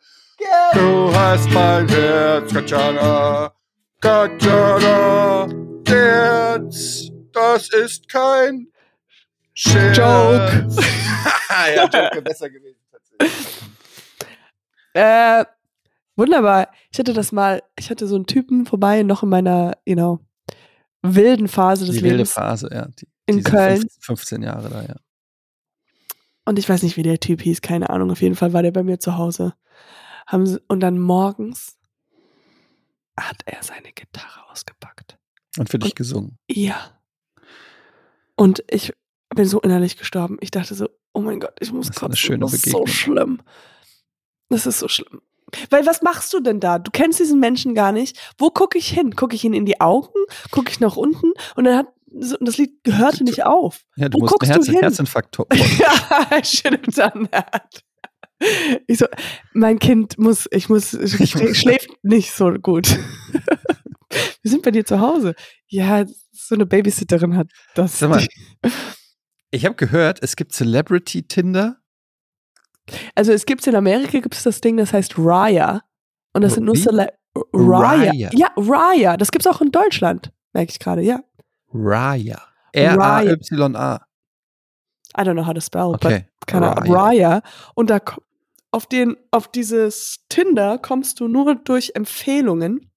Du 0.72 1.14
hast 1.14 1.50
mein 1.50 1.88
Herz, 1.88 2.52
Katjana. 2.52 3.52
Katjana, 4.00 5.48
Herz, 5.87 7.09
das 7.32 7.68
ist 7.70 8.09
kein 8.09 8.68
Scherz. 9.54 9.96
Joke. 9.96 10.68
ja, 11.76 11.85
Joke 11.85 12.22
besser 12.22 12.50
gewesen. 12.50 12.75
Äh, 14.94 15.44
wunderbar. 16.16 16.68
Ich 16.90 16.98
hatte 16.98 17.12
das 17.12 17.31
mal, 17.31 17.62
ich 17.79 17.90
hatte 17.90 18.07
so 18.07 18.14
einen 18.14 18.26
Typen 18.26 18.64
vorbei, 18.64 19.02
noch 19.02 19.22
in 19.22 19.29
meiner, 19.29 19.76
you 19.85 19.94
know, 19.94 20.20
wilden 21.02 21.48
Phase 21.48 21.85
des 21.85 21.96
die 21.96 22.00
Lebens. 22.00 22.18
wilde 22.18 22.26
Phase, 22.26 22.70
ja. 22.72 22.88
Die, 22.98 23.07
in 23.26 23.42
Köln. 23.42 23.81
15, 23.81 24.00
15 24.00 24.42
Jahre 24.42 24.70
da, 24.70 24.83
ja. 24.83 24.96
Und 26.46 26.59
ich 26.59 26.68
weiß 26.68 26.83
nicht, 26.83 26.96
wie 26.96 27.02
der 27.02 27.20
Typ 27.20 27.42
hieß, 27.42 27.61
keine 27.61 27.90
Ahnung. 27.90 28.11
Auf 28.11 28.22
jeden 28.22 28.37
Fall 28.37 28.52
war 28.52 28.62
der 28.62 28.70
bei 28.70 28.85
mir 28.85 28.98
zu 28.98 29.18
Hause. 29.18 29.55
Haben 30.26 30.46
sie, 30.46 30.61
und 30.68 30.81
dann 30.81 30.98
morgens 30.98 31.76
hat 33.18 33.42
er 33.44 33.62
seine 33.62 33.92
Gitarre 33.92 34.48
ausgepackt. 34.50 35.18
Und 35.59 35.68
für 35.68 35.79
dich 35.79 35.92
und, 35.92 35.96
gesungen. 35.96 36.38
Ja. 36.48 37.00
Und 38.37 38.62
ich 38.70 38.92
bin 39.35 39.46
so 39.46 39.61
innerlich 39.61 39.96
gestorben. 39.96 40.38
Ich 40.40 40.50
dachte 40.50 40.74
so, 40.74 40.88
oh 41.16 41.20
mein 41.20 41.40
Gott, 41.40 41.57
ich 41.61 41.72
muss 41.72 41.88
das 41.88 41.96
kotzen. 41.96 42.12
Ist 42.12 42.18
eine 42.18 42.26
schöne 42.26 42.38
das 42.40 42.55
ist 42.55 42.62
Begegnung. 42.62 42.87
so 42.87 42.92
schlimm. 42.92 43.42
Das 44.48 44.66
ist 44.66 44.79
so 44.79 44.88
schlimm. 44.88 45.20
Weil 45.70 45.87
was 45.87 46.02
machst 46.02 46.33
du 46.33 46.40
denn 46.40 46.61
da? 46.61 46.79
Du 46.79 46.90
kennst 46.90 47.20
diesen 47.20 47.40
Menschen 47.40 47.74
gar 47.74 47.92
nicht. 47.92 48.18
Wo 48.37 48.50
gucke 48.50 48.79
ich 48.79 48.88
hin? 48.88 49.14
Gucke 49.14 49.35
ich 49.35 49.44
ihn 49.44 49.55
in 49.55 49.64
die 49.64 49.81
Augen? 49.81 50.12
Gucke 50.50 50.70
ich 50.70 50.81
nach 50.81 50.96
unten? 50.96 51.33
Und 51.55 51.64
dann 51.64 51.76
hat 51.79 51.87
das 52.07 52.57
Lied 52.59 52.83
gehörte 52.83 53.24
nicht 53.24 53.44
auf. 53.44 53.85
Ja, 53.96 54.09
du 54.09 54.18
Wo 54.18 54.22
musst 54.22 54.42
einen 54.42 54.52
Herz, 54.52 54.68
Herzinfarkt 54.68 55.37
Ja, 55.55 57.11
done 57.11 57.29
that. 57.31 57.85
Ich 58.87 58.98
so, 58.98 59.07
mein 59.55 59.79
Kind 59.79 60.18
muss, 60.18 60.46
ich 60.50 60.68
muss, 60.68 60.92
ich 60.92 61.59
schläft 61.59 61.90
nicht 62.02 62.33
so 62.33 62.52
gut. 62.52 62.87
Wir 64.42 64.50
sind 64.50 64.62
bei 64.62 64.70
dir 64.70 64.85
zu 64.85 65.00
Hause. 65.00 65.35
Ja, 65.68 66.05
so 66.33 66.55
eine 66.55 66.66
Babysitterin 66.66 67.37
hat 67.37 67.48
das. 67.74 67.98
Sag 67.98 68.11
mal, 68.11 68.26
ich 69.50 69.64
habe 69.64 69.74
gehört, 69.76 70.22
es 70.22 70.37
gibt 70.37 70.52
Celebrity 70.52 71.22
Tinder. 71.22 71.76
Also 73.14 73.32
es 73.32 73.46
gibt 73.46 73.66
in 73.66 73.74
Amerika 73.74 74.20
gibt 74.20 74.35
es 74.35 74.42
das 74.42 74.61
Ding, 74.61 74.76
das 74.76 74.92
heißt 74.92 75.14
Raya. 75.18 75.82
Und 76.32 76.42
das 76.42 76.54
sind 76.54 76.64
nur 76.64 76.76
Cele 76.76 77.12
Raya. 77.52 78.11
Raya. 78.11 78.30
Ja, 78.32 78.52
Raya. 78.56 79.16
Das 79.16 79.30
gibt 79.30 79.44
es 79.44 79.52
auch 79.52 79.61
in 79.61 79.70
Deutschland, 79.70 80.32
merke 80.52 80.70
ich 80.70 80.78
gerade, 80.78 81.02
ja. 81.02 81.20
Raya. 81.72 82.40
R-A-Y-A. 82.72 84.06
I 85.18 85.22
don't 85.22 85.32
know 85.32 85.46
how 85.46 85.54
to 85.54 85.61
spell, 85.61 85.94
okay. 85.94 86.26
but 86.38 86.46
keine 86.46 86.76
Ahnung. 86.76 86.94
Raya. 86.94 87.42
Und 87.74 87.90
da 87.90 88.00
auf 88.70 88.87
den, 88.87 89.16
auf 89.30 89.48
dieses 89.48 90.24
Tinder 90.28 90.78
kommst 90.78 91.20
du 91.20 91.28
nur 91.28 91.54
durch 91.54 91.92
Empfehlungen 91.94 92.90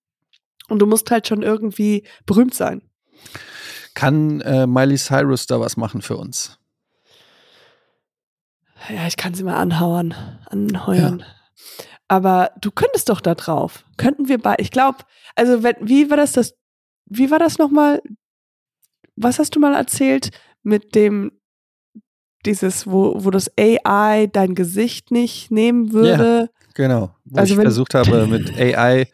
und 0.67 0.79
du 0.79 0.85
musst 0.85 1.09
halt 1.11 1.27
schon 1.27 1.41
irgendwie 1.41 2.05
berühmt 2.25 2.53
sein. 2.53 2.81
Kann 3.99 4.41
äh, 4.41 4.67
Miley 4.67 4.97
Cyrus 4.97 5.45
da 5.45 5.59
was 5.59 5.77
machen 5.77 6.01
für 6.01 6.17
uns? 6.17 6.57
Ja, 8.89 9.07
ich 9.07 9.17
kann 9.17 9.33
sie 9.33 9.43
mal 9.43 9.57
anhauern, 9.57 10.15
anheuern. 10.45 11.19
Ja. 11.19 11.25
Aber 12.07 12.51
du 12.61 12.71
könntest 12.71 13.09
doch 13.09 13.21
da 13.21 13.35
drauf. 13.35 13.83
Könnten 13.97 14.29
wir 14.29 14.39
bei, 14.39 14.55
ich 14.57 14.71
glaube, 14.71 14.99
also 15.35 15.63
wenn, 15.63 15.75
wie 15.81 16.09
war 16.09 16.17
das 16.17 16.31
das, 16.31 16.55
wie 17.05 17.29
war 17.29 17.39
das 17.39 17.57
nochmal? 17.57 18.01
was 19.19 19.39
hast 19.39 19.55
du 19.55 19.59
mal 19.59 19.75
erzählt 19.75 20.31
mit 20.63 20.95
dem, 20.95 21.31
dieses, 22.45 22.87
wo, 22.87 23.23
wo 23.23 23.29
das 23.31 23.51
AI 23.57 24.27
dein 24.31 24.55
Gesicht 24.55 25.11
nicht 25.11 25.51
nehmen 25.51 25.91
würde? 25.91 26.49
Ja, 26.51 26.67
genau. 26.73 27.15
Wo 27.25 27.39
also 27.39 27.53
ich 27.53 27.59
versucht 27.59 27.93
habe, 27.93 28.27
mit 28.27 28.57
AI 28.57 29.07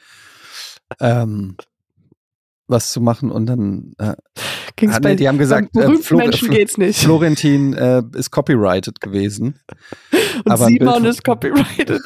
ähm, 1.00 1.58
was 2.68 2.92
zu 2.92 3.02
machen 3.02 3.32
und 3.32 3.46
dann 3.46 3.94
äh, 4.00 4.16
Ging's 4.76 5.00
bei, 5.00 5.16
die 5.16 5.28
haben 5.28 5.38
gesagt, 5.38 5.76
äh, 5.78 5.98
Flo 5.98 6.18
Menschen 6.18 6.50
geht's 6.50 6.78
nicht. 6.78 7.00
Florentin 7.00 7.74
äh, 7.74 8.04
ist 8.16 8.32
copyrighted 8.32 9.00
gewesen. 9.00 9.60
Und 10.44 10.52
aber 10.52 10.66
Simon 10.66 11.06
ist 11.06 11.24
copyrighted. 11.24 12.02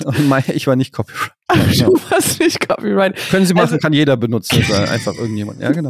ich 0.54 0.68
war 0.68 0.76
nicht 0.76 0.94
copyrighted. 0.94 1.34
Ach, 1.48 1.72
genau. 1.72 1.94
Du 1.94 2.12
warst 2.12 2.40
nicht 2.40 2.68
copyrighted. 2.68 3.30
Können 3.32 3.46
Sie 3.46 3.54
machen, 3.54 3.64
also, 3.64 3.78
kann 3.80 3.94
jeder 3.94 4.18
benutzen, 4.18 4.64
einfach 4.72 5.16
irgendjemand. 5.16 5.62
Ja, 5.62 5.72
genau. 5.72 5.90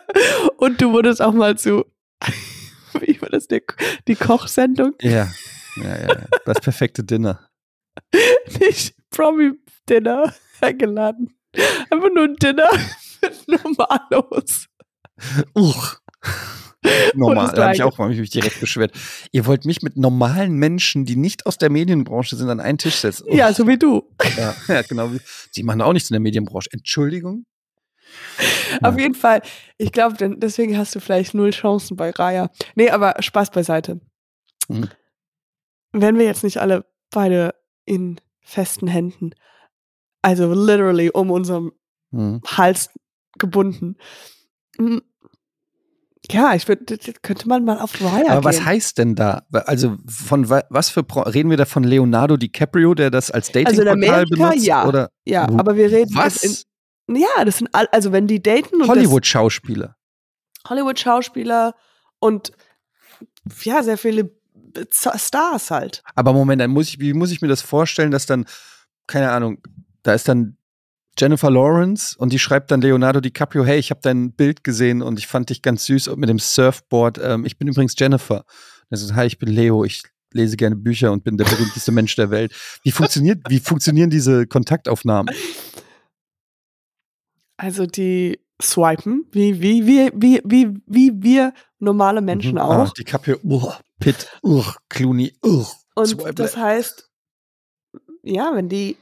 Und 0.56 0.80
du 0.80 0.92
wurdest 0.92 1.22
auch 1.22 1.32
mal 1.32 1.56
zu, 1.56 1.84
wie 3.00 3.20
war 3.22 3.28
das, 3.28 3.46
die, 3.46 3.62
die 4.08 4.16
Kochsendung? 4.16 4.94
Ja. 5.00 5.28
ja, 5.76 6.08
ja, 6.08 6.26
das 6.44 6.60
perfekte 6.60 7.04
Dinner. 7.04 7.48
Nicht 8.58 8.96
Promi-Dinner 9.10 10.34
eingeladen. 10.60 11.36
Einfach 11.90 12.08
nur 12.12 12.24
ein 12.24 12.36
Dinner 12.36 12.68
mit 13.46 13.64
Normalos. 13.64 14.66
Uch. 15.54 15.96
Normal, 17.14 17.52
da 17.54 17.64
habe 17.64 17.74
ich 17.74 17.82
auch 17.82 17.98
mal 17.98 18.08
mich 18.08 18.30
direkt 18.30 18.60
beschwert. 18.60 18.92
Ihr 19.32 19.46
wollt 19.46 19.64
mich 19.64 19.82
mit 19.82 19.96
normalen 19.96 20.54
Menschen, 20.54 21.04
die 21.04 21.16
nicht 21.16 21.46
aus 21.46 21.58
der 21.58 21.70
Medienbranche 21.70 22.36
sind, 22.36 22.48
an 22.48 22.60
einen 22.60 22.78
Tisch 22.78 22.96
setzen. 22.96 23.26
Uch. 23.28 23.34
Ja, 23.34 23.52
so 23.52 23.66
wie 23.66 23.78
du. 23.78 24.08
Ja, 24.36 24.54
ja, 24.68 24.82
genau. 24.82 25.10
Sie 25.50 25.62
machen 25.64 25.82
auch 25.82 25.92
nichts 25.92 26.10
in 26.10 26.14
der 26.14 26.20
Medienbranche. 26.20 26.70
Entschuldigung? 26.72 27.44
Auf 28.82 28.94
ja. 28.96 29.02
jeden 29.02 29.14
Fall. 29.14 29.42
Ich 29.76 29.92
glaube, 29.92 30.16
deswegen 30.36 30.78
hast 30.78 30.94
du 30.94 31.00
vielleicht 31.00 31.34
null 31.34 31.50
Chancen 31.50 31.96
bei 31.96 32.10
Raya. 32.10 32.50
Nee, 32.74 32.90
aber 32.90 33.16
Spaß 33.20 33.50
beiseite. 33.50 34.00
Mhm. 34.68 34.88
Wären 35.92 36.18
wir 36.18 36.24
jetzt 36.24 36.44
nicht 36.44 36.58
alle 36.58 36.84
beide 37.10 37.54
in 37.84 38.20
festen 38.40 38.86
Händen, 38.86 39.32
also 40.22 40.52
literally 40.52 41.10
um 41.10 41.30
unserem 41.30 41.72
mhm. 42.10 42.40
Hals 42.46 42.90
gebunden. 43.38 43.96
Hm. 44.76 45.02
Ja, 46.30 46.54
ich 46.54 46.68
würde, 46.68 46.98
könnte 47.22 47.48
man 47.48 47.64
mal 47.64 47.78
auf 47.78 48.00
Raya 48.00 48.32
Aber 48.32 48.40
gehen. 48.40 48.44
was 48.44 48.64
heißt 48.64 48.98
denn 48.98 49.14
da? 49.14 49.46
Also 49.52 49.96
von 50.06 50.50
was 50.50 50.90
für 50.90 51.04
reden 51.32 51.48
wir 51.48 51.56
da 51.56 51.64
von 51.64 51.84
Leonardo 51.84 52.36
DiCaprio, 52.36 52.94
der 52.94 53.10
das 53.10 53.30
als 53.30 53.50
Datingportal 53.50 54.04
also 54.12 54.34
benutzt? 54.34 54.66
Ja, 54.66 54.86
oder? 54.86 55.10
ja, 55.24 55.44
aber 55.44 55.76
wir 55.76 55.90
reden 55.90 56.14
was? 56.14 56.42
In, 57.06 57.16
ja, 57.16 57.44
das 57.44 57.58
sind 57.58 57.74
all, 57.74 57.88
also 57.92 58.12
wenn 58.12 58.26
die 58.26 58.42
daten 58.42 58.86
Hollywood-Schauspieler. 58.86 59.96
Hollywood-Schauspieler 60.68 61.74
und 62.18 62.52
ja, 63.62 63.82
sehr 63.82 63.96
viele 63.96 64.30
Stars 64.92 65.70
halt. 65.70 66.02
Aber 66.14 66.34
Moment, 66.34 66.60
dann 66.60 66.70
muss 66.70 66.88
ich, 66.88 67.00
wie 67.00 67.14
muss 67.14 67.30
ich 67.30 67.40
mir 67.40 67.48
das 67.48 67.62
vorstellen, 67.62 68.10
dass 68.10 68.26
dann, 68.26 68.44
keine 69.06 69.30
Ahnung, 69.30 69.62
da 70.02 70.12
ist 70.12 70.28
dann 70.28 70.57
Jennifer 71.18 71.50
Lawrence 71.50 72.16
und 72.16 72.32
die 72.32 72.38
schreibt 72.38 72.70
dann 72.70 72.80
Leonardo 72.80 73.20
DiCaprio, 73.20 73.64
hey, 73.64 73.78
ich 73.78 73.90
habe 73.90 74.00
dein 74.02 74.32
Bild 74.32 74.62
gesehen 74.62 75.02
und 75.02 75.18
ich 75.18 75.26
fand 75.26 75.50
dich 75.50 75.62
ganz 75.62 75.84
süß 75.86 76.14
mit 76.16 76.28
dem 76.28 76.38
Surfboard. 76.38 77.18
Ähm, 77.22 77.44
ich 77.44 77.58
bin 77.58 77.68
übrigens 77.68 77.94
Jennifer. 77.98 78.38
Und 78.38 78.90
er 78.90 78.98
sagt, 78.98 79.14
hi, 79.16 79.26
ich 79.26 79.38
bin 79.38 79.48
Leo, 79.48 79.84
ich 79.84 80.02
lese 80.32 80.56
gerne 80.56 80.76
Bücher 80.76 81.10
und 81.12 81.24
bin 81.24 81.36
der 81.36 81.44
berühmteste 81.44 81.90
Mensch 81.92 82.14
der 82.16 82.30
Welt. 82.30 82.54
Wie 82.82 82.92
funktioniert, 82.92 83.40
wie 83.48 83.60
funktionieren 83.60 84.10
diese 84.10 84.46
Kontaktaufnahmen? 84.46 85.34
Also 87.56 87.86
die 87.86 88.38
swipen, 88.62 89.26
wie, 89.32 89.60
wie, 89.60 89.86
wie, 89.86 90.10
wie, 90.14 90.40
wie, 90.44 90.74
wie 90.86 91.12
wir 91.22 91.52
normale 91.78 92.20
Menschen 92.20 92.52
mhm. 92.52 92.58
auch. 92.58 92.88
Ah, 92.88 92.92
DiCaprio, 92.96 93.38
uh, 93.42 93.72
Pitt, 93.98 94.28
uh, 94.44 94.64
Clooney, 94.88 95.34
uh, 95.44 95.64
Und 95.94 96.06
Swipe. 96.06 96.34
das 96.34 96.56
heißt, 96.56 97.10
ja, 98.22 98.52
wenn 98.54 98.68
die 98.68 98.96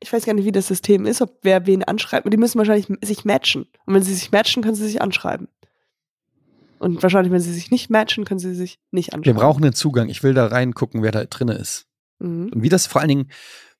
ich 0.00 0.12
weiß 0.12 0.24
gar 0.24 0.34
nicht, 0.34 0.46
wie 0.46 0.52
das 0.52 0.66
System 0.66 1.06
ist, 1.06 1.20
ob 1.20 1.38
wer 1.42 1.66
wen 1.66 1.84
anschreibt. 1.84 2.30
Die 2.32 2.36
müssen 2.36 2.58
wahrscheinlich 2.58 2.88
sich 3.02 3.24
matchen. 3.24 3.66
Und 3.84 3.94
wenn 3.94 4.02
sie 4.02 4.14
sich 4.14 4.32
matchen, 4.32 4.62
können 4.62 4.74
sie 4.74 4.86
sich 4.86 5.02
anschreiben. 5.02 5.48
Und 6.78 7.02
wahrscheinlich, 7.02 7.30
wenn 7.30 7.40
sie 7.40 7.52
sich 7.52 7.70
nicht 7.70 7.90
matchen, 7.90 8.24
können 8.24 8.40
sie 8.40 8.54
sich 8.54 8.78
nicht 8.90 9.12
anschreiben. 9.12 9.36
Wir 9.36 9.40
brauchen 9.40 9.62
einen 9.62 9.74
Zugang. 9.74 10.08
Ich 10.08 10.22
will 10.22 10.32
da 10.32 10.46
reingucken, 10.46 11.02
wer 11.02 11.12
da 11.12 11.24
drin 11.26 11.48
ist. 11.48 11.86
Mhm. 12.18 12.50
Und 12.54 12.62
wie 12.62 12.70
das 12.70 12.86
vor 12.86 13.02
allen 13.02 13.08
Dingen, 13.08 13.30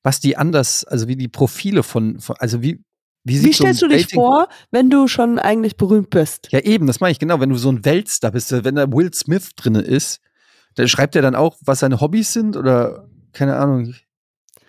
was 0.03 0.19
die 0.19 0.37
anders, 0.37 0.83
also 0.83 1.07
wie 1.07 1.15
die 1.15 1.27
Profile 1.27 1.81
von, 1.81 2.19
von 2.19 2.35
also 2.37 2.61
wie, 2.61 2.83
wie, 3.23 3.43
wie 3.43 3.53
stellst 3.53 3.79
so 3.79 3.87
du 3.87 3.95
dich 3.95 4.13
vor, 4.13 4.47
wenn 4.69 4.91
du 4.91 5.07
schon 5.07 5.39
eigentlich 5.39 5.77
berühmt 5.77 6.11
bist? 6.11 6.49
Ja, 6.51 6.59
eben, 6.59 6.85
das 6.85 6.99
meine 6.99 7.11
ich 7.11 7.19
genau. 7.19 7.39
Wenn 7.39 7.49
du 7.49 7.57
so 7.57 7.71
ein 7.71 7.83
Weltstar 7.83 8.31
bist, 8.31 8.51
wenn 8.51 8.75
da 8.75 8.91
Will 8.91 9.11
Smith 9.13 9.55
drin 9.55 9.75
ist, 9.75 10.21
dann 10.75 10.87
schreibt 10.87 11.15
er 11.15 11.23
dann 11.23 11.35
auch, 11.35 11.57
was 11.61 11.79
seine 11.79 11.99
Hobbys 11.99 12.33
sind 12.33 12.55
oder 12.55 13.07
keine 13.33 13.55
Ahnung. 13.57 13.95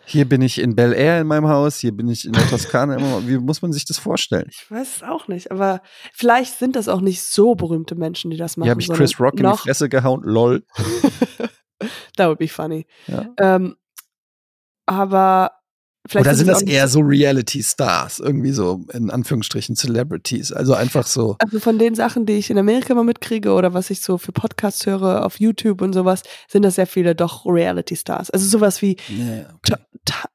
Hier 0.05 0.29
bin 0.29 0.43
ich 0.43 0.61
in 0.61 0.75
Bel 0.75 0.93
Air 0.93 1.21
in 1.21 1.27
meinem 1.27 1.49
Haus, 1.49 1.79
hier 1.79 1.93
bin 1.93 2.09
ich 2.09 2.25
in 2.25 2.33
der 2.33 2.47
Toskana. 2.49 2.99
Wie 3.27 3.39
muss 3.39 3.63
man 3.63 3.73
sich 3.73 3.85
das 3.85 3.99
vorstellen? 3.99 4.49
Ich 4.51 4.71
weiß 4.71 4.97
es 4.97 5.03
auch 5.03 5.29
nicht, 5.29 5.51
aber 5.51 5.81
vielleicht 6.13 6.59
sind 6.59 6.77
das 6.77 6.89
auch 6.89 7.01
nicht 7.01 7.23
so 7.23 7.55
berühmte 7.55 7.95
Menschen, 7.95 8.31
die 8.31 8.37
das 8.37 8.57
machen. 8.57 8.67
Hier 8.67 8.73
habe 8.73 8.81
ich 8.81 8.89
Chris 8.89 9.19
Rock 9.21 9.39
in 9.39 9.51
die 9.51 9.57
Fresse 9.57 9.89
gehauen, 9.89 10.23
lol. 10.25 10.65
That 12.17 12.29
would 12.29 12.39
be 12.39 12.49
funny. 12.49 12.87
Ja. 13.07 13.29
Ähm, 13.39 13.77
aber 14.87 15.53
Vielleicht 16.09 16.27
Oder 16.27 16.35
sind 16.35 16.49
das 16.49 16.63
eher 16.63 16.89
so 16.89 16.99
Reality-Stars, 16.99 18.19
irgendwie 18.19 18.51
so 18.51 18.85
in 18.93 19.09
Anführungsstrichen 19.09 19.77
Celebrities? 19.77 20.51
Also 20.51 20.75
einfach 20.75 21.07
so. 21.07 21.37
Also 21.39 21.61
von 21.61 21.79
den 21.79 21.95
Sachen, 21.95 22.27
die 22.27 22.33
ich 22.33 22.51
in 22.51 22.59
Amerika 22.59 22.93
mal 22.95 23.05
mitkriege 23.05 23.53
oder 23.53 23.73
was 23.73 23.89
ich 23.89 24.01
so 24.01 24.19
für 24.19 24.33
Podcasts 24.33 24.85
höre 24.85 25.25
auf 25.25 25.39
YouTube 25.39 25.81
und 25.81 25.93
sowas, 25.93 26.25
sind 26.49 26.65
das 26.65 26.75
sehr 26.75 26.89
viele 26.89 27.15
doch 27.15 27.47
Reality-Stars. 27.47 28.31
Also 28.31 28.47
sowas 28.47 28.83
wie 28.83 28.97
yeah, 29.09 29.55
okay. 29.55 29.77
Ta 30.05 30.29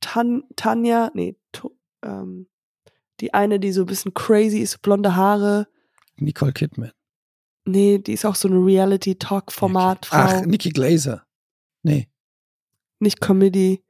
Tan 0.00 0.44
Tanja, 0.56 1.10
nee, 1.14 1.36
ähm, 2.02 2.48
die 3.20 3.34
eine, 3.34 3.58
die 3.58 3.72
so 3.72 3.82
ein 3.82 3.86
bisschen 3.86 4.14
crazy 4.14 4.58
ist, 4.58 4.80
blonde 4.80 5.16
Haare. 5.16 5.68
Nicole 6.16 6.52
Kidman. 6.52 6.92
Nee, 7.64 7.98
die 7.98 8.12
ist 8.12 8.24
auch 8.24 8.34
so 8.34 8.48
ein 8.48 8.62
Reality-Talk-Format. 8.62 10.08
Ach, 10.10 10.40
Nikki 10.46 10.70
Glaser. 10.70 11.26
Nee. 11.82 12.08
Nicht 12.98 13.20
Comedy. 13.20 13.84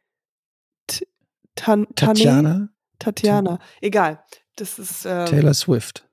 Tan 1.54 1.86
Tatjana? 1.94 2.68
Tatjana. 2.98 3.58
Egal. 3.80 4.24
Das 4.56 4.78
ist. 4.78 5.04
Ähm, 5.06 5.26
Taylor 5.26 5.54
Swift. 5.54 6.08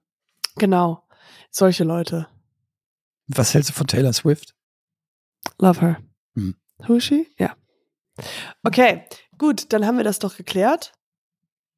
Genau. 0.58 1.08
Solche 1.50 1.84
Leute. 1.84 2.28
Was 3.28 3.54
hältst 3.54 3.72
du 3.72 3.74
von 3.74 3.88
Taylor 3.88 4.14
Swift? 4.14 4.56
Love 5.60 5.82
her. 5.82 5.98
Hm. 6.36 6.56
Who 6.88 6.96
is 6.96 7.04
she? 7.04 7.28
Ja. 7.38 7.56
Okay, 8.64 9.06
gut, 9.38 9.74
dann 9.74 9.86
haben 9.86 9.98
wir 9.98 10.04
das 10.04 10.20
doch 10.20 10.38
geklärt. 10.38 10.94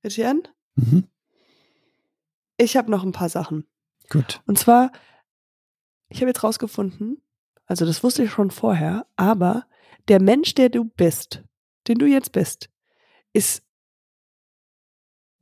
Etienne? 0.02 0.44
Mhm. 0.76 1.08
Ich 2.58 2.78
habe 2.78 2.92
noch 2.92 3.04
ein 3.04 3.12
paar 3.12 3.30
Sachen. 3.30 3.68
Gut. 4.10 4.42
Und 4.46 4.58
zwar, 4.58 4.92
ich 6.10 6.22
habe 6.22 6.30
jetzt 6.30 6.44
rausgefunden, 6.44 7.22
also 7.66 7.86
das 7.86 8.04
wusste 8.04 8.24
ich 8.24 8.32
schon 8.32 8.52
vorher, 8.52 9.06
aber 9.16 9.68
der 10.08 10.22
Mensch, 10.22 10.56
der 10.56 10.70
du 10.70 10.86
bist, 10.86 11.44
den 11.88 11.98
du 11.98 12.06
jetzt 12.06 12.32
bist, 12.32 12.70
ist 13.34 13.64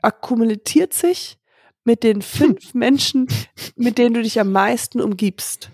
akkumuliert 0.02 0.94
sich 0.94 1.40
mit 1.84 2.04
den 2.04 2.22
fünf 2.22 2.74
Menschen, 2.74 3.28
mit 3.76 3.98
denen 3.98 4.16
du 4.16 4.22
dich 4.22 4.40
am 4.40 4.52
meisten 4.52 5.02
umgibst. 5.02 5.72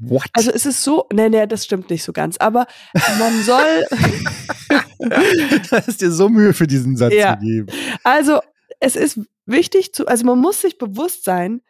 What? 0.00 0.26
Also 0.32 0.50
es 0.50 0.66
ist 0.66 0.82
so, 0.82 1.06
nee, 1.12 1.28
nee, 1.28 1.46
das 1.46 1.64
stimmt 1.64 1.90
nicht 1.90 2.04
so 2.04 2.12
ganz, 2.12 2.36
aber 2.38 2.66
man 3.18 3.42
soll. 3.42 3.86
da 5.70 5.78
ist 5.78 6.00
dir 6.00 6.10
so 6.10 6.28
Mühe 6.28 6.52
für 6.52 6.66
diesen 6.66 6.96
Satz 6.96 7.14
ja. 7.14 7.38
zu 7.38 7.44
geben. 7.44 7.68
Also 8.04 8.40
es 8.80 8.96
ist 8.96 9.20
wichtig 9.46 9.92
zu, 9.92 10.06
also 10.06 10.24
man 10.24 10.38
muss 10.38 10.60
sich 10.60 10.78
bewusst 10.78 11.24
sein, 11.24 11.62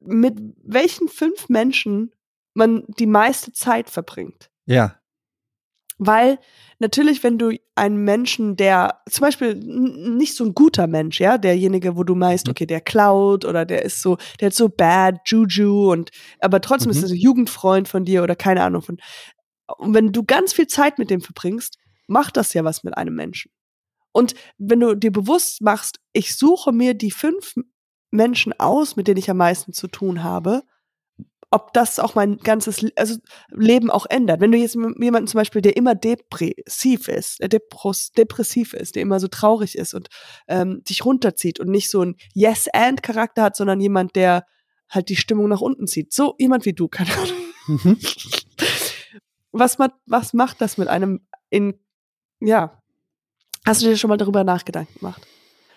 mit 0.00 0.38
welchen 0.62 1.08
fünf 1.08 1.48
Menschen 1.48 2.12
man 2.54 2.84
die 2.98 3.06
meiste 3.06 3.52
Zeit 3.52 3.90
verbringt. 3.90 4.50
Ja. 4.66 4.96
Weil 5.98 6.38
natürlich, 6.78 7.22
wenn 7.22 7.38
du 7.38 7.56
einen 7.74 8.04
Menschen, 8.04 8.56
der 8.56 9.00
zum 9.08 9.22
Beispiel 9.22 9.54
nicht 9.54 10.34
so 10.34 10.44
ein 10.44 10.54
guter 10.54 10.86
Mensch, 10.86 11.20
ja, 11.20 11.38
derjenige, 11.38 11.96
wo 11.96 12.04
du 12.04 12.14
meinst, 12.14 12.46
mhm. 12.46 12.50
okay, 12.50 12.66
der 12.66 12.80
klaut 12.80 13.44
oder 13.44 13.64
der 13.64 13.82
ist 13.82 14.02
so, 14.02 14.18
der 14.40 14.46
hat 14.46 14.54
so 14.54 14.68
bad 14.68 15.20
Juju 15.24 15.90
und 15.92 16.10
aber 16.40 16.60
trotzdem 16.60 16.90
mhm. 16.92 16.98
ist 16.98 17.02
er 17.04 17.10
ein 17.10 17.16
Jugendfreund 17.16 17.88
von 17.88 18.04
dir 18.04 18.22
oder 18.22 18.36
keine 18.36 18.62
Ahnung 18.62 18.82
von. 18.82 18.98
Und 19.78 19.94
wenn 19.94 20.12
du 20.12 20.22
ganz 20.22 20.52
viel 20.52 20.66
Zeit 20.66 20.98
mit 20.98 21.10
dem 21.10 21.20
verbringst, 21.20 21.78
macht 22.06 22.36
das 22.36 22.52
ja 22.54 22.62
was 22.62 22.84
mit 22.84 22.96
einem 22.96 23.14
Menschen. 23.14 23.50
Und 24.12 24.34
wenn 24.58 24.80
du 24.80 24.94
dir 24.94 25.12
bewusst 25.12 25.60
machst, 25.60 25.98
ich 26.12 26.36
suche 26.36 26.72
mir 26.72 26.94
die 26.94 27.10
fünf 27.10 27.54
Menschen 28.10 28.58
aus, 28.58 28.96
mit 28.96 29.08
denen 29.08 29.18
ich 29.18 29.30
am 29.30 29.36
meisten 29.38 29.72
zu 29.72 29.88
tun 29.88 30.22
habe, 30.22 30.62
ob 31.56 31.72
das 31.72 31.98
auch 31.98 32.14
mein 32.14 32.36
ganzes 32.36 32.84
also 32.96 33.16
Leben 33.50 33.90
auch 33.90 34.04
ändert. 34.10 34.40
Wenn 34.40 34.52
du 34.52 34.58
jetzt 34.58 34.74
jemanden 34.74 35.26
zum 35.26 35.38
Beispiel, 35.38 35.62
der 35.62 35.74
immer 35.74 35.94
depressiv 35.94 37.08
ist, 37.08 37.40
der 37.40 37.48
depressiv 37.48 38.74
ist, 38.74 38.94
der 38.94 39.02
immer 39.02 39.18
so 39.20 39.28
traurig 39.28 39.76
ist 39.76 39.94
und 39.94 40.08
ähm, 40.48 40.82
dich 40.84 41.06
runterzieht 41.06 41.58
und 41.58 41.70
nicht 41.70 41.90
so 41.90 42.02
ein 42.02 42.16
Yes-and-Charakter 42.34 43.42
hat, 43.42 43.56
sondern 43.56 43.80
jemand, 43.80 44.16
der 44.16 44.44
halt 44.90 45.08
die 45.08 45.16
Stimmung 45.16 45.48
nach 45.48 45.62
unten 45.62 45.86
zieht. 45.86 46.12
So 46.12 46.34
jemand 46.38 46.66
wie 46.66 46.74
du, 46.74 46.88
keine 46.88 47.10
Ahnung. 47.14 47.36
Mhm. 47.68 47.98
Was, 49.52 49.78
was 50.04 50.34
macht 50.34 50.60
das 50.60 50.76
mit 50.76 50.88
einem 50.88 51.26
in, 51.48 51.80
ja, 52.40 52.82
hast 53.64 53.80
du 53.80 53.86
dir 53.86 53.96
schon 53.96 54.10
mal 54.10 54.18
darüber 54.18 54.44
nachgedacht 54.44 54.86
gemacht? 54.98 55.26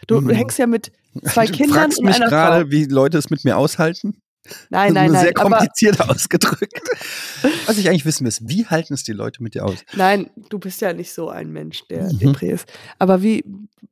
Du 0.06 0.20
mhm. 0.20 0.32
hängst 0.32 0.60
ja 0.60 0.68
mit 0.68 0.92
zwei 1.24 1.46
du 1.46 1.54
Kindern 1.54 1.78
fragst 1.80 2.00
und 2.00 2.06
mich 2.06 2.18
gerade, 2.18 2.70
wie 2.72 2.84
Leute 2.84 3.18
es 3.18 3.30
mit 3.30 3.46
mir 3.46 3.56
aushalten? 3.56 4.22
Nein, 4.70 4.94
nein, 4.94 5.12
nein. 5.12 5.22
Sehr 5.22 5.34
kompliziert 5.34 6.00
ausgedrückt. 6.02 6.82
Was 7.66 7.78
ich 7.78 7.90
eigentlich 7.90 8.06
wissen 8.06 8.24
will, 8.24 8.30
ist, 8.30 8.48
wie 8.48 8.66
halten 8.66 8.94
es 8.94 9.04
die 9.04 9.14
Leute 9.14 9.44
mit 9.44 9.56
dir 9.56 9.66
aus? 9.66 9.78
Nein, 9.94 10.30
du 10.50 10.60
bist 10.60 10.82
ja 10.82 10.94
nicht 10.94 11.14
so 11.14 11.30
ein 11.30 11.52
Mensch, 11.52 11.88
der 11.90 12.04
mhm. 12.04 12.20
Depri 12.20 12.52
ist. 12.52 12.66
Aber 12.98 13.22
wie, 13.22 13.44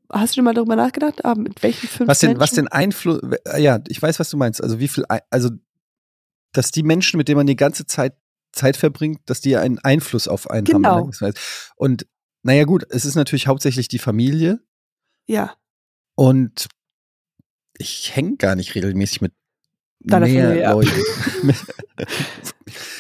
hast 0.10 0.38
du 0.38 0.42
mal 0.42 0.54
darüber 0.54 0.76
nachgedacht? 0.76 1.24
Ah, 1.26 1.36
mit 1.36 1.62
welchen 1.64 1.88
fünf 1.88 2.08
was 2.08 2.20
den, 2.20 2.30
Menschen? 2.30 2.42
Was 2.42 2.52
den 2.52 2.68
Einfluss, 2.68 3.22
ja, 3.58 3.80
ich 3.88 4.02
weiß, 4.02 4.20
was 4.20 4.30
du 4.30 4.38
meinst. 4.38 4.64
Also 4.64 4.80
wie 4.80 4.88
viel, 4.88 5.06
also, 5.30 5.50
dass 6.54 6.72
die 6.72 6.84
Menschen, 6.84 7.18
mit 7.18 7.28
denen 7.28 7.38
man 7.38 7.48
die 7.48 7.56
ganze 7.56 7.86
Zeit 7.86 8.14
Zeit 8.54 8.78
verbringt, 8.78 9.22
dass 9.26 9.42
die 9.42 9.56
einen 9.56 9.80
Einfluss 9.80 10.28
auf 10.28 10.50
einen 10.50 10.66
genau. 10.66 11.08
haben. 11.08 11.34
Und 11.76 12.08
naja, 12.44 12.66
gut, 12.66 12.86
es 12.90 13.06
ist 13.06 13.16
natürlich 13.16 13.48
hauptsächlich 13.48 13.88
die 13.88 14.00
Familie. 14.00 14.60
Ja. 15.28 15.56
Und 16.16 16.68
ich 17.78 18.16
hänge 18.16 18.38
gar 18.38 18.56
nicht 18.56 18.74
regelmäßig 18.76 19.22
mit 19.22 19.34
Deiner 20.00 20.28
mehr 20.28 20.48
Familie, 20.48 20.72
Leute. 20.72 20.92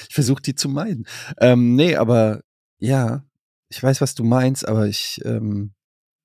ich 0.08 0.14
versuche 0.14 0.41
die 0.41 0.56
zu 0.56 0.70
meiden. 0.70 1.08
Ähm, 1.39 1.76
nee, 1.76 1.95
aber 1.95 2.41
ja, 2.80 3.24
ich 3.70 3.82
weiß, 3.82 4.02
was 4.02 4.16
du 4.16 4.24
meinst, 4.24 4.68
aber 4.68 4.88
ich, 4.88 5.22
ähm, 5.26 5.74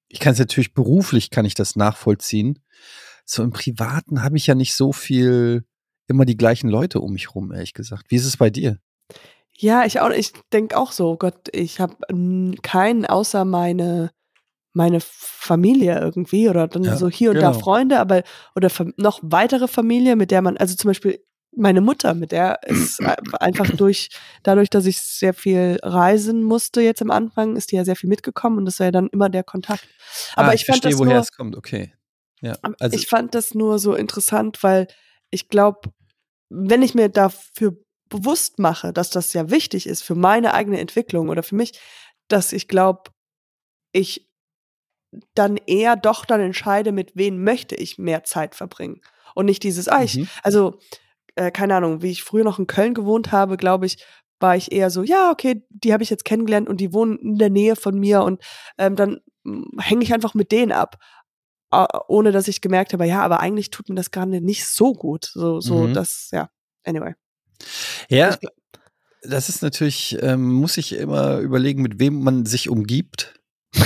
ich 0.08 0.20
kann 0.20 0.32
es 0.32 0.38
natürlich 0.38 0.74
beruflich, 0.74 1.30
kann 1.30 1.44
ich 1.44 1.54
das 1.54 1.76
nachvollziehen. 1.76 2.58
So 3.24 3.42
im 3.42 3.50
Privaten 3.50 4.22
habe 4.22 4.36
ich 4.36 4.46
ja 4.46 4.54
nicht 4.54 4.74
so 4.74 4.92
viel, 4.92 5.64
immer 6.08 6.24
die 6.24 6.36
gleichen 6.36 6.68
Leute 6.68 7.00
um 7.00 7.12
mich 7.12 7.34
rum, 7.34 7.52
ehrlich 7.52 7.74
gesagt. 7.74 8.06
Wie 8.10 8.16
ist 8.16 8.26
es 8.26 8.36
bei 8.36 8.50
dir? 8.50 8.78
Ja, 9.56 9.84
ich 9.84 10.00
auch, 10.00 10.10
ich 10.10 10.32
denke 10.52 10.76
auch 10.76 10.92
so, 10.92 11.16
Gott, 11.16 11.48
ich 11.52 11.78
habe 11.78 11.96
keinen 12.62 13.06
außer 13.06 13.44
meine 13.44 14.10
meine 14.72 15.00
Familie 15.00 15.98
irgendwie 15.98 16.48
oder 16.48 16.68
dann 16.68 16.84
ja, 16.84 16.96
so 16.96 17.08
hier 17.08 17.30
und 17.30 17.36
genau. 17.36 17.52
da 17.52 17.58
Freunde, 17.58 17.98
aber 17.98 18.22
oder 18.56 18.70
noch 18.96 19.20
weitere 19.22 19.68
Familie, 19.68 20.16
mit 20.16 20.30
der 20.30 20.42
man, 20.42 20.56
also 20.56 20.74
zum 20.74 20.88
Beispiel 20.88 21.22
meine 21.54 21.82
Mutter, 21.82 22.14
mit 22.14 22.32
der 22.32 22.60
ist 22.64 23.00
einfach 23.38 23.70
durch, 23.76 24.08
dadurch, 24.42 24.70
dass 24.70 24.86
ich 24.86 25.00
sehr 25.00 25.34
viel 25.34 25.78
reisen 25.82 26.42
musste 26.42 26.80
jetzt 26.80 27.02
am 27.02 27.10
Anfang, 27.10 27.56
ist 27.56 27.72
die 27.72 27.76
ja 27.76 27.84
sehr 27.84 27.96
viel 27.96 28.08
mitgekommen 28.08 28.58
und 28.58 28.64
das 28.64 28.80
war 28.80 28.86
ja 28.86 28.90
dann 28.90 29.08
immer 29.08 29.28
der 29.28 29.44
Kontakt. 29.44 29.86
Aber 30.34 30.48
ah, 30.48 30.54
ich, 30.54 30.62
ich 30.62 30.66
verstehe, 30.66 30.92
fand 30.92 30.94
das 30.94 31.00
woher 31.00 31.14
nur, 31.14 31.22
es 31.22 31.32
kommt, 31.32 31.56
okay. 31.56 31.92
Ja, 32.40 32.56
also 32.80 32.96
ich 32.96 33.06
fand 33.06 33.34
das 33.34 33.54
nur 33.54 33.78
so 33.78 33.94
interessant, 33.94 34.62
weil 34.62 34.88
ich 35.30 35.48
glaube, 35.48 35.90
wenn 36.48 36.82
ich 36.82 36.94
mir 36.94 37.08
dafür 37.08 37.76
bewusst 38.08 38.58
mache, 38.58 38.92
dass 38.92 39.10
das 39.10 39.32
ja 39.32 39.50
wichtig 39.50 39.86
ist 39.86 40.02
für 40.02 40.14
meine 40.14 40.54
eigene 40.54 40.80
Entwicklung 40.80 41.28
oder 41.28 41.42
für 41.42 41.54
mich, 41.54 41.78
dass 42.28 42.52
ich 42.52 42.68
glaube, 42.68 43.10
ich 43.92 44.31
dann 45.34 45.56
eher 45.66 45.96
doch 45.96 46.24
dann 46.24 46.40
entscheide, 46.40 46.92
mit 46.92 47.16
wem 47.16 47.42
möchte 47.44 47.74
ich 47.74 47.98
mehr 47.98 48.24
Zeit 48.24 48.54
verbringen. 48.54 49.00
Und 49.34 49.46
nicht 49.46 49.62
dieses, 49.62 49.88
ah, 49.88 50.02
ich, 50.02 50.16
mhm. 50.16 50.28
also, 50.42 50.78
äh, 51.34 51.50
keine 51.50 51.76
Ahnung, 51.76 52.02
wie 52.02 52.10
ich 52.10 52.22
früher 52.22 52.44
noch 52.44 52.58
in 52.58 52.66
Köln 52.66 52.94
gewohnt 52.94 53.32
habe, 53.32 53.56
glaube 53.56 53.86
ich, 53.86 54.04
war 54.40 54.56
ich 54.56 54.72
eher 54.72 54.90
so, 54.90 55.02
ja, 55.02 55.30
okay, 55.30 55.64
die 55.70 55.92
habe 55.92 56.02
ich 56.02 56.10
jetzt 56.10 56.24
kennengelernt 56.24 56.68
und 56.68 56.80
die 56.80 56.92
wohnen 56.92 57.18
in 57.18 57.38
der 57.38 57.50
Nähe 57.50 57.76
von 57.76 57.98
mir 57.98 58.22
und 58.22 58.42
ähm, 58.76 58.96
dann 58.96 59.20
hm, 59.44 59.70
hänge 59.78 60.02
ich 60.02 60.12
einfach 60.12 60.34
mit 60.34 60.52
denen 60.52 60.72
ab. 60.72 60.96
Ohne 62.08 62.32
dass 62.32 62.48
ich 62.48 62.60
gemerkt 62.60 62.92
habe, 62.92 63.06
ja, 63.06 63.22
aber 63.22 63.40
eigentlich 63.40 63.70
tut 63.70 63.88
mir 63.88 63.94
das 63.94 64.10
gerade 64.10 64.42
nicht 64.42 64.66
so 64.66 64.92
gut. 64.92 65.30
So, 65.32 65.60
so, 65.60 65.86
mhm. 65.86 65.94
das, 65.94 66.28
ja, 66.30 66.50
anyway. 66.84 67.14
Ja, 68.10 68.36
das 69.22 69.48
ist 69.48 69.62
natürlich, 69.62 70.18
ähm, 70.20 70.52
muss 70.52 70.76
ich 70.76 70.92
immer 70.92 71.38
überlegen, 71.38 71.80
mit 71.80 71.98
wem 71.98 72.22
man 72.22 72.44
sich 72.44 72.68
umgibt. 72.68 73.40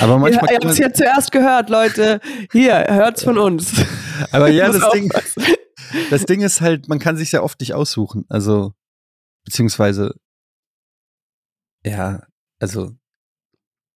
Aber 0.00 0.18
manchmal. 0.18 0.50
Ihr 0.50 0.56
habt 0.56 0.64
es 0.64 0.78
ja 0.78 0.92
zuerst 0.92 1.32
gehört, 1.32 1.70
Leute. 1.70 2.20
Hier, 2.52 2.86
hört's 2.88 3.22
von 3.22 3.38
uns. 3.38 3.72
Aber 4.32 4.48
ja, 4.48 4.70
das 4.70 4.90
Ding, 4.90 5.10
das 6.10 6.24
Ding 6.24 6.42
ist 6.42 6.60
halt, 6.60 6.88
man 6.88 6.98
kann 6.98 7.16
sich 7.16 7.32
ja 7.32 7.42
oft 7.42 7.60
nicht 7.60 7.74
aussuchen. 7.74 8.24
Also, 8.28 8.74
beziehungsweise, 9.44 10.14
ja, 11.84 12.22
also, 12.58 12.92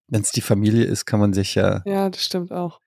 wenn 0.09 0.23
es 0.23 0.33
die 0.33 0.41
Familie 0.41 0.85
ist, 0.85 1.05
kann 1.05 1.21
man 1.21 1.33
sich 1.33 1.55
ja. 1.55 1.83
Ja, 1.85 2.09
das 2.09 2.25
stimmt 2.25 2.53
auch. 2.53 2.81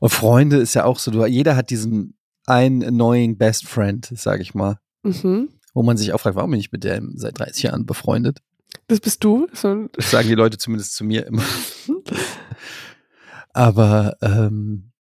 Und 0.00 0.10
Freunde 0.10 0.58
ist 0.58 0.74
ja 0.74 0.84
auch 0.84 0.98
so, 0.98 1.10
du, 1.10 1.24
jeder 1.24 1.56
hat 1.56 1.70
diesen 1.70 2.16
einen 2.46 2.84
annoying 2.84 3.38
Best 3.38 3.66
Friend, 3.66 4.06
sag 4.14 4.40
ich 4.40 4.54
mal. 4.54 4.78
Mhm. 5.02 5.48
Wo 5.72 5.82
man 5.82 5.96
sich 5.96 6.12
auch 6.12 6.20
fragt, 6.20 6.36
warum 6.36 6.50
bin 6.50 6.60
ich 6.60 6.72
mit 6.72 6.84
dem 6.84 7.14
seit 7.16 7.38
30 7.38 7.64
Jahren 7.64 7.86
befreundet? 7.86 8.40
Das 8.86 9.00
bist 9.00 9.24
du? 9.24 9.48
So 9.52 9.88
das 9.92 10.10
sagen 10.10 10.28
die 10.28 10.34
Leute 10.34 10.58
zumindest 10.58 10.94
zu 10.94 11.04
mir 11.04 11.26
immer. 11.26 11.44
Aber 13.52 14.16
ähm, 14.20 14.92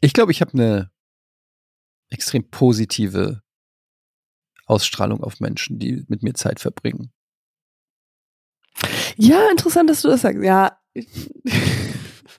ich 0.00 0.12
glaube, 0.12 0.32
ich 0.32 0.40
habe 0.40 0.52
eine 0.52 0.90
extrem 2.10 2.48
positive 2.50 3.42
Ausstrahlung 4.66 5.22
auf 5.22 5.40
Menschen, 5.40 5.78
die 5.78 6.04
mit 6.08 6.22
mir 6.22 6.34
Zeit 6.34 6.60
verbringen. 6.60 7.12
Ja, 9.16 9.48
interessant, 9.50 9.88
dass 9.88 10.02
du 10.02 10.08
das 10.08 10.22
sagst. 10.22 10.42
Ja. 10.42 10.78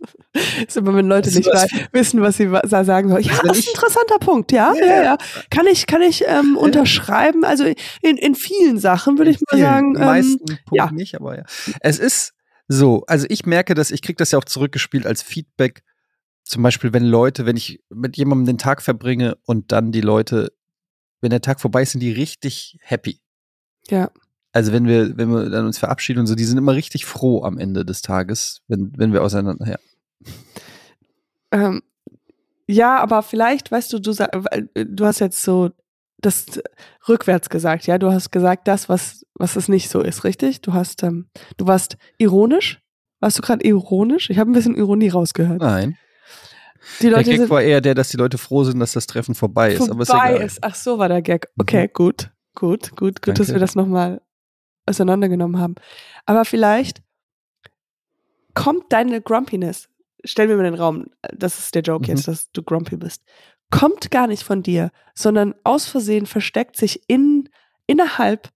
ist 0.68 0.78
immer, 0.78 0.96
wenn 0.96 1.08
Leute 1.08 1.34
nicht 1.34 1.48
was, 1.48 1.68
wissen, 1.92 2.22
was 2.22 2.38
sie 2.38 2.50
sagen 2.64 3.10
sollen. 3.10 3.24
Ja, 3.24 3.40
das 3.44 3.60
ist 3.60 3.68
ein 3.68 3.74
interessanter 3.74 4.20
Punkt. 4.20 4.52
Ja, 4.52 4.74
ja, 4.74 4.86
ja. 4.86 5.04
ja. 5.04 5.18
Kann 5.50 5.68
ich, 5.68 5.88
kann 5.88 6.02
ich 6.02 6.24
ähm, 6.26 6.54
ja. 6.56 6.62
unterschreiben? 6.62 7.44
Also 7.44 7.66
in, 8.02 8.18
in 8.18 8.36
vielen 8.36 8.80
Sachen 8.80 9.18
würde 9.18 9.32
ich 9.32 9.40
mal 9.52 9.60
sagen. 9.60 9.96
In 9.96 10.02
ähm, 10.02 10.08
meisten 10.08 10.46
Punkten 10.46 10.76
ja. 10.76 10.92
nicht, 10.92 11.16
aber 11.16 11.38
ja. 11.38 11.44
Es 11.82 12.00
ist 12.00 12.34
so, 12.68 13.04
also 13.08 13.26
ich 13.30 13.46
merke 13.46 13.74
dass 13.74 13.92
ich 13.92 14.02
kriege 14.02 14.18
das 14.18 14.32
ja 14.32 14.40
auch 14.40 14.46
zurückgespielt 14.46 15.06
als 15.06 15.22
Feedback. 15.22 15.84
Zum 16.44 16.64
Beispiel, 16.64 16.94
wenn 16.94 17.04
Leute, 17.04 17.46
wenn 17.46 17.58
ich 17.58 17.82
mit 17.90 18.16
jemandem 18.18 18.46
den 18.46 18.58
Tag 18.58 18.82
verbringe 18.82 19.38
und 19.46 19.72
dann 19.72 19.92
die 19.92 20.02
Leute, 20.02 20.54
wenn 21.20 21.30
der 21.30 21.42
Tag 21.42 21.60
vorbei 21.60 21.82
ist, 21.82 21.92
sind 21.92 22.02
die 22.02 22.12
richtig 22.12 22.78
happy. 22.82 23.20
Ja. 23.90 24.12
Also 24.54 24.72
wenn 24.72 24.88
wir, 24.88 25.18
wenn 25.18 25.30
wir 25.30 25.50
dann 25.50 25.66
uns 25.66 25.78
verabschieden 25.78 26.20
und 26.20 26.28
so, 26.28 26.36
die 26.36 26.46
sind 26.46 26.58
immer 26.58 26.74
richtig 26.74 27.06
froh 27.06 27.44
am 27.44 27.58
Ende 27.58 27.86
des 27.86 28.02
Tages, 28.02 28.62
wenn, 28.68 28.92
wenn 28.98 29.14
wir 29.14 29.24
auseinander, 29.24 29.68
ja. 29.68 29.78
Ähm, 31.52 31.82
ja, 32.68 33.00
aber 33.00 33.24
vielleicht, 33.24 33.72
weißt 33.72 33.94
du, 33.94 34.00
du, 34.00 34.14
du 34.74 35.06
hast 35.06 35.20
jetzt 35.20 35.42
so 35.42 35.72
das 36.20 36.46
rückwärts 37.08 37.50
gesagt, 37.50 37.88
ja. 37.88 37.98
Du 37.98 38.12
hast 38.12 38.32
gesagt, 38.32 38.68
das, 38.68 38.90
was, 38.90 39.26
was 39.36 39.56
es 39.56 39.68
nicht 39.68 39.90
so 39.90 40.02
ist, 40.02 40.24
richtig? 40.24 40.62
Du 40.62 40.74
hast, 40.74 41.04
ähm, 41.04 41.30
du 41.58 41.68
warst 41.68 41.98
ironisch. 42.18 42.82
Warst 43.20 43.38
du 43.38 43.42
gerade 43.42 43.66
ironisch? 43.66 44.30
Ich 44.30 44.38
habe 44.38 44.52
ein 44.52 44.54
bisschen 44.54 44.76
Ironie 44.76 45.10
rausgehört. 45.10 45.62
Nein. 45.62 45.98
Die 47.02 47.10
Leute 47.10 47.30
der 47.32 47.40
Gag 47.40 47.50
war 47.50 47.62
eher 47.62 47.82
der, 47.82 47.96
dass 47.96 48.10
die 48.10 48.18
Leute 48.18 48.38
froh 48.38 48.64
sind, 48.64 48.80
dass 48.80 48.94
das 48.94 49.08
Treffen 49.08 49.36
vorbei 49.36 49.74
ist. 49.74 49.88
Vorbei 49.88 50.06
aber 50.08 50.42
ist, 50.42 50.54
ist. 50.54 50.64
Ach 50.64 50.76
so 50.76 50.98
war 50.98 51.10
der 51.10 51.22
Gag. 51.22 51.48
Okay, 51.58 51.88
mhm. 51.88 51.94
gut, 51.94 52.32
gut, 52.56 52.92
gut, 52.92 52.96
gut, 52.96 53.28
Danke. 53.28 53.34
dass 53.34 53.50
wir 53.50 53.60
das 53.60 53.76
nochmal 53.76 54.22
auseinandergenommen 54.86 55.60
haben. 55.60 55.76
Aber 56.26 56.46
vielleicht 56.46 57.02
kommt 58.54 58.86
deine 58.94 59.22
Grumpiness, 59.22 59.90
stell 60.24 60.48
mir 60.48 60.58
mal 60.58 60.64
den 60.64 60.74
Raum, 60.74 61.06
das 61.34 61.60
ist 61.60 61.76
der 61.76 61.82
Joke 61.82 62.04
mhm. 62.04 62.16
jetzt, 62.16 62.28
dass 62.28 62.52
du 62.52 62.64
grumpy 62.64 62.98
bist, 62.98 63.24
kommt 63.70 64.12
gar 64.12 64.28
nicht 64.28 64.44
von 64.44 64.64
dir, 64.64 64.92
sondern 65.14 65.54
aus 65.64 65.86
Versehen 65.86 66.26
versteckt 66.26 66.78
sich 66.78 67.02
in, 67.08 67.50
innerhalb 67.86 68.50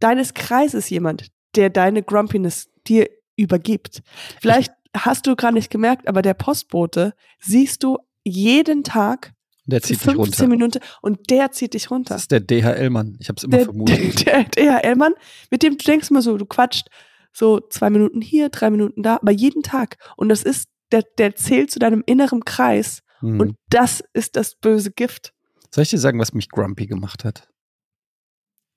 deines 0.00 0.34
Kreises 0.34 0.90
jemand, 0.90 1.28
der 1.54 1.70
deine 1.70 2.02
Grumpiness 2.02 2.68
dir 2.86 3.08
übergibt. 3.36 4.02
Vielleicht 4.40 4.72
hast 4.96 5.26
du 5.26 5.36
gar 5.36 5.52
nicht 5.52 5.70
gemerkt, 5.70 6.08
aber 6.08 6.22
der 6.22 6.34
Postbote 6.34 7.14
siehst 7.40 7.82
du 7.82 7.98
jeden 8.24 8.84
Tag 8.84 9.32
der 9.66 9.82
zieht 9.82 9.98
15 9.98 10.12
dich 10.12 10.18
runter. 10.18 10.48
Minuten 10.48 10.78
und 11.02 11.28
der 11.30 11.50
zieht 11.50 11.74
dich 11.74 11.90
runter. 11.90 12.14
Das 12.14 12.22
ist 12.22 12.30
der 12.30 12.40
DHL-Mann. 12.40 13.16
Ich 13.20 13.28
habe 13.28 13.36
es 13.36 13.44
immer 13.44 13.56
der, 13.56 13.64
vermutet. 13.64 14.24
Der, 14.26 14.44
der 14.44 14.80
DHL-Mann, 14.80 15.14
mit 15.50 15.62
dem 15.62 15.76
du 15.76 15.84
denkst 15.84 16.10
immer 16.10 16.22
so, 16.22 16.36
du 16.38 16.46
quatscht 16.46 16.88
so 17.32 17.60
zwei 17.60 17.90
Minuten 17.90 18.20
hier, 18.20 18.48
drei 18.48 18.70
Minuten 18.70 19.02
da, 19.02 19.16
aber 19.16 19.32
jeden 19.32 19.62
Tag. 19.62 19.96
Und 20.16 20.28
das 20.28 20.42
ist, 20.42 20.68
der, 20.92 21.02
der 21.18 21.36
zählt 21.36 21.70
zu 21.70 21.78
deinem 21.78 22.02
inneren 22.06 22.44
Kreis. 22.44 23.02
Mhm. 23.20 23.40
Und 23.40 23.56
das 23.68 24.02
ist 24.12 24.36
das 24.36 24.54
böse 24.54 24.90
Gift. 24.90 25.34
Soll 25.70 25.82
ich 25.82 25.90
dir 25.90 25.98
sagen, 25.98 26.18
was 26.18 26.32
mich 26.32 26.48
grumpy 26.48 26.86
gemacht 26.86 27.24
hat? 27.24 27.48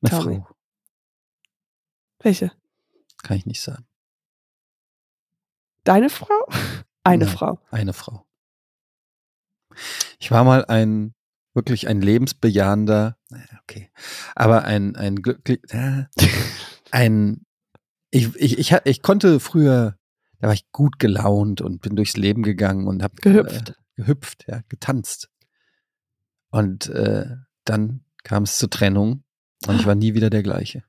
Eine 0.01 0.21
Frau. 0.21 0.47
Welche? 2.19 2.51
Kann 3.23 3.37
ich 3.37 3.45
nicht 3.45 3.61
sagen. 3.61 3.85
Deine 5.83 6.09
Frau? 6.09 6.47
Eine 7.03 7.25
Nein, 7.25 7.33
Frau. 7.33 7.59
Eine 7.71 7.93
Frau. 7.93 8.25
Ich 10.19 10.31
war 10.31 10.43
mal 10.43 10.65
ein 10.65 11.13
wirklich 11.53 11.87
ein 11.87 12.01
lebensbejahender, 12.01 13.17
okay, 13.61 13.89
aber 14.35 14.65
ein 14.65 14.95
ein 14.95 15.15
glücklich, 15.21 15.61
äh, 15.69 16.05
ein 16.91 17.45
ich, 18.11 18.35
ich, 18.35 18.57
ich, 18.57 18.75
ich 18.83 19.01
konnte 19.01 19.39
früher, 19.39 19.97
da 20.39 20.47
war 20.47 20.53
ich 20.53 20.71
gut 20.71 20.99
gelaunt 20.99 21.61
und 21.61 21.81
bin 21.81 21.95
durchs 21.95 22.17
Leben 22.17 22.43
gegangen 22.43 22.87
und 22.87 23.03
habe 23.03 23.15
gehüpft, 23.21 23.69
äh, 23.69 23.73
gehüpft, 23.95 24.45
ja, 24.47 24.61
getanzt. 24.69 25.29
Und 26.49 26.87
äh, 26.89 27.35
dann 27.65 28.05
kam 28.23 28.43
es 28.43 28.57
zur 28.57 28.69
Trennung 28.69 29.23
und 29.67 29.79
ich 29.79 29.85
war 29.85 29.95
nie 29.95 30.13
wieder 30.13 30.29
der 30.29 30.43
gleiche. 30.43 30.83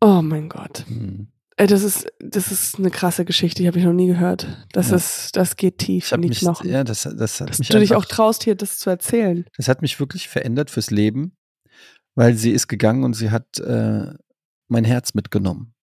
Oh 0.00 0.22
mein 0.22 0.48
Gott. 0.48 0.84
Mhm. 0.88 1.28
Äh, 1.56 1.66
das 1.66 1.82
ist, 1.82 2.10
das 2.18 2.50
ist 2.50 2.78
eine 2.78 2.90
krasse 2.90 3.26
Geschichte, 3.26 3.62
die 3.62 3.68
habe 3.68 3.78
ich 3.78 3.84
noch 3.84 3.92
nie 3.92 4.06
gehört. 4.06 4.46
Das 4.72 4.90
ja. 4.90 4.96
ist, 4.96 5.36
das 5.36 5.56
geht 5.56 5.76
tief 5.76 6.10
in 6.12 6.22
die 6.22 6.28
mich, 6.28 6.38
Knochen. 6.40 6.70
Ja, 6.70 6.84
das, 6.84 7.02
das 7.02 7.40
hat 7.40 7.50
Dass 7.50 7.58
mich 7.58 7.68
du 7.68 7.78
dich 7.78 7.94
auch 7.94 8.06
traust, 8.06 8.44
hier 8.44 8.54
das 8.54 8.78
zu 8.78 8.88
erzählen. 8.88 9.44
Das 9.58 9.68
hat 9.68 9.82
mich 9.82 10.00
wirklich 10.00 10.28
verändert 10.28 10.70
fürs 10.70 10.90
Leben, 10.90 11.36
weil 12.14 12.34
sie 12.34 12.50
ist 12.50 12.66
gegangen 12.66 13.04
und 13.04 13.12
sie 13.12 13.30
hat 13.30 13.58
äh, 13.58 14.14
mein 14.70 14.84
Herz 14.84 15.14
mitgenommen. 15.14 15.74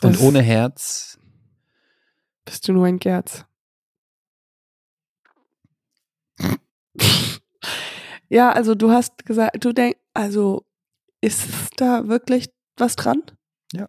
Das 0.00 0.04
und 0.04 0.20
ohne 0.20 0.42
Herz 0.42 1.18
bist 2.44 2.66
du 2.66 2.72
nur 2.72 2.86
ein 2.86 2.98
Gerz. 2.98 3.44
ja, 8.28 8.50
also 8.52 8.74
du 8.74 8.90
hast 8.90 9.26
gesagt, 9.26 9.62
du 9.64 9.72
denkst, 9.72 9.98
also 10.14 10.64
ist 11.20 11.48
da 11.76 12.08
wirklich 12.08 12.48
was 12.76 12.96
dran? 12.96 13.22
Ja. 13.72 13.88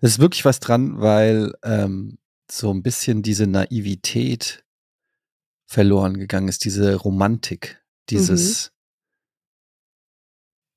Es 0.00 0.12
ist 0.12 0.18
wirklich 0.20 0.44
was 0.44 0.60
dran, 0.60 1.00
weil 1.00 1.54
ähm, 1.64 2.18
so 2.50 2.72
ein 2.72 2.82
bisschen 2.82 3.22
diese 3.22 3.46
Naivität 3.46 4.64
verloren 5.66 6.18
gegangen 6.18 6.48
ist, 6.48 6.64
diese 6.64 6.94
Romantik, 6.94 7.82
dieses, 8.10 8.70
mhm. 8.70 8.77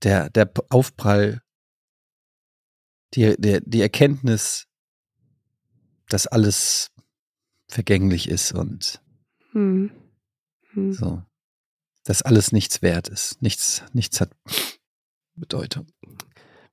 Der, 0.03 0.29
der 0.29 0.51
Aufprall, 0.69 1.41
die, 3.13 3.35
der, 3.37 3.61
die 3.61 3.81
Erkenntnis, 3.81 4.67
dass 6.07 6.27
alles 6.27 6.91
vergänglich 7.67 8.29
ist 8.29 8.53
und 8.53 9.01
mhm. 9.53 9.91
Mhm. 10.73 10.93
so, 10.93 11.23
dass 12.03 12.21
alles 12.21 12.51
nichts 12.51 12.81
wert 12.81 13.07
ist. 13.07 13.41
Nichts, 13.41 13.83
nichts 13.93 14.19
hat 14.21 14.31
Bedeutung. 15.35 15.87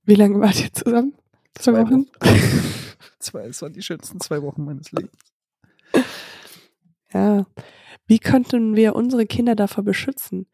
Wie 0.02 0.14
lange 0.14 0.40
wart 0.40 0.60
ihr 0.60 0.72
zusammen? 0.72 1.14
Zwei, 1.54 1.72
zwei 1.72 1.82
Wochen? 1.82 2.06
zwei, 3.18 3.46
es 3.46 3.62
waren 3.62 3.72
die 3.72 3.82
schönsten 3.82 4.20
zwei 4.20 4.42
Wochen 4.42 4.64
meines 4.64 4.90
Lebens. 4.92 5.18
Ja. 7.12 7.46
Wie 8.06 8.18
könnten 8.18 8.74
wir 8.74 8.94
unsere 8.94 9.26
Kinder 9.26 9.54
davor 9.54 9.84
beschützen? 9.84 10.46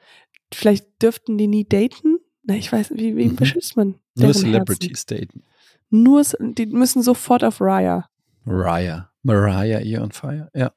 Vielleicht 0.53 1.03
dürften 1.03 1.39
die 1.39 1.47
nie 1.47 1.65
daten? 1.65 2.19
Na, 2.45 2.55
ich 2.55 2.71
weiß, 2.71 2.93
wie, 2.95 3.17
wie 3.17 3.29
mhm. 3.29 3.37
beschützt 3.37 3.77
man? 3.77 3.95
Nur 4.15 4.33
Celebrities 4.33 5.07
Herzen? 5.09 5.29
daten. 5.29 5.43
Nur, 5.91 6.23
die 6.41 6.67
müssen 6.67 7.03
sofort 7.03 7.45
auf 7.45 7.61
Raya. 7.61 8.09
Raya. 8.47 9.11
Mariah, 9.23 9.81
Ear 9.81 10.03
on 10.03 10.13
Fire, 10.13 10.51
ja. 10.55 10.73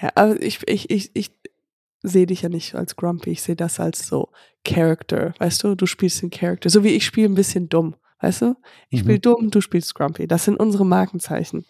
Ja, 0.00 0.10
aber 0.14 0.40
ich, 0.40 0.66
ich, 0.68 0.90
ich, 0.90 1.10
ich 1.14 1.30
sehe 2.02 2.26
dich 2.26 2.42
ja 2.42 2.48
nicht 2.48 2.74
als 2.74 2.96
Grumpy, 2.96 3.30
ich 3.30 3.42
sehe 3.42 3.56
das 3.56 3.80
als 3.80 4.06
so 4.06 4.30
Character, 4.64 5.34
weißt 5.38 5.64
du? 5.64 5.74
Du 5.74 5.86
spielst 5.86 6.22
den 6.22 6.30
Character, 6.30 6.70
so 6.70 6.84
wie 6.84 6.90
ich 6.90 7.04
spiele 7.04 7.28
ein 7.28 7.34
bisschen 7.34 7.68
dumm, 7.68 7.96
weißt 8.20 8.42
du? 8.42 8.56
Ich 8.88 9.00
spiele 9.00 9.16
mhm. 9.16 9.22
dumm, 9.22 9.50
du 9.50 9.60
spielst 9.60 9.94
Grumpy. 9.94 10.26
Das 10.26 10.44
sind 10.44 10.56
unsere 10.58 10.86
Markenzeichen. 10.86 11.64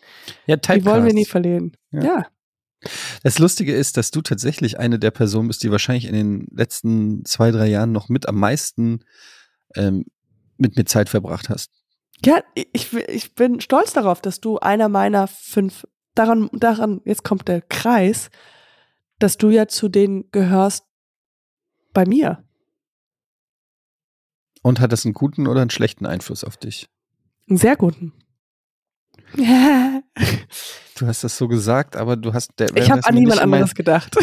Ja, 0.46 0.56
Die 0.56 0.84
wollen 0.84 1.04
wir 1.04 1.14
nie 1.14 1.24
verlieren. 1.24 1.76
ja. 1.92 2.02
ja. 2.02 2.26
Das 3.22 3.38
Lustige 3.38 3.74
ist, 3.74 3.96
dass 3.96 4.10
du 4.10 4.22
tatsächlich 4.22 4.78
eine 4.78 4.98
der 4.98 5.10
Personen 5.10 5.48
bist, 5.48 5.62
die 5.62 5.70
wahrscheinlich 5.70 6.06
in 6.06 6.14
den 6.14 6.46
letzten 6.50 7.24
zwei, 7.24 7.50
drei 7.50 7.66
Jahren 7.66 7.92
noch 7.92 8.08
mit 8.08 8.28
am 8.28 8.36
meisten 8.36 9.00
ähm, 9.74 10.04
mit 10.56 10.76
mir 10.76 10.84
Zeit 10.84 11.08
verbracht 11.08 11.48
hast. 11.48 11.70
Ja, 12.24 12.42
ich, 12.54 12.92
ich 12.92 13.34
bin 13.34 13.60
stolz 13.60 13.92
darauf, 13.92 14.20
dass 14.20 14.40
du 14.40 14.58
einer 14.58 14.88
meiner 14.88 15.26
fünf, 15.26 15.86
daran, 16.14 16.48
daran, 16.52 17.00
jetzt 17.04 17.24
kommt 17.24 17.48
der 17.48 17.60
Kreis, 17.60 18.30
dass 19.18 19.36
du 19.36 19.50
ja 19.50 19.68
zu 19.68 19.88
denen 19.88 20.30
gehörst 20.30 20.84
bei 21.92 22.06
mir. 22.06 22.44
Und 24.62 24.80
hat 24.80 24.92
das 24.92 25.04
einen 25.04 25.14
guten 25.14 25.46
oder 25.46 25.60
einen 25.60 25.70
schlechten 25.70 26.06
Einfluss 26.06 26.44
auf 26.44 26.56
dich? 26.56 26.88
Einen 27.48 27.58
sehr 27.58 27.76
guten. 27.76 28.12
du 30.96 31.06
hast 31.06 31.24
das 31.24 31.36
so 31.36 31.48
gesagt, 31.48 31.96
aber 31.96 32.16
du 32.16 32.32
hast. 32.32 32.50
Der, 32.58 32.74
ich 32.76 32.90
habe 32.90 33.04
an 33.04 33.14
niemand 33.14 33.40
anderes 33.40 33.74
gedacht. 33.74 34.16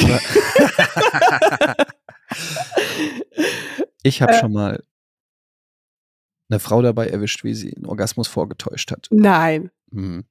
ich 4.03 4.21
habe 4.21 4.33
äh, 4.33 4.39
schon 4.39 4.53
mal 4.53 4.83
eine 6.49 6.59
Frau 6.59 6.81
dabei 6.81 7.07
erwischt, 7.07 7.43
wie 7.43 7.53
sie 7.53 7.75
einen 7.75 7.85
Orgasmus 7.85 8.27
vorgetäuscht 8.27 8.91
hat. 8.91 9.07
Nein. 9.11 9.71
Hm. 9.91 10.23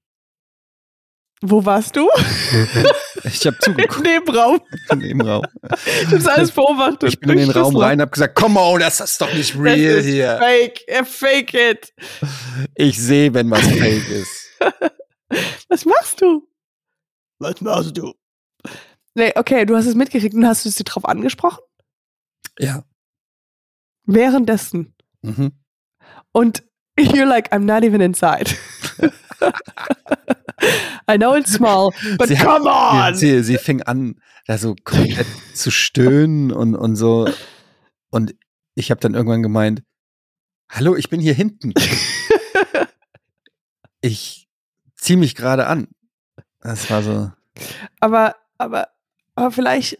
Wo 1.43 1.65
warst 1.65 1.97
du? 1.97 2.09
Ich 3.25 3.47
habe 3.47 3.59
zugeguckt. 3.59 4.07
Im 4.07 4.13
Nebenraum. 4.13 4.61
Im 4.91 4.99
Nebenraum. 4.99 5.45
Du 6.09 6.17
hast 6.17 6.27
alles 6.27 6.51
beobachtet. 6.53 7.11
Ich 7.11 7.21
bin 7.21 7.31
in 7.31 7.39
den 7.39 7.51
Raum 7.51 7.77
rein 7.77 7.99
und 7.99 8.03
habe 8.03 8.11
gesagt, 8.11 8.35
come 8.35 8.59
on, 8.59 8.81
das 8.81 9.01
ist 9.01 9.21
doch 9.21 9.33
nicht 9.35 9.55
real 9.59 10.01
hier. 10.01 10.39
Fake, 10.39 11.07
fake 11.07 11.55
it. 11.55 11.93
Ich 12.75 12.99
sehe, 12.99 13.35
wenn 13.35 13.51
was 13.51 13.61
fake 13.61 14.09
ist. 14.09 14.40
Was 15.69 15.85
machst 15.85 16.21
du? 16.21 16.49
Was 17.39 17.61
machst 17.61 17.97
du? 17.97 18.15
Nee, 19.15 19.33
okay, 19.37 19.65
du 19.65 19.77
hast 19.77 19.87
es 19.87 19.95
mitgekriegt 19.95 20.35
und 20.35 20.47
hast 20.47 20.65
du 20.65 20.71
sie 20.71 20.85
drauf 20.85 21.05
angesprochen? 21.05 21.63
Ja. 22.59 22.85
Währenddessen. 24.05 24.95
Mhm. 25.23 25.53
Und 26.33 26.63
you're 26.99 27.27
like, 27.27 27.53
I'm 27.53 27.65
not 27.65 27.85
even 27.85 28.01
inside. 28.01 28.57
I 31.09 31.17
know 31.17 31.35
it's 31.35 31.53
small, 31.53 31.93
but 32.19 32.29
sie 32.29 32.37
come 32.37 32.69
hat, 32.69 33.13
on! 33.13 33.15
Sie, 33.17 33.43
sie 33.43 33.57
fing 33.57 33.83
an, 33.83 34.21
da 34.47 34.59
so 34.59 34.77
komplett 34.85 35.27
zu 35.55 35.71
stöhnen 35.71 36.53
und, 36.53 36.75
und 36.77 36.97
so. 36.97 37.29
Und 38.11 38.35
ich 38.75 38.91
habe 38.91 39.01
dann 39.01 39.15
irgendwann 39.15 39.43
gemeint, 39.43 39.83
hallo, 40.71 40.97
ich 40.97 41.09
bin 41.09 41.21
hier 41.21 41.35
hinten. 41.35 41.73
ich 44.01 44.49
zieh 45.01 45.17
mich 45.17 45.35
gerade 45.35 45.67
an. 45.67 45.89
Das 46.61 46.91
war 46.91 47.03
so. 47.03 47.33
Aber, 48.01 48.37
aber, 48.59 48.89
aber 49.35 49.51
vielleicht, 49.51 49.99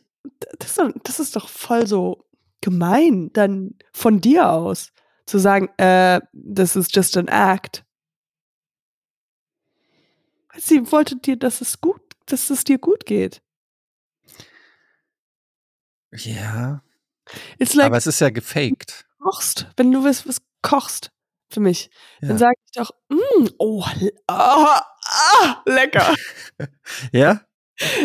das 0.59 0.79
ist, 0.79 0.95
das 1.05 1.21
ist 1.21 1.37
doch 1.37 1.49
voll 1.49 1.87
so 1.87 2.25
gemein, 2.61 3.31
dann 3.33 3.75
von 3.93 4.21
dir 4.21 4.51
aus 4.51 4.93
zu 5.27 5.39
sagen, 5.39 5.69
äh, 5.79 6.21
this 6.33 6.77
is 6.77 6.89
just 6.91 7.17
an 7.17 7.29
act. 7.29 7.85
Sie 10.57 10.91
wollte 10.91 11.17
dir, 11.17 11.37
dass 11.37 11.61
es 11.61 11.81
gut, 11.81 12.03
dass 12.27 12.51
es 12.51 12.65
dir 12.65 12.79
gut 12.79 13.07
geht. 13.07 13.41
Ja. 16.13 16.83
Like, 17.59 17.87
aber 17.87 17.97
es 17.97 18.09
ist 18.09 18.21
ja 18.21 18.31
gefaked. 18.31 19.07
Kochst, 19.21 19.69
wenn 19.77 19.93
du 19.93 20.03
was, 20.03 20.27
was 20.27 20.43
kochst 20.63 21.13
für 21.51 21.61
mich, 21.61 21.91
ja. 22.21 22.29
dann 22.29 22.39
sage 22.39 22.55
ich 22.65 22.73
doch, 22.73 22.91
mm, 23.09 23.49
oh, 23.59 23.85
ah, 24.27 24.83
ah, 25.05 25.63
lecker. 25.67 26.15
ja? 27.13 27.41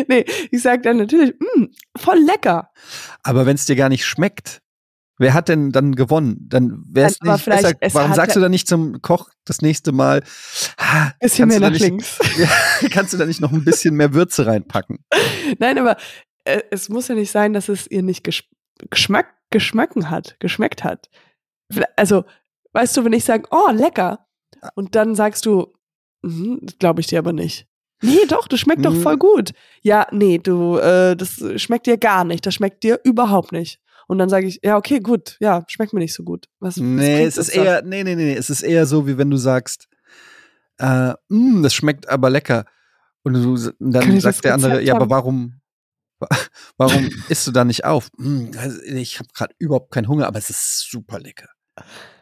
Nee, 0.08 0.24
ich 0.50 0.62
sage 0.62 0.82
dann 0.82 0.96
natürlich, 0.96 1.34
mm, 1.38 1.64
voll 1.96 2.18
lecker. 2.18 2.70
Aber 3.22 3.46
wenn 3.46 3.56
es 3.56 3.66
dir 3.66 3.76
gar 3.76 3.88
nicht 3.88 4.04
schmeckt, 4.04 4.62
Wer 5.18 5.32
hat 5.32 5.48
denn 5.48 5.72
dann 5.72 5.94
gewonnen? 5.94 6.46
Dann 6.48 6.84
wäre 6.90 7.08
es 7.08 7.20
nicht 7.22 7.44
besser. 7.46 7.72
Warum 7.92 8.12
sagst 8.12 8.36
du 8.36 8.40
dann 8.40 8.50
nicht 8.50 8.68
zum 8.68 9.00
Koch 9.00 9.30
das 9.46 9.62
nächste 9.62 9.92
Mal? 9.92 10.22
Ah, 10.76 11.12
bisschen 11.20 11.48
mehr 11.48 11.60
nach 11.60 11.70
nicht, 11.70 11.80
links. 11.80 12.18
Ja, 12.38 12.88
kannst 12.90 13.14
du 13.14 13.16
da 13.16 13.24
nicht 13.24 13.40
noch 13.40 13.52
ein 13.52 13.64
bisschen 13.64 13.94
mehr 13.94 14.12
Würze 14.12 14.46
reinpacken? 14.46 14.98
Nein, 15.58 15.78
aber 15.78 15.96
äh, 16.44 16.60
es 16.70 16.90
muss 16.90 17.08
ja 17.08 17.14
nicht 17.14 17.30
sein, 17.30 17.54
dass 17.54 17.68
es 17.68 17.86
ihr 17.86 18.02
nicht 18.02 18.24
gesch 18.24 18.48
Geschmack 18.90 19.32
geschmecken 19.48 20.10
hat, 20.10 20.36
geschmeckt 20.38 20.84
hat. 20.84 21.08
Also, 21.96 22.24
weißt 22.76 22.96
du, 22.96 23.04
wenn 23.04 23.12
ich 23.14 23.24
sage, 23.24 23.48
oh, 23.50 23.70
lecker, 23.72 24.26
und 24.74 24.94
dann 24.94 25.14
sagst 25.14 25.46
du, 25.46 25.72
mm, 26.22 26.58
glaube 26.78 27.00
ich 27.00 27.06
dir 27.06 27.18
aber 27.18 27.32
nicht. 27.32 27.66
Nee, 28.02 28.26
doch, 28.28 28.46
das 28.46 28.60
schmeckt 28.60 28.84
doch 28.84 28.92
mhm. 28.92 29.00
voll 29.00 29.16
gut. 29.16 29.52
Ja, 29.82 30.06
nee, 30.12 30.38
du, 30.38 30.76
äh, 30.76 31.16
das 31.16 31.42
schmeckt 31.56 31.86
dir 31.86 31.96
gar 31.96 32.24
nicht. 32.24 32.44
Das 32.44 32.54
schmeckt 32.54 32.82
dir 32.82 33.00
überhaupt 33.04 33.52
nicht. 33.52 33.80
Und 34.06 34.18
dann 34.18 34.28
sage 34.28 34.46
ich, 34.46 34.60
ja, 34.62 34.76
okay, 34.76 35.00
gut, 35.00 35.36
ja, 35.40 35.64
schmeckt 35.68 35.94
mir 35.94 36.00
nicht 36.00 36.12
so 36.12 36.22
gut. 36.22 36.46
Was, 36.60 36.76
nee, 36.76 37.26
was 37.26 37.38
es 37.38 37.48
ist 37.48 37.56
eher, 37.56 37.82
nee, 37.82 38.04
nee, 38.04 38.14
nee, 38.14 38.34
es 38.34 38.50
ist 38.50 38.62
eher 38.62 38.84
so, 38.84 39.06
wie 39.06 39.16
wenn 39.16 39.30
du 39.30 39.38
sagst, 39.38 39.88
äh, 40.78 41.14
mh, 41.28 41.62
das 41.62 41.74
schmeckt 41.74 42.08
aber 42.08 42.28
lecker. 42.28 42.66
Und 43.22 43.32
du, 43.32 43.72
dann 43.80 44.20
sagt 44.20 44.44
der 44.44 44.54
andere, 44.54 44.82
ja, 44.82 44.94
aber 44.94 45.08
warum, 45.08 45.60
warum 46.76 47.10
isst 47.30 47.46
du 47.46 47.50
da 47.50 47.64
nicht 47.64 47.84
auf? 47.84 48.10
Hm, 48.18 48.50
also 48.58 48.80
ich 48.82 49.18
habe 49.18 49.30
gerade 49.34 49.54
überhaupt 49.58 49.90
keinen 49.90 50.06
Hunger, 50.08 50.26
aber 50.26 50.38
es 50.38 50.50
ist 50.50 50.88
super 50.90 51.18
lecker. 51.18 51.48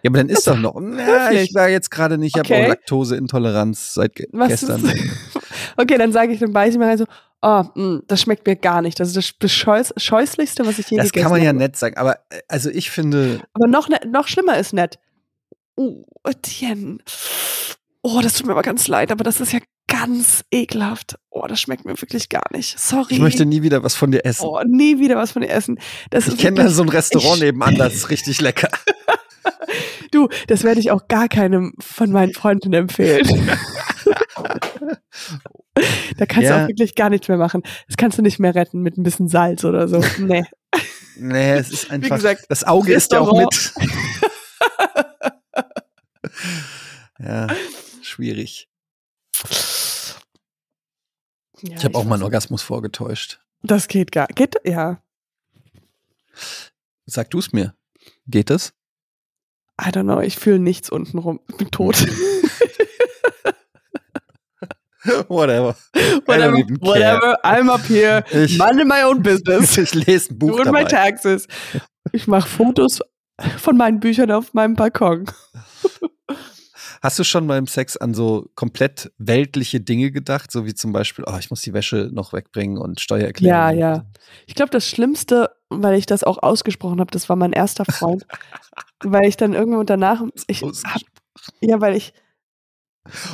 Ja, 0.02 0.10
aber 0.10 0.18
dann 0.18 0.28
isst 0.28 0.46
doch 0.46 0.58
noch. 0.58 0.78
Na, 0.78 1.32
ich 1.32 1.54
war 1.54 1.68
jetzt 1.68 1.90
gerade 1.90 2.18
nicht, 2.18 2.36
ich 2.36 2.40
okay. 2.40 2.60
habe 2.60 2.68
Laktoseintoleranz 2.68 3.94
seit 3.94 4.12
Was 4.32 4.48
gestern. 4.48 4.84
okay, 5.76 5.96
dann 5.96 6.12
sage 6.12 6.32
ich, 6.32 6.40
dann 6.40 6.52
beiße 6.52 6.72
ich 6.72 6.78
mir 6.78 6.86
rein 6.86 6.98
so, 6.98 7.06
oh, 7.40 7.62
mh, 7.62 7.70
hm, 7.74 8.02
das 8.06 8.20
schmeckt 8.20 8.46
mir 8.46 8.56
gar 8.56 8.82
nicht. 8.82 9.00
Das 9.00 9.16
ist 9.16 9.36
das 9.38 9.52
Scheußlichste, 9.52 10.66
was 10.66 10.78
ich 10.78 10.90
je 10.90 10.98
das 10.98 11.06
gegessen 11.06 11.06
habe. 11.06 11.10
Das 11.10 11.12
kann 11.12 11.30
man 11.30 11.42
ja 11.42 11.52
nett 11.52 11.76
sagen, 11.76 11.96
aber 11.96 12.16
äh, 12.30 12.40
also 12.48 12.70
ich 12.70 12.90
finde. 12.90 13.40
Aber 13.52 13.66
noch, 13.66 13.88
ne, 13.88 13.98
noch 14.06 14.28
schlimmer 14.28 14.58
ist 14.58 14.72
nett. 14.72 14.98
Oh, 15.76 16.04
Etienne. 16.24 16.98
Oh, 18.02 18.20
das 18.22 18.34
tut 18.34 18.46
mir 18.46 18.52
aber 18.52 18.62
ganz 18.62 18.86
leid, 18.88 19.10
aber 19.10 19.24
das 19.24 19.40
ist 19.40 19.52
ja 19.52 19.60
ganz 19.88 20.44
ekelhaft. 20.50 21.16
Oh, 21.30 21.46
das 21.46 21.60
schmeckt 21.60 21.84
mir 21.84 22.00
wirklich 22.00 22.28
gar 22.28 22.44
nicht. 22.52 22.78
Sorry. 22.78 23.14
Ich 23.14 23.20
möchte 23.20 23.46
nie 23.46 23.62
wieder 23.62 23.82
was 23.82 23.94
von 23.94 24.10
dir 24.10 24.24
essen. 24.24 24.44
Oh, 24.44 24.60
nie 24.66 24.98
wieder 24.98 25.16
was 25.16 25.32
von 25.32 25.42
dir 25.42 25.50
essen. 25.50 25.78
Das 26.10 26.26
ich 26.26 26.36
kenne 26.36 26.62
da 26.62 26.68
so 26.68 26.82
ein 26.82 26.88
Restaurant 26.88 27.40
nebenan, 27.40 27.76
das 27.76 27.94
ist 27.94 28.10
richtig 28.10 28.40
lecker. 28.40 28.68
du, 30.10 30.28
das 30.46 30.64
werde 30.64 30.80
ich 30.80 30.90
auch 30.90 31.08
gar 31.08 31.28
keinem 31.28 31.74
von 31.80 32.10
meinen 32.10 32.32
Freunden 32.32 32.72
empfehlen. 32.72 33.26
Da 36.16 36.26
kannst 36.26 36.48
ja. 36.48 36.58
du 36.58 36.64
auch 36.64 36.68
wirklich 36.68 36.94
gar 36.94 37.10
nichts 37.10 37.26
mehr 37.26 37.36
machen. 37.36 37.62
Das 37.88 37.96
kannst 37.96 38.16
du 38.16 38.22
nicht 38.22 38.38
mehr 38.38 38.54
retten 38.54 38.80
mit 38.80 38.96
ein 38.96 39.02
bisschen 39.02 39.28
Salz 39.28 39.64
oder 39.64 39.88
so. 39.88 40.02
Nee. 40.18 40.44
Nee, 41.16 41.52
es 41.52 41.70
ist 41.70 41.90
einfach. 41.90 42.16
Gesagt, 42.16 42.46
das 42.48 42.64
Auge 42.64 42.94
ist 42.94 43.12
ja 43.12 43.20
auch 43.20 43.36
mit. 43.36 43.72
ja, 47.18 47.46
schwierig. 48.02 48.68
Ja, 51.62 51.76
ich 51.76 51.84
habe 51.84 51.96
auch 51.96 52.04
mal 52.04 52.14
einen 52.14 52.24
Orgasmus 52.24 52.62
vorgetäuscht. 52.62 53.40
Das 53.62 53.88
geht 53.88 54.12
gar. 54.12 54.26
Geht, 54.28 54.56
ja. 54.64 55.02
Sag 57.06 57.30
du 57.30 57.38
es 57.38 57.52
mir. 57.52 57.74
Geht 58.26 58.50
das? 58.50 58.74
I 59.80 59.90
don't 59.90 60.04
know, 60.04 60.20
ich 60.20 60.36
fühle 60.36 60.58
nichts 60.58 60.90
unten 60.90 61.18
rum. 61.18 61.40
Ich 61.48 61.56
bin 61.56 61.70
tot. 61.70 61.96
Whatever. 65.28 65.76
Whatever, 66.24 66.56
whatever. 66.80 67.36
I'm 67.44 67.68
up 67.68 67.82
here. 67.86 68.24
Ich, 68.32 68.58
in 68.58 68.88
my 68.88 69.02
own 69.04 69.22
business. 69.22 69.76
Ich 69.78 69.92
lese 69.92 70.32
ein 70.32 70.38
Buch 70.38 70.52
Doing 70.52 70.64
dabei. 70.64 70.84
my 70.84 70.88
taxes. 70.88 71.46
Ich 72.12 72.26
mache 72.26 72.48
Fotos 72.48 73.00
von 73.58 73.76
meinen 73.76 74.00
Büchern 74.00 74.30
auf 74.30 74.54
meinem 74.54 74.74
Balkon. 74.74 75.26
Hast 77.02 77.18
du 77.18 77.24
schon 77.24 77.46
beim 77.46 77.66
Sex 77.66 77.98
an 77.98 78.14
so 78.14 78.48
komplett 78.54 79.12
weltliche 79.18 79.78
Dinge 79.78 80.10
gedacht, 80.10 80.50
so 80.50 80.64
wie 80.64 80.72
zum 80.72 80.92
Beispiel, 80.92 81.26
oh, 81.28 81.36
ich 81.38 81.50
muss 81.50 81.60
die 81.60 81.74
Wäsche 81.74 82.08
noch 82.10 82.32
wegbringen 82.32 82.78
und 82.78 82.98
Steuererklärung? 82.98 83.58
Ja, 83.58 83.70
ja. 83.70 84.06
Ich 84.46 84.54
glaube, 84.54 84.70
das 84.70 84.88
Schlimmste, 84.88 85.50
weil 85.82 85.98
ich 85.98 86.06
das 86.06 86.24
auch 86.24 86.42
ausgesprochen 86.42 87.00
habe, 87.00 87.10
das 87.10 87.28
war 87.28 87.36
mein 87.36 87.52
erster 87.52 87.84
Freund, 87.84 88.26
weil 89.02 89.26
ich 89.26 89.36
dann 89.36 89.54
irgendwo 89.54 89.82
danach, 89.82 90.22
ich 90.46 90.62
hab, 90.62 91.02
ja, 91.60 91.80
weil 91.80 91.96
ich 91.96 92.12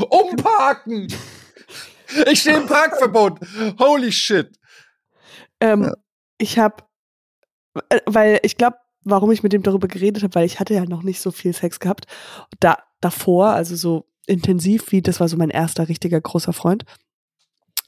umparken. 0.08 1.08
Ich 2.26 2.40
stehe 2.40 2.56
im 2.56 2.66
Parkverbot. 2.66 3.38
Holy 3.78 4.10
shit. 4.10 4.58
Ähm, 5.60 5.84
ja. 5.84 5.92
Ich 6.38 6.58
habe, 6.58 6.82
äh, 7.88 8.00
weil 8.06 8.40
ich 8.42 8.56
glaube, 8.56 8.78
warum 9.04 9.30
ich 9.30 9.42
mit 9.42 9.52
dem 9.52 9.62
darüber 9.62 9.88
geredet 9.88 10.22
habe, 10.22 10.34
weil 10.34 10.46
ich 10.46 10.58
hatte 10.58 10.74
ja 10.74 10.84
noch 10.84 11.02
nicht 11.02 11.20
so 11.20 11.30
viel 11.30 11.52
Sex 11.52 11.78
gehabt. 11.80 12.06
Da 12.58 12.78
davor, 13.00 13.50
also 13.50 13.76
so 13.76 14.06
intensiv 14.26 14.92
wie 14.92 15.02
das 15.02 15.20
war 15.20 15.28
so 15.28 15.36
mein 15.36 15.50
erster 15.50 15.88
richtiger 15.88 16.20
großer 16.20 16.52
Freund. 16.52 16.84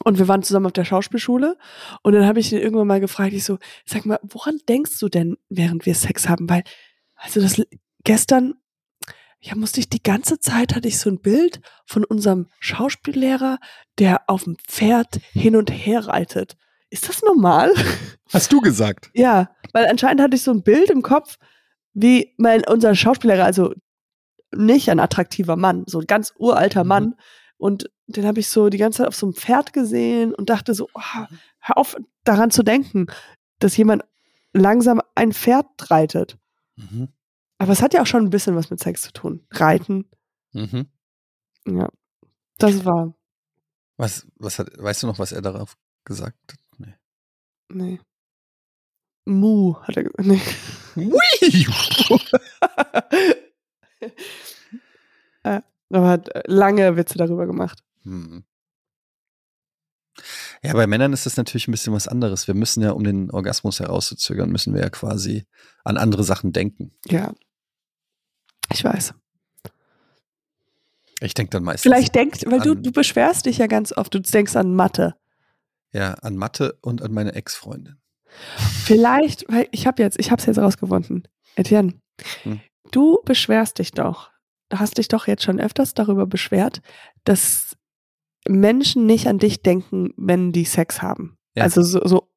Und 0.05 0.19
wir 0.19 0.29
waren 0.29 0.43
zusammen 0.43 0.67
auf 0.67 0.73
der 0.73 0.85
Schauspielschule. 0.85 1.57
Und 2.03 2.13
dann 2.13 2.27
habe 2.27 2.41
ich 2.41 2.53
ihn 2.53 2.59
irgendwann 2.59 2.87
mal 2.87 3.01
gefragt, 3.01 3.33
ich 3.33 3.45
so, 3.45 3.59
sag 3.85 4.07
mal, 4.07 4.19
woran 4.23 4.59
denkst 4.69 4.99
du 4.99 5.09
denn, 5.09 5.37
während 5.49 5.87
wir 5.87 5.95
Sex 5.95 6.29
haben? 6.29 6.49
Weil, 6.49 6.65
also 7.17 7.41
das 7.41 7.61
gestern, 8.05 8.55
ja, 9.41 9.55
musste 9.57 9.81
ich 9.81 9.89
die 9.89 10.03
ganze 10.03 10.39
Zeit 10.39 10.75
hatte 10.75 10.89
ich 10.89 10.99
so 10.99 11.11
ein 11.11 11.21
Bild 11.21 11.61
von 11.87 12.05
unserem 12.05 12.49
Schauspiellehrer, 12.61 13.59
der 13.99 14.23
auf 14.29 14.45
dem 14.45 14.57
Pferd 14.69 15.21
hin 15.33 15.57
und 15.57 15.71
her 15.71 16.07
reitet. 16.07 16.57
Ist 16.91 17.09
das 17.09 17.23
normal? 17.23 17.73
Hast 18.33 18.53
du 18.53 18.61
gesagt? 18.61 19.11
Ja, 19.15 19.51
weil 19.73 19.87
anscheinend 19.87 20.23
hatte 20.23 20.37
ich 20.37 20.43
so 20.43 20.51
ein 20.51 20.63
Bild 20.63 20.91
im 20.91 21.03
Kopf, 21.03 21.39
wie 21.95 22.35
mein, 22.39 22.63
unser 22.67 22.95
Schauspiellehrer, 22.95 23.45
also 23.45 23.75
nicht 24.55 24.91
ein 24.91 25.01
attraktiver 25.01 25.57
Mann, 25.57 25.85
so 25.87 26.01
ein 26.01 26.07
ganz 26.07 26.33
uralter 26.39 26.85
mhm. 26.85 26.89
Mann. 26.89 27.15
Und 27.57 27.91
den 28.17 28.27
habe 28.27 28.41
ich 28.41 28.49
so 28.49 28.69
die 28.69 28.79
ganze 28.79 28.99
Zeit 28.99 29.09
auf 29.09 29.17
so 29.17 29.27
einem 29.27 29.35
Pferd 29.35 29.73
gesehen 29.73 30.35
und 30.35 30.51
dachte 30.51 30.75
so, 30.75 30.89
oh, 30.95 31.27
hör 31.59 31.77
auf 31.77 31.97
daran 32.25 32.51
zu 32.51 32.63
denken, 32.63 33.07
dass 33.59 33.77
jemand 33.77 34.05
langsam 34.53 35.01
ein 35.15 35.33
Pferd 35.33 35.91
reitet. 35.91 36.39
Mhm. 36.77 37.09
Aber 37.59 37.73
es 37.73 37.83
hat 37.83 37.95
ja 37.95 38.03
auch 38.03 38.07
schon 38.07 38.25
ein 38.25 38.31
bisschen 38.31 38.57
was 38.57 38.71
mit 38.71 38.81
Sex 38.81 39.03
zu 39.03 39.13
tun. 39.13 39.47
Reiten. 39.51 40.11
Mhm. 40.53 40.89
Ja. 41.67 41.89
Das 42.59 42.85
war. 42.85 43.15
Was, 43.97 44.27
was 44.37 44.59
hat, 44.59 44.71
weißt 44.77 45.03
du 45.03 45.07
noch, 45.07 45.19
was 45.19 45.33
er 45.33 45.43
darauf 45.43 45.77
gesagt 46.05 46.53
hat? 46.53 46.59
Nee. 46.79 46.95
Nee. 47.69 48.01
Mu 49.25 49.77
hat 49.83 49.97
er 49.97 50.05
gesagt. 50.05 50.27
Nee. 50.27 50.41
äh, 55.45 55.61
aber 55.91 56.09
hat 56.09 56.29
äh, 56.35 56.43
lange 56.47 56.97
Witze 56.97 57.19
darüber 57.19 57.47
gemacht. 57.47 57.85
Hm. 58.05 58.45
Ja, 60.63 60.75
bei 60.75 60.87
Männern 60.87 61.13
ist 61.13 61.27
das 61.27 61.37
natürlich 61.37 61.67
ein 61.69 61.73
bisschen 61.73 61.93
was 61.93 62.07
anderes. 62.07 62.47
Wir 62.47 62.55
müssen 62.55 62.83
ja, 62.83 62.93
um 62.93 63.03
den 63.03 63.31
Orgasmus 63.31 63.81
herauszuzögern, 63.81 64.51
müssen 64.51 64.75
wir 64.75 64.83
ja 64.83 64.91
quasi 64.91 65.47
an 65.85 65.97
andere 65.97 66.23
Sachen 66.23 66.53
denken. 66.53 66.93
Ja. 67.07 67.33
Ich 68.73 68.85
weiß. 68.85 69.15
Ich 71.21 71.35
denke 71.35 71.51
dann 71.51 71.63
meistens. 71.63 71.83
Vielleicht 71.83 72.15
denkst, 72.15 72.41
weil 72.47 72.61
du, 72.61 72.75
du 72.75 72.91
beschwerst 72.91 73.47
dich 73.47 73.59
ja 73.59 73.67
ganz 73.67 73.93
oft, 73.93 74.13
du 74.15 74.21
denkst 74.21 74.57
an 74.57 74.75
Mathe. 74.75 75.15
Ja, 75.93 76.15
an 76.15 76.37
Mathe 76.37 76.79
und 76.83 77.03
an 77.03 77.13
meine 77.13 77.35
Ex-Freundin. 77.35 77.99
Vielleicht, 78.85 79.45
weil 79.49 79.69
ich 79.73 79.87
habe 79.87 80.03
jetzt, 80.03 80.19
ich 80.19 80.31
habe 80.31 80.41
es 80.41 80.47
jetzt 80.47 80.59
rausgefunden. 80.59 81.29
Etienne, 81.55 81.95
hm. 82.43 82.61
du 82.91 83.21
beschwerst 83.25 83.79
dich 83.79 83.93
doch, 83.93 84.31
hast 84.73 84.99
dich 84.99 85.09
doch 85.09 85.27
jetzt 85.27 85.43
schon 85.43 85.61
öfters 85.61 85.95
darüber 85.95 86.27
beschwert, 86.27 86.81
dass 87.25 87.72
Menschen 88.49 89.07
nicht 89.07 89.27
an 89.27 89.39
dich 89.39 89.63
denken, 89.63 90.13
wenn 90.17 90.53
die 90.53 90.65
Sex 90.65 91.03
haben. 91.03 91.37
Ja. 91.55 91.65
Also 91.65 91.83
so, 91.83 92.01
so 92.05 92.29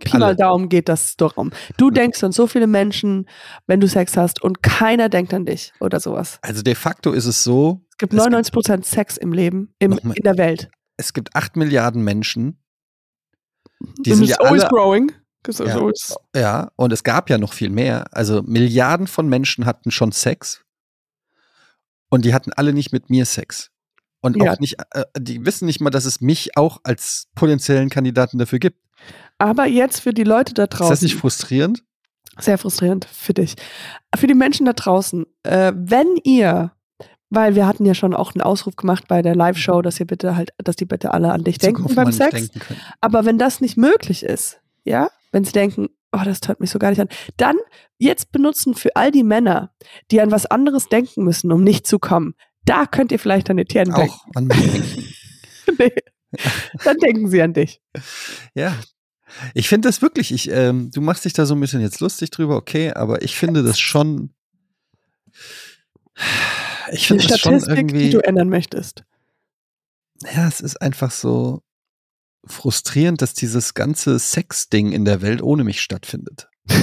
Pi 0.00 0.18
mal 0.18 0.34
Daumen 0.34 0.68
geht 0.68 0.88
das 0.88 1.16
darum. 1.16 1.52
Du 1.76 1.88
hm. 1.88 1.94
denkst 1.94 2.24
an 2.24 2.32
so 2.32 2.46
viele 2.46 2.66
Menschen, 2.66 3.28
wenn 3.66 3.80
du 3.80 3.88
Sex 3.88 4.16
hast 4.16 4.42
und 4.42 4.62
keiner 4.62 5.08
denkt 5.08 5.32
an 5.34 5.44
dich 5.44 5.72
oder 5.80 6.00
sowas. 6.00 6.38
Also 6.42 6.62
de 6.62 6.74
facto 6.74 7.12
ist 7.12 7.26
es 7.26 7.44
so. 7.44 7.84
Es 7.90 7.98
gibt 7.98 8.12
99 8.12 8.52
Prozent 8.52 8.86
Sex 8.86 9.16
im 9.16 9.32
Leben, 9.32 9.72
im, 9.78 9.92
in 9.92 10.22
der 10.24 10.36
Welt. 10.36 10.70
Es 10.96 11.12
gibt 11.12 11.34
8 11.36 11.56
Milliarden 11.56 12.02
Menschen. 12.02 12.58
Die 14.00 14.12
und 14.12 14.18
sind 14.18 14.28
ja 14.28 14.36
always 14.38 14.62
alle, 14.62 14.70
growing. 14.70 15.12
Ja, 15.58 15.90
ja, 16.34 16.72
und 16.76 16.92
es 16.92 17.04
gab 17.04 17.28
ja 17.28 17.36
noch 17.36 17.52
viel 17.52 17.68
mehr. 17.68 18.06
Also 18.12 18.42
Milliarden 18.42 19.06
von 19.06 19.28
Menschen 19.28 19.66
hatten 19.66 19.90
schon 19.90 20.10
Sex. 20.10 20.64
Und 22.08 22.24
die 22.24 22.32
hatten 22.32 22.52
alle 22.54 22.72
nicht 22.72 22.92
mit 22.92 23.10
mir 23.10 23.26
Sex. 23.26 23.70
Und 24.24 24.42
ja. 24.42 24.54
auch 24.54 24.58
nicht, 24.58 24.76
äh, 24.92 25.04
die 25.18 25.44
wissen 25.44 25.66
nicht 25.66 25.82
mal, 25.82 25.90
dass 25.90 26.06
es 26.06 26.22
mich 26.22 26.56
auch 26.56 26.78
als 26.82 27.28
potenziellen 27.34 27.90
Kandidaten 27.90 28.38
dafür 28.38 28.58
gibt. 28.58 28.78
Aber 29.36 29.66
jetzt 29.66 30.00
für 30.00 30.14
die 30.14 30.24
Leute 30.24 30.54
da 30.54 30.66
draußen. 30.66 30.90
Ist 30.90 31.02
das 31.02 31.02
nicht 31.02 31.16
frustrierend? 31.16 31.84
Sehr 32.40 32.56
frustrierend 32.56 33.04
für 33.04 33.34
dich. 33.34 33.54
Für 34.16 34.26
die 34.26 34.34
Menschen 34.34 34.64
da 34.64 34.72
draußen, 34.72 35.26
äh, 35.42 35.74
wenn 35.76 36.16
ihr, 36.24 36.72
weil 37.28 37.54
wir 37.54 37.66
hatten 37.66 37.84
ja 37.84 37.92
schon 37.92 38.14
auch 38.14 38.34
einen 38.34 38.40
Ausruf 38.40 38.76
gemacht 38.76 39.08
bei 39.08 39.20
der 39.20 39.36
Live-Show, 39.36 39.82
dass 39.82 40.00
ihr 40.00 40.06
bitte 40.06 40.36
halt, 40.36 40.54
dass 40.56 40.76
die 40.76 40.86
bitte 40.86 41.12
alle 41.12 41.30
an 41.30 41.44
dich 41.44 41.58
denken 41.58 41.94
beim 41.94 42.10
Sex. 42.10 42.50
Denken 42.50 42.60
Aber 43.02 43.26
wenn 43.26 43.36
das 43.36 43.60
nicht 43.60 43.76
möglich 43.76 44.22
ist, 44.22 44.58
ja, 44.84 45.10
wenn 45.32 45.44
sie 45.44 45.52
denken, 45.52 45.88
oh, 46.12 46.24
das 46.24 46.40
tört 46.40 46.60
mich 46.60 46.70
so 46.70 46.78
gar 46.78 46.88
nicht 46.88 47.00
an, 47.00 47.08
dann 47.36 47.56
jetzt 47.98 48.32
benutzen 48.32 48.74
für 48.74 48.96
all 48.96 49.10
die 49.10 49.22
Männer, 49.22 49.74
die 50.10 50.22
an 50.22 50.30
was 50.30 50.46
anderes 50.46 50.88
denken 50.88 51.24
müssen, 51.24 51.52
um 51.52 51.62
nicht 51.62 51.86
zu 51.86 51.98
kommen. 51.98 52.34
Da 52.64 52.86
könnt 52.86 53.12
ihr 53.12 53.18
vielleicht 53.18 53.50
an 53.50 53.58
Etienne 53.58 53.92
denken. 53.92 54.10
Auch 54.10 54.26
an 54.34 54.46
mich 54.46 55.14
nee. 55.78 55.92
Dann 56.82 56.96
denken 56.98 57.28
sie 57.28 57.42
an 57.42 57.52
dich. 57.52 57.80
Ja, 58.54 58.76
ich 59.54 59.68
finde 59.68 59.88
das 59.88 60.02
wirklich, 60.02 60.32
ich, 60.32 60.50
ähm, 60.50 60.90
du 60.92 61.00
machst 61.00 61.24
dich 61.24 61.32
da 61.32 61.46
so 61.46 61.54
ein 61.54 61.60
bisschen 61.60 61.80
jetzt 61.80 62.00
lustig 62.00 62.30
drüber, 62.30 62.56
okay, 62.56 62.92
aber 62.92 63.22
ich 63.22 63.36
finde 63.36 63.62
das 63.62 63.78
schon. 63.78 64.34
Ich 66.92 67.06
finde 67.06 67.26
das 67.26 67.40
schon 67.40 67.60
irgendwie. 67.60 68.04
Die 68.04 68.10
du 68.10 68.20
ändern 68.20 68.48
möchtest. 68.48 69.04
Ja, 70.34 70.46
es 70.46 70.60
ist 70.60 70.80
einfach 70.80 71.10
so 71.10 71.62
frustrierend, 72.46 73.22
dass 73.22 73.34
dieses 73.34 73.74
ganze 73.74 74.18
Sex-Ding 74.18 74.92
in 74.92 75.04
der 75.04 75.22
Welt 75.22 75.42
ohne 75.42 75.64
mich 75.64 75.80
stattfindet. 75.80 76.48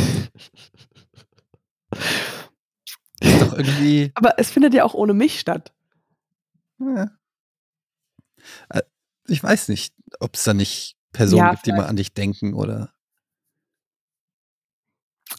doch 3.51 3.57
irgendwie. 3.57 4.11
Aber 4.15 4.35
es 4.37 4.51
findet 4.51 4.73
ja 4.73 4.83
auch 4.83 4.93
ohne 4.93 5.13
mich 5.13 5.39
statt. 5.39 5.73
Ja. 6.79 7.11
Äh, 8.69 8.81
ich 9.27 9.43
weiß 9.43 9.69
nicht, 9.69 9.93
ob 10.19 10.35
es 10.35 10.43
da 10.43 10.53
nicht 10.53 10.95
Personen 11.13 11.43
ja, 11.43 11.51
gibt, 11.51 11.65
die 11.65 11.71
mal 11.71 11.85
an 11.85 11.95
dich 11.95 12.13
denken 12.13 12.53
oder. 12.53 12.91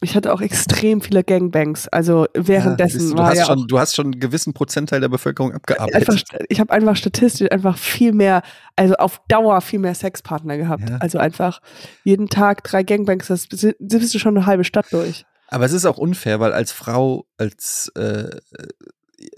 Ich 0.00 0.16
hatte 0.16 0.32
auch 0.32 0.40
extrem 0.40 1.00
viele 1.00 1.22
Gangbangs. 1.22 1.86
Also 1.88 2.26
währenddessen 2.34 3.00
ja, 3.00 3.10
du, 3.10 3.18
war 3.18 3.26
hast 3.28 3.38
ja 3.38 3.44
schon, 3.46 3.68
du 3.68 3.78
hast 3.78 3.94
schon 3.94 4.06
einen 4.06 4.20
gewissen 4.20 4.52
Prozentteil 4.52 5.00
der 5.00 5.08
Bevölkerung 5.08 5.52
abgearbeitet. 5.52 6.08
Einfach, 6.08 6.38
ich 6.48 6.58
habe 6.58 6.72
einfach 6.72 6.96
statistisch 6.96 7.50
einfach 7.52 7.78
viel 7.78 8.12
mehr, 8.12 8.42
also 8.74 8.94
auf 8.94 9.20
Dauer 9.28 9.60
viel 9.60 9.78
mehr 9.78 9.94
Sexpartner 9.94 10.56
gehabt. 10.56 10.90
Ja. 10.90 10.96
Also 10.96 11.18
einfach 11.18 11.60
jeden 12.02 12.28
Tag 12.28 12.64
drei 12.64 12.82
Gangbangs, 12.82 13.28
das 13.28 13.46
bist 13.46 14.14
du 14.14 14.18
schon 14.18 14.36
eine 14.36 14.46
halbe 14.46 14.64
Stadt 14.64 14.86
durch. 14.90 15.24
Aber 15.52 15.66
es 15.66 15.72
ist 15.72 15.84
auch 15.84 15.98
unfair, 15.98 16.40
weil 16.40 16.54
als 16.54 16.72
Frau, 16.72 17.26
als 17.36 17.88
äh, 17.94 18.40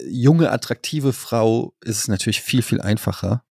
junge, 0.01 0.49
attraktive 0.49 1.11
Frau 1.11 1.75
ist 1.81 1.97
es 1.97 2.07
natürlich 2.07 2.41
viel, 2.41 2.61
viel 2.61 2.79
einfacher. 2.79 3.43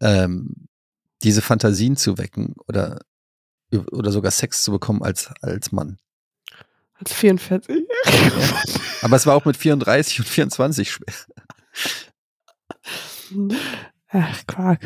Ähm, 0.00 0.68
diese 1.22 1.42
Fantasien 1.42 1.98
zu 1.98 2.16
wecken 2.16 2.54
oder, 2.66 3.00
oder 3.70 4.10
sogar 4.10 4.30
Sex 4.30 4.62
zu 4.62 4.70
bekommen 4.70 5.02
als, 5.02 5.30
als 5.42 5.70
Mann. 5.70 5.98
Als 6.94 7.12
44. 7.12 7.76
Ja. 7.76 8.62
Aber 9.02 9.16
es 9.16 9.26
war 9.26 9.34
auch 9.34 9.44
mit 9.44 9.58
34 9.58 10.20
und 10.20 10.28
24 10.28 10.90
schwer. 10.90 11.14
Ach, 14.08 14.46
Quark. 14.46 14.80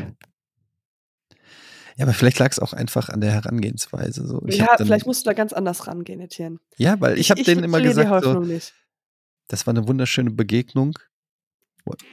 Ja, 2.01 2.07
aber 2.07 2.15
vielleicht 2.15 2.39
lag 2.39 2.51
es 2.51 2.59
auch 2.59 2.73
einfach 2.73 3.11
an 3.11 3.21
der 3.21 3.31
Herangehensweise. 3.31 4.27
So. 4.27 4.41
Ich 4.47 4.57
ja, 4.57 4.75
dann, 4.79 4.87
vielleicht 4.87 5.05
musst 5.05 5.21
du 5.21 5.29
da 5.29 5.35
ganz 5.35 5.53
anders 5.53 5.87
rangehen, 5.87 6.19
Etienne. 6.19 6.57
Ja, 6.79 6.99
weil 6.99 7.19
ich, 7.19 7.31
habe 7.31 7.43
denen 7.43 7.63
immer 7.63 7.83
gesagt, 7.83 8.25
so, 8.25 8.43
das 9.49 9.67
war 9.67 9.75
eine 9.75 9.87
wunderschöne 9.87 10.31
Begegnung. 10.31 10.99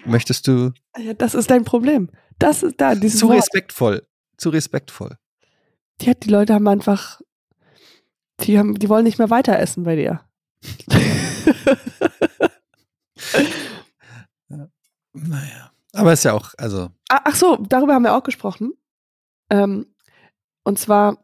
Möchtest 0.03 0.45
du? 0.49 0.73
Ja, 0.97 1.13
das 1.13 1.35
ist 1.35 1.49
dein 1.49 1.63
Problem. 1.63 2.09
Das 2.37 2.63
ist 2.63 2.81
da. 2.81 2.95
Dieses 2.95 3.21
zu 3.21 3.29
Wort. 3.29 3.37
respektvoll. 3.37 4.05
Zu 4.35 4.49
respektvoll. 4.49 5.15
Die, 6.01 6.13
die 6.19 6.29
Leute 6.29 6.53
haben 6.53 6.67
einfach. 6.67 7.21
Die, 8.41 8.59
haben, 8.59 8.77
die 8.77 8.89
wollen 8.89 9.05
nicht 9.05 9.19
mehr 9.19 9.29
weiter 9.29 9.57
essen 9.57 9.85
bei 9.85 9.95
dir. 9.95 10.19
ja. 14.49 14.67
Naja. 15.13 15.71
Aber 15.93 16.11
ist 16.11 16.25
ja 16.25 16.33
auch, 16.33 16.53
also. 16.57 16.89
Ah, 17.07 17.21
ach 17.23 17.35
so, 17.35 17.55
darüber 17.69 17.93
haben 17.93 18.03
wir 18.03 18.17
auch 18.17 18.23
gesprochen. 18.23 18.73
Ähm, 19.49 19.87
und 20.63 20.79
zwar, 20.79 21.23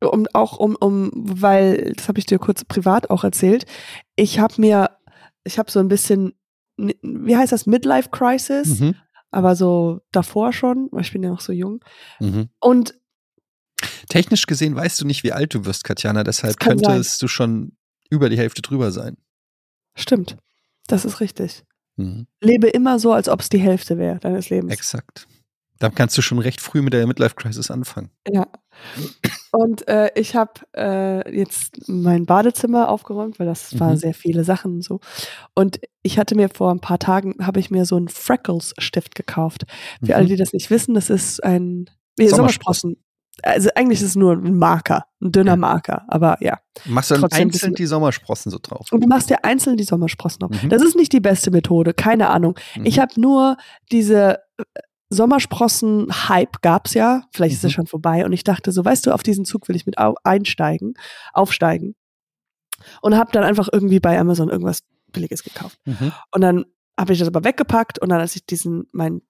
um 0.00 0.26
auch 0.32 0.58
um, 0.58 0.76
um, 0.76 1.10
weil, 1.14 1.92
das 1.96 2.08
habe 2.08 2.18
ich 2.18 2.26
dir 2.26 2.38
kurz 2.38 2.64
privat 2.64 3.10
auch 3.10 3.24
erzählt, 3.24 3.66
ich 4.16 4.38
habe 4.38 4.54
mir, 4.58 4.90
ich 5.44 5.58
habe 5.58 5.70
so 5.70 5.80
ein 5.80 5.88
bisschen, 5.88 6.34
wie 6.76 7.36
heißt 7.36 7.52
das, 7.52 7.66
Midlife 7.66 8.10
Crisis? 8.10 8.80
Mhm 8.80 8.94
aber 9.30 9.56
so 9.56 10.00
davor 10.12 10.52
schon, 10.52 10.88
weil 10.90 11.02
ich 11.02 11.12
bin 11.12 11.22
ja 11.22 11.30
noch 11.30 11.40
so 11.40 11.52
jung. 11.52 11.84
Mhm. 12.20 12.48
Und 12.60 12.94
technisch 14.08 14.46
gesehen 14.46 14.74
weißt 14.74 15.00
du 15.00 15.06
nicht, 15.06 15.22
wie 15.22 15.32
alt 15.32 15.54
du 15.54 15.64
wirst, 15.64 15.84
Katjana, 15.84 16.24
deshalb 16.24 16.58
könntest 16.58 17.18
sein. 17.18 17.18
du 17.20 17.28
schon 17.28 17.76
über 18.10 18.28
die 18.28 18.38
Hälfte 18.38 18.62
drüber 18.62 18.90
sein. 18.90 19.16
Stimmt. 19.94 20.36
Das 20.86 21.04
ist 21.04 21.20
richtig. 21.20 21.64
Mhm. 21.96 22.26
Lebe 22.40 22.68
immer 22.68 22.98
so, 22.98 23.12
als 23.12 23.28
ob 23.28 23.40
es 23.40 23.48
die 23.48 23.58
Hälfte 23.58 23.98
wäre 23.98 24.18
deines 24.18 24.48
Lebens. 24.48 24.72
Exakt. 24.72 25.28
Da 25.78 25.90
kannst 25.90 26.18
du 26.18 26.22
schon 26.22 26.38
recht 26.38 26.60
früh 26.60 26.82
mit 26.82 26.92
der 26.92 27.06
Midlife-Crisis 27.06 27.70
anfangen. 27.70 28.10
Ja. 28.28 28.46
Und 29.52 29.86
äh, 29.88 30.10
ich 30.14 30.34
habe 30.34 30.52
äh, 30.76 31.36
jetzt 31.36 31.88
mein 31.88 32.26
Badezimmer 32.26 32.88
aufgeräumt, 32.88 33.38
weil 33.38 33.46
das 33.46 33.72
mhm. 33.72 33.80
waren 33.80 33.96
sehr 33.96 34.14
viele 34.14 34.44
Sachen 34.44 34.76
und 34.76 34.84
so. 34.84 35.00
Und 35.54 35.80
ich 36.02 36.18
hatte 36.18 36.34
mir 36.34 36.48
vor 36.48 36.70
ein 36.70 36.80
paar 36.80 36.98
Tagen, 36.98 37.34
habe 37.40 37.60
ich 37.60 37.70
mir 37.70 37.84
so 37.84 37.96
einen 37.96 38.08
Freckles-Stift 38.08 39.14
gekauft. 39.14 39.64
Für 40.00 40.12
mhm. 40.12 40.14
alle, 40.14 40.26
die 40.26 40.36
das 40.36 40.52
nicht 40.52 40.70
wissen, 40.70 40.94
das 40.94 41.10
ist 41.10 41.42
ein 41.42 41.88
nee, 42.18 42.28
Sommersprossen. 42.28 42.96
Also 43.42 43.70
eigentlich 43.76 44.00
ist 44.00 44.08
es 44.08 44.16
nur 44.16 44.32
ein 44.32 44.58
Marker, 44.58 45.04
ein 45.22 45.30
dünner 45.30 45.52
ja. 45.52 45.56
Marker, 45.56 46.02
aber 46.08 46.38
ja. 46.40 46.58
Machst 46.86 47.12
du 47.12 47.14
dann 47.14 47.30
einzeln 47.30 47.74
die 47.74 47.86
Sommersprossen 47.86 48.50
so 48.50 48.58
drauf? 48.60 48.88
Und 48.90 49.04
du 49.04 49.06
machst 49.06 49.30
dir 49.30 49.44
einzeln 49.44 49.76
die 49.76 49.84
Sommersprossen 49.84 50.40
drauf. 50.40 50.62
Mhm. 50.62 50.70
Das 50.70 50.82
ist 50.82 50.96
nicht 50.96 51.12
die 51.12 51.20
beste 51.20 51.52
Methode, 51.52 51.94
keine 51.94 52.30
Ahnung. 52.30 52.58
Ich 52.82 52.96
mhm. 52.96 53.00
habe 53.00 53.20
nur 53.20 53.56
diese 53.92 54.38
äh, 54.58 54.64
Sommersprossen-Hype 55.10 56.60
gab's 56.60 56.94
ja, 56.94 57.22
vielleicht 57.32 57.54
ist 57.54 57.64
es 57.64 57.72
mhm. 57.72 57.74
schon 57.74 57.86
vorbei. 57.86 58.24
Und 58.24 58.32
ich 58.32 58.44
dachte 58.44 58.72
so, 58.72 58.84
weißt 58.84 59.06
du, 59.06 59.12
auf 59.12 59.22
diesen 59.22 59.44
Zug 59.44 59.68
will 59.68 59.76
ich 59.76 59.86
mit 59.86 59.96
einsteigen, 59.98 60.94
aufsteigen. 61.32 61.94
Und 63.00 63.16
habe 63.16 63.32
dann 63.32 63.44
einfach 63.44 63.68
irgendwie 63.72 64.00
bei 64.00 64.18
Amazon 64.18 64.48
irgendwas 64.48 64.82
Billiges 65.12 65.42
gekauft. 65.42 65.78
Mhm. 65.84 66.12
Und 66.30 66.40
dann 66.42 66.64
habe 66.98 67.12
ich 67.12 67.18
das 67.18 67.28
aber 67.28 67.44
weggepackt 67.44 67.98
und 67.98 68.08
dann, 68.08 68.20
als 68.20 68.36
ich 68.36 68.44
diesen, 68.44 68.86
mein 68.92 69.22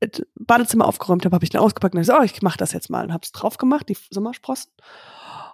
äh, 0.00 0.08
Badezimmer 0.34 0.86
aufgeräumt 0.86 1.24
habe, 1.24 1.34
habe 1.34 1.44
ich 1.44 1.50
dann 1.50 1.62
ausgepackt 1.62 1.94
und 1.94 2.00
gesagt, 2.00 2.20
oh, 2.20 2.24
ich 2.24 2.42
mache 2.42 2.58
das 2.58 2.72
jetzt 2.72 2.90
mal 2.90 3.04
und 3.04 3.12
habe 3.12 3.22
es 3.24 3.32
drauf 3.32 3.56
gemacht, 3.56 3.88
die 3.88 3.96
Sommersprossen. 4.10 4.72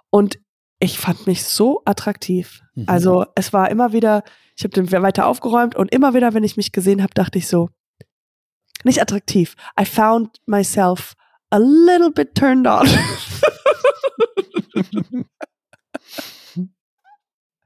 Und 0.09 0.39
ich 0.79 0.99
fand 0.99 1.27
mich 1.27 1.43
so 1.43 1.81
attraktiv. 1.85 2.61
Mhm. 2.73 2.85
Also 2.87 3.25
es 3.35 3.53
war 3.53 3.69
immer 3.69 3.93
wieder, 3.93 4.23
ich 4.55 4.63
habe 4.63 4.73
den 4.73 4.91
weiter 4.91 5.27
aufgeräumt 5.27 5.75
und 5.75 5.91
immer 5.93 6.13
wieder, 6.13 6.33
wenn 6.33 6.43
ich 6.43 6.57
mich 6.57 6.71
gesehen 6.71 7.01
habe, 7.01 7.13
dachte 7.13 7.37
ich 7.37 7.47
so, 7.47 7.69
nicht 8.85 9.01
attraktiv. 9.01 9.55
I 9.79 9.85
found 9.85 10.39
myself 10.45 11.15
a 11.49 11.57
little 11.57 12.11
bit 12.11 12.35
turned 12.35 12.67
on. 12.67 12.87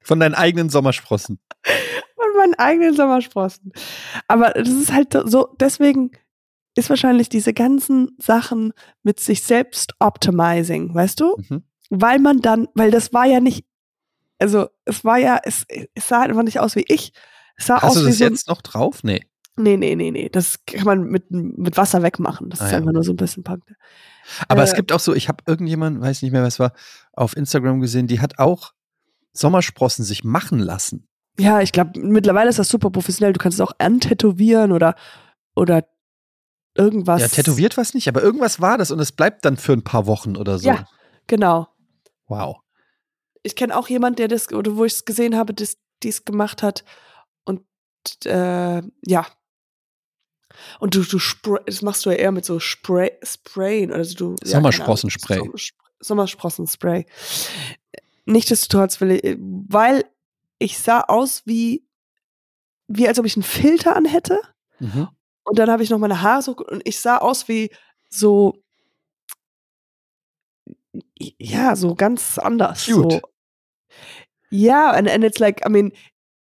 Von 0.01 0.19
deinen 0.19 0.33
eigenen 0.33 0.69
Sommersprossen. 0.69 1.39
Von 2.15 2.37
meinen 2.37 2.55
eigenen 2.55 2.95
Sommersprossen. 2.95 3.71
Aber 4.27 4.51
das 4.51 4.69
ist 4.69 4.91
halt 4.91 5.15
so, 5.25 5.55
deswegen 5.59 6.11
ist 6.75 6.89
wahrscheinlich 6.89 7.29
diese 7.29 7.53
ganzen 7.53 8.15
Sachen 8.17 8.73
mit 9.03 9.19
sich 9.19 9.43
selbst 9.43 9.93
optimizing, 9.99 10.95
weißt 10.95 11.19
du? 11.19 11.35
Mhm. 11.37 11.63
Weil 11.89 12.19
man 12.19 12.41
dann, 12.41 12.67
weil 12.73 12.91
das 12.91 13.13
war 13.13 13.25
ja 13.25 13.39
nicht, 13.39 13.65
also 14.39 14.69
es 14.85 15.03
war 15.03 15.17
ja, 15.17 15.39
es, 15.43 15.65
es 15.67 16.07
sah 16.07 16.21
einfach 16.21 16.43
nicht 16.43 16.59
aus 16.59 16.75
wie 16.75 16.85
ich. 16.87 17.11
Es 17.55 17.67
sah 17.67 17.81
Hast 17.81 17.83
aus 17.83 17.93
du 17.95 17.99
das 18.01 18.09
wie 18.09 18.13
so 18.13 18.23
jetzt 18.23 18.47
noch 18.47 18.61
drauf? 18.61 19.03
Nee. 19.03 19.28
Nee, 19.59 19.75
nee, 19.75 19.95
nee, 19.95 20.11
nee. 20.11 20.29
Das 20.29 20.65
kann 20.65 20.85
man 20.85 21.03
mit, 21.03 21.29
mit 21.31 21.75
Wasser 21.75 22.01
wegmachen. 22.01 22.49
Das 22.49 22.61
ah, 22.61 22.67
ist 22.67 22.73
einfach 22.73 22.87
ja. 22.87 22.93
nur 22.93 23.03
so 23.03 23.11
ein 23.11 23.17
bisschen 23.17 23.43
Punk. 23.43 23.63
Aber 24.47 24.61
äh, 24.61 24.63
es 24.63 24.73
gibt 24.73 24.93
auch 24.93 25.01
so, 25.01 25.13
ich 25.13 25.27
habe 25.27 25.43
irgendjemand, 25.45 25.99
weiß 25.99 26.21
nicht 26.21 26.31
mehr, 26.31 26.43
was 26.43 26.59
war, 26.59 26.71
auf 27.11 27.35
Instagram 27.35 27.81
gesehen, 27.81 28.07
die 28.07 28.21
hat 28.21 28.39
auch 28.39 28.71
Sommersprossen 29.33 30.05
sich 30.05 30.23
machen 30.23 30.59
lassen. 30.59 31.09
Ja, 31.37 31.59
ich 31.59 31.73
glaube, 31.73 31.99
mittlerweile 31.99 32.49
ist 32.49 32.59
das 32.59 32.69
super 32.69 32.89
professionell. 32.89 33.33
Du 33.33 33.39
kannst 33.39 33.59
es 33.59 33.65
auch 33.65 33.73
antätowieren 33.79 34.71
oder, 34.71 34.95
oder 35.55 35.85
irgendwas. 36.75 37.21
Ja, 37.21 37.27
tätowiert 37.27 37.75
was 37.75 37.93
nicht, 37.93 38.07
aber 38.07 38.21
irgendwas 38.21 38.61
war 38.61 38.77
das 38.77 38.91
und 38.91 38.99
es 38.99 39.11
bleibt 39.11 39.43
dann 39.43 39.57
für 39.57 39.73
ein 39.73 39.83
paar 39.83 40.05
Wochen 40.05 40.37
oder 40.37 40.57
so. 40.57 40.69
Ja, 40.69 40.85
genau. 41.27 41.67
Wow. 42.27 42.57
Ich 43.43 43.55
kenne 43.57 43.75
auch 43.77 43.89
jemanden, 43.89 44.17
der 44.17 44.29
das, 44.29 44.51
oder 44.53 44.77
wo 44.77 44.85
ich 44.85 44.93
es 44.93 45.05
gesehen 45.05 45.35
habe, 45.35 45.53
die 45.53 46.09
es 46.09 46.25
gemacht 46.25 46.63
hat. 46.63 46.85
Und 47.43 47.61
äh, 48.25 48.81
ja, 49.05 49.25
und 50.79 50.95
du, 50.95 51.03
du 51.03 51.19
spray, 51.19 51.59
das 51.65 51.81
machst 51.81 52.05
du 52.05 52.09
ja 52.09 52.17
eher 52.17 52.31
mit 52.31 52.45
so 52.45 52.59
Spray, 52.59 53.11
Sprayen. 53.23 53.91
Also 53.91 54.15
du, 54.15 54.35
Sommersprossenspray. 54.43 55.37
Ja, 55.37 55.51
Sommersprossenspray. 55.99 57.05
Nichtsdestotrotz 58.25 59.01
will 59.01 59.11
ich, 59.11 59.37
weil 59.39 60.05
ich 60.59 60.77
sah 60.77 61.01
aus 61.01 61.43
wie, 61.45 61.85
wie 62.87 63.07
als 63.07 63.19
ob 63.19 63.25
ich 63.25 63.35
einen 63.35 63.43
Filter 63.43 63.95
anhätte. 63.95 64.39
Mhm. 64.79 65.07
Und 65.43 65.57
dann 65.57 65.69
habe 65.69 65.83
ich 65.83 65.89
noch 65.89 65.97
meine 65.97 66.21
Haare 66.21 66.41
so, 66.41 66.55
und 66.55 66.81
ich 66.85 66.99
sah 66.99 67.17
aus 67.17 67.47
wie 67.47 67.71
so, 68.09 68.61
ja, 71.17 71.75
so 71.75 71.95
ganz 71.95 72.37
anders. 72.37 72.85
Cute. 72.85 73.13
So. 73.13 73.21
Ja, 74.51 74.91
and, 74.91 75.07
and 75.09 75.23
it's 75.23 75.39
like, 75.39 75.65
I 75.65 75.69
mean, 75.69 75.91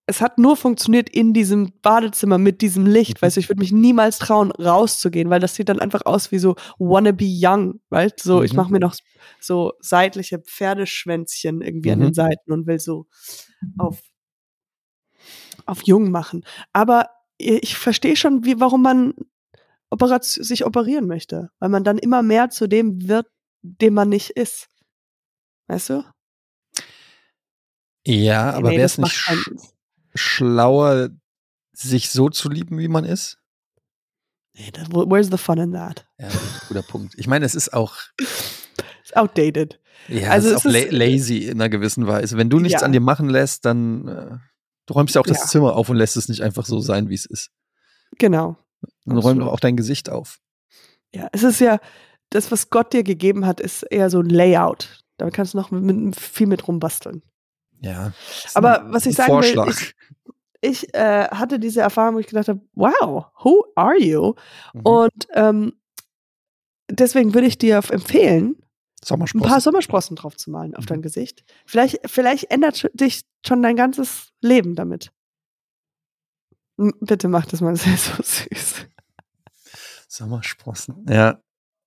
es 0.05 0.19
hat 0.19 0.37
nur 0.37 0.57
funktioniert 0.57 1.09
in 1.09 1.33
diesem 1.33 1.71
Badezimmer 1.81 2.37
mit 2.37 2.61
diesem 2.61 2.85
Licht, 2.85 3.21
weißt 3.21 3.37
du, 3.37 3.39
ich 3.39 3.49
würde 3.49 3.61
mich 3.61 3.71
niemals 3.71 4.19
trauen, 4.19 4.51
rauszugehen, 4.51 5.29
weil 5.29 5.39
das 5.39 5.55
sieht 5.55 5.69
dann 5.69 5.79
einfach 5.79 6.05
aus 6.05 6.31
wie 6.31 6.39
so 6.39 6.55
wannabe 6.77 7.25
young, 7.25 7.79
weißt 7.89 8.21
so, 8.21 8.39
mhm. 8.39 8.43
ich 8.43 8.53
mache 8.53 8.71
mir 8.71 8.79
noch 8.79 8.95
so 9.39 9.73
seitliche 9.79 10.39
Pferdeschwänzchen 10.39 11.61
irgendwie 11.61 11.89
mhm. 11.89 11.93
an 11.93 11.99
den 11.99 12.07
mhm. 12.09 12.13
Seiten 12.13 12.51
und 12.51 12.67
will 12.67 12.79
so 12.79 13.05
auf, 13.77 14.01
auf 15.65 15.83
jung 15.83 16.11
machen. 16.11 16.43
Aber 16.73 17.09
ich 17.37 17.77
verstehe 17.77 18.15
schon, 18.15 18.43
wie, 18.43 18.59
warum 18.59 18.81
man 18.81 19.13
operat 19.89 20.25
sich 20.25 20.65
operieren 20.65 21.07
möchte, 21.07 21.49
weil 21.59 21.69
man 21.69 21.83
dann 21.83 21.97
immer 21.97 22.23
mehr 22.23 22.49
zu 22.49 22.67
dem 22.67 23.07
wird, 23.07 23.27
dem 23.61 23.93
man 23.93 24.09
nicht 24.09 24.31
ist. 24.31 24.67
Weißt 25.67 25.91
du? 25.91 26.03
Ja, 28.05 28.51
aber 28.51 28.69
nee, 28.69 28.77
wäre 28.77 28.85
es 28.85 28.97
nicht 28.97 29.15
schlauer, 30.15 31.09
sich 31.73 32.09
so 32.09 32.29
zu 32.29 32.49
lieben, 32.49 32.77
wie 32.77 32.87
man 32.87 33.05
ist? 33.05 33.39
Where's 34.55 35.29
the 35.31 35.37
fun 35.37 35.57
in 35.57 35.71
that? 35.73 36.05
Ja, 36.19 36.29
guter 36.67 36.83
Punkt. 36.83 37.15
Ich 37.17 37.27
meine, 37.27 37.45
es 37.45 37.55
ist 37.55 37.73
auch. 37.73 37.95
It's 39.01 39.13
outdated. 39.15 39.79
Ja, 40.07 40.29
also 40.29 40.49
es 40.49 40.57
ist 40.57 40.67
auch 40.67 40.71
la 40.71 40.85
lazy 40.89 41.37
in 41.37 41.59
einer 41.59 41.69
gewissen 41.69 42.07
Weise. 42.07 42.37
Wenn 42.37 42.49
du 42.49 42.59
nichts 42.59 42.81
ja. 42.81 42.85
an 42.85 42.91
dir 42.91 42.99
machen 42.99 43.29
lässt, 43.29 43.65
dann 43.65 44.07
äh, 44.07 44.37
du 44.85 44.93
räumst 44.93 45.15
ja 45.15 45.21
auch 45.21 45.25
das 45.25 45.39
ja. 45.39 45.45
Zimmer 45.45 45.75
auf 45.75 45.89
und 45.89 45.97
lässt 45.97 46.17
es 46.17 46.29
nicht 46.29 46.41
einfach 46.41 46.65
so 46.65 46.79
sein, 46.79 47.09
wie 47.09 47.15
es 47.15 47.25
ist. 47.25 47.49
Genau. 48.17 48.57
Dann 49.05 49.17
räum 49.17 49.39
doch 49.39 49.47
auch 49.47 49.59
dein 49.59 49.77
Gesicht 49.77 50.09
auf. 50.09 50.39
Ja, 51.13 51.29
es 51.31 51.43
ist 51.43 51.59
ja, 51.59 51.79
das, 52.29 52.51
was 52.51 52.69
Gott 52.69 52.93
dir 52.93 53.03
gegeben 53.03 53.45
hat, 53.45 53.59
ist 53.59 53.83
eher 53.83 54.09
so 54.09 54.19
ein 54.19 54.29
Layout. 54.29 55.03
Da 55.17 55.29
kannst 55.29 55.53
du 55.53 55.57
noch 55.57 55.71
mit, 55.71 55.83
mit, 55.83 56.19
viel 56.19 56.47
mit 56.47 56.67
rumbasteln. 56.67 57.23
Ja. 57.83 58.13
Aber 58.53 58.85
was 58.87 59.05
ich 59.05 59.15
sagen 59.15 59.31
Vorschlag. 59.31 59.67
will, 59.67 59.73
ich, 60.61 60.83
ich 60.83 60.93
äh, 60.93 61.27
hatte 61.29 61.59
diese 61.59 61.81
Erfahrung, 61.81 62.15
wo 62.15 62.19
ich 62.19 62.27
gedacht 62.27 62.47
habe, 62.47 62.61
wow, 62.73 63.25
who 63.43 63.65
are 63.75 63.99
you? 63.99 64.33
Mhm. 64.73 64.81
Und 64.81 65.27
ähm, 65.33 65.73
deswegen 66.89 67.33
würde 67.33 67.47
ich 67.47 67.57
dir 67.57 67.81
empfehlen, 67.89 68.55
ein 69.09 69.41
paar 69.41 69.59
Sommersprossen 69.59 70.15
drauf 70.15 70.37
zu 70.37 70.49
malen 70.49 70.75
auf 70.75 70.85
mhm. 70.85 70.87
dein 70.87 71.01
Gesicht. 71.01 71.43
Vielleicht, 71.65 71.99
vielleicht 72.09 72.49
ändert 72.49 72.89
dich 72.93 73.23
schon 73.45 73.61
dein 73.61 73.75
ganzes 73.75 74.29
Leben 74.39 74.75
damit. 74.75 75.11
Bitte 76.77 77.27
mach 77.27 77.45
das 77.45 77.61
mal 77.61 77.75
sehr 77.75 77.97
so 77.97 78.13
süß. 78.23 78.87
Sommersprossen, 80.07 81.05
ja. 81.09 81.41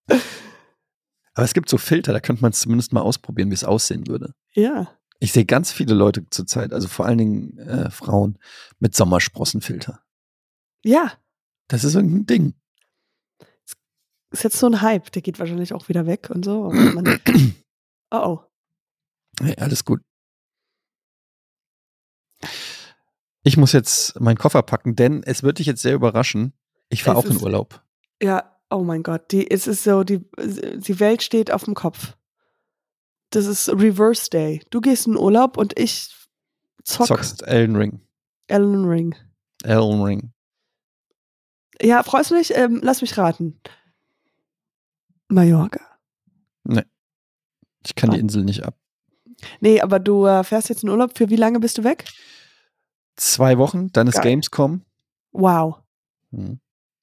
Aber 0.08 1.44
es 1.44 1.54
gibt 1.54 1.68
so 1.68 1.78
Filter, 1.78 2.12
da 2.12 2.20
könnte 2.20 2.42
man 2.42 2.52
es 2.52 2.60
zumindest 2.60 2.92
mal 2.92 3.00
ausprobieren, 3.00 3.50
wie 3.50 3.54
es 3.54 3.64
aussehen 3.64 4.06
würde. 4.06 4.32
Ja. 4.54 4.88
Ich 5.18 5.32
sehe 5.32 5.44
ganz 5.44 5.72
viele 5.72 5.94
Leute 5.94 6.28
zurzeit, 6.30 6.72
also 6.72 6.88
vor 6.88 7.06
allen 7.06 7.18
Dingen 7.18 7.58
äh, 7.58 7.90
Frauen 7.90 8.38
mit 8.78 8.94
Sommersprossenfilter. 8.94 10.02
Ja. 10.84 11.12
Das 11.68 11.84
ist 11.84 11.94
irgendein 11.94 12.26
Ding. 12.26 12.54
Ist 14.30 14.44
jetzt 14.44 14.58
so 14.58 14.66
ein 14.66 14.82
Hype, 14.82 15.10
der 15.12 15.22
geht 15.22 15.38
wahrscheinlich 15.38 15.72
auch 15.72 15.88
wieder 15.88 16.06
weg 16.06 16.30
und 16.30 16.44
so. 16.44 16.70
Man, 16.70 17.20
oh 18.10 18.16
oh. 18.16 18.40
Hey, 19.40 19.54
alles 19.58 19.84
gut. 19.84 20.00
Ich 23.42 23.56
muss 23.56 23.72
jetzt 23.72 24.20
meinen 24.20 24.38
Koffer 24.38 24.62
packen, 24.62 24.96
denn 24.96 25.22
es 25.22 25.42
wird 25.42 25.58
dich 25.58 25.66
jetzt 25.66 25.82
sehr 25.82 25.94
überraschen. 25.94 26.52
Ich 26.88 27.04
fahre 27.04 27.18
auch 27.18 27.24
in 27.24 27.40
Urlaub. 27.40 27.82
Ja, 28.20 28.58
oh 28.70 28.82
mein 28.82 29.02
Gott, 29.02 29.30
die, 29.32 29.50
es 29.50 29.66
ist 29.66 29.84
so, 29.84 30.04
die, 30.04 30.20
die 30.38 31.00
Welt 31.00 31.22
steht 31.22 31.50
auf 31.50 31.64
dem 31.64 31.74
Kopf 31.74 32.16
das 33.30 33.46
ist 33.46 33.68
Reverse 33.68 34.30
Day. 34.30 34.62
Du 34.70 34.80
gehst 34.80 35.06
in 35.06 35.16
Urlaub 35.16 35.56
und 35.56 35.78
ich 35.78 36.14
zock. 36.84 37.06
Zockst 37.06 37.42
Elden 37.46 37.76
Ring. 37.76 38.00
Elden 38.46 38.84
Ring. 38.84 39.14
Elden 39.64 40.02
Ring. 40.02 40.32
Ja, 41.80 42.02
freust 42.02 42.30
du 42.30 42.36
dich? 42.36 42.54
Ähm, 42.54 42.80
lass 42.82 43.02
mich 43.02 43.18
raten. 43.18 43.60
Mallorca. 45.28 45.80
Nee. 46.64 46.84
Ich 47.84 47.94
kann 47.94 48.10
die 48.10 48.18
Insel 48.18 48.44
nicht 48.44 48.64
ab. 48.64 48.76
Nee, 49.60 49.80
aber 49.80 49.98
du 49.98 50.26
äh, 50.26 50.44
fährst 50.44 50.68
jetzt 50.68 50.82
in 50.82 50.88
Urlaub. 50.88 51.16
Für 51.16 51.28
wie 51.28 51.36
lange 51.36 51.60
bist 51.60 51.78
du 51.78 51.84
weg? 51.84 52.04
Zwei 53.16 53.58
Wochen, 53.58 53.92
dann 53.92 54.06
ist 54.06 54.14
Geil. 54.14 54.24
Gamescom. 54.24 54.84
Wow. 55.32 55.76
Hm. 56.30 56.60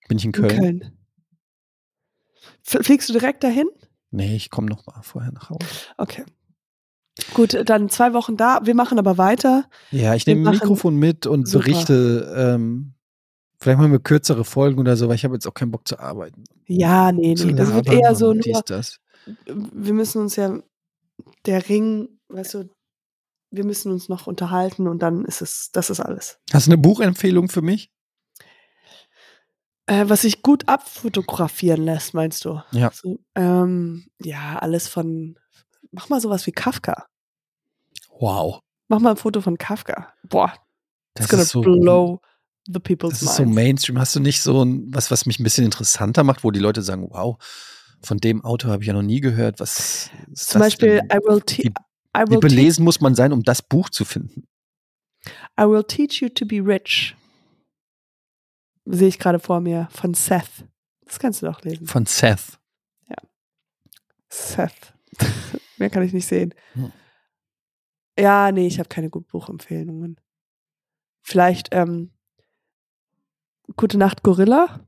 Bin 0.08 0.18
ich 0.18 0.26
in 0.26 0.32
Köln. 0.32 0.50
In 0.50 0.58
Köln. 0.58 0.98
Fliegst 2.64 3.10
du 3.10 3.14
direkt 3.14 3.44
dahin? 3.44 3.68
Nee, 4.14 4.36
ich 4.36 4.50
komme 4.50 4.68
noch 4.68 4.86
mal 4.86 5.02
vorher 5.02 5.32
nach 5.32 5.50
Hause. 5.50 5.66
Okay. 5.98 6.24
Gut, 7.34 7.58
dann 7.66 7.90
zwei 7.90 8.14
Wochen 8.14 8.38
da. 8.38 8.62
Wir 8.64 8.76
machen 8.76 8.98
aber 8.98 9.18
weiter. 9.18 9.66
Ja, 9.92 10.16
ich 10.16 10.26
nehme 10.26 10.50
ein 10.50 10.56
Mikrofon 10.56 10.96
mit 10.96 11.28
und 11.28 11.48
Super. 11.48 11.66
berichte 11.66 12.34
ähm, 12.36 12.94
Vielleicht 13.64 13.80
machen 13.80 13.94
wir 13.94 14.00
kürzere 14.00 14.44
Folgen 14.44 14.82
oder 14.82 14.98
so, 14.98 15.08
weil 15.08 15.16
ich 15.16 15.24
habe 15.24 15.36
jetzt 15.36 15.48
auch 15.48 15.54
keinen 15.54 15.72
Bock 15.72 15.88
zu 15.88 15.98
arbeiten. 15.98 16.44
Ja, 16.68 17.14
nee, 17.14 17.34
nee. 17.34 17.54
Das 17.54 17.74
wird 17.74 17.88
eher 17.88 18.14
so 18.14 18.34
nur. 18.34 18.62
das. 18.66 19.00
Wir 19.46 19.94
müssen 19.94 20.22
uns 20.22 20.36
ja 20.36 20.60
der 21.46 21.70
Ring, 21.70 22.10
weißt 22.28 22.56
du, 22.56 22.70
wir 23.52 23.64
müssen 23.64 23.94
uns 23.94 24.10
noch 24.10 24.28
unterhalten 24.28 24.86
und 24.90 25.02
dann 25.02 25.24
ist 25.24 25.42
es, 25.42 25.70
das 25.72 25.90
ist 25.90 26.02
alles. 26.02 26.40
Hast 26.52 26.68
du 26.68 26.72
eine 26.72 26.78
Buchempfehlung 26.78 27.48
für 27.48 27.62
mich? 27.62 27.93
Äh, 29.86 30.06
was 30.08 30.22
sich 30.22 30.42
gut 30.42 30.68
abfotografieren 30.70 31.84
lässt, 31.84 32.14
meinst 32.14 32.46
du? 32.46 32.62
Ja. 32.72 32.92
So, 32.94 33.20
ähm, 33.36 34.06
ja, 34.22 34.58
alles 34.60 34.88
von. 34.88 35.38
Mach 35.92 36.10
mal 36.10 36.22
sowas 36.22 36.48
wie 36.48 36.52
Kafka. 36.52 37.08
Wow. 38.20 38.60
Mach 38.88 39.00
mal 39.00 39.12
ein 39.12 39.18
Foto 39.18 39.42
von 39.42 39.58
Kafka. 39.58 40.14
Boah. 40.24 40.54
Das 41.16 41.28
gonna 41.28 41.44
so, 41.44 41.62
blow 41.62 42.22
the 42.66 42.80
people's 42.80 43.20
Das 43.20 43.22
ist 43.24 43.36
so 43.36 43.46
Mainstream. 43.46 44.00
Hast 44.00 44.16
du 44.16 44.20
nicht 44.20 44.42
so 44.42 44.64
ein, 44.64 44.86
was, 44.94 45.12
was 45.12 45.26
mich 45.26 45.40
ein 45.40 45.44
bisschen 45.44 45.66
interessanter 45.66 46.24
macht, 46.24 46.44
wo 46.44 46.52
die 46.52 46.60
Leute 46.60 46.82
sagen, 46.82 47.10
wow, 47.12 47.38
von 48.02 48.18
dem 48.18 48.44
Autor 48.44 48.72
habe 48.72 48.84
ich 48.84 48.88
ja 48.88 48.94
noch 48.94 49.02
nie 49.02 49.20
gehört. 49.20 49.60
Was 49.60 50.10
Zum 50.34 50.60
Beispiel, 50.60 51.02
I 51.12 51.18
will, 51.18 51.42
wie, 51.58 51.68
I 51.68 51.72
will 52.28 52.38
wie 52.38 52.38
belesen 52.38 52.84
muss 52.84 53.02
man 53.02 53.16
sein, 53.16 53.34
um 53.34 53.44
das 53.44 53.62
Buch 53.62 53.90
zu 53.90 54.06
finden? 54.06 54.48
I 55.60 55.64
will 55.64 55.84
teach 55.84 56.22
you 56.22 56.30
to 56.30 56.46
be 56.46 56.60
rich 56.60 57.16
sehe 58.86 59.08
ich 59.08 59.20
gerade 59.20 59.40
vor 59.40 59.60
mir, 59.60 59.88
von 59.92 60.14
Seth. 60.14 60.66
Das 61.06 61.20
kannst 61.20 61.42
du 61.42 61.46
doch 61.46 61.62
lesen. 61.62 61.88
Von 61.88 62.06
Seth. 62.06 62.60
Ja. 63.08 63.16
Seth. 64.30 64.94
Mehr 65.78 65.90
kann 65.90 66.04
ich 66.04 66.14
nicht 66.14 66.28
sehen. 66.28 66.54
Hm. 66.74 66.92
Ja, 68.18 68.52
nee, 68.52 68.68
ich 68.68 68.80
habe 68.80 68.90
keine 68.90 69.10
guten 69.10 69.28
Buchempfehlungen. 69.28 70.20
Vielleicht 71.22 71.70
ähm, 71.72 72.12
Gute 73.76 73.98
Nacht 73.98 74.24
Gorilla. 74.24 74.82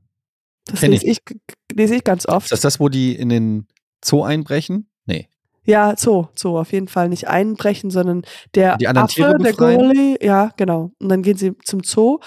Das 0.65 0.81
lese 0.81 1.05
ich. 1.05 1.19
ich, 1.29 1.37
lese 1.73 1.95
ich 1.95 2.03
ganz 2.03 2.27
oft. 2.27 2.45
Ist 2.45 2.51
das 2.51 2.61
das, 2.61 2.79
wo 2.79 2.89
die 2.89 3.15
in 3.15 3.29
den 3.29 3.67
Zoo 4.03 4.23
einbrechen? 4.23 4.89
Nee. 5.05 5.29
Ja, 5.63 5.95
Zoo, 5.97 6.27
Zoo, 6.35 6.59
auf 6.59 6.71
jeden 6.71 6.87
Fall 6.87 7.09
nicht 7.09 7.27
einbrechen, 7.27 7.89
sondern 7.89 8.23
der 8.53 8.77
die 8.77 8.87
Affe, 8.87 9.35
der 9.39 9.53
Gorilla, 9.53 10.15
ja, 10.21 10.51
genau. 10.57 10.91
Und 10.99 11.09
dann 11.09 11.23
gehen 11.23 11.37
sie 11.37 11.57
zum 11.63 11.83
Zoo, 11.83 12.19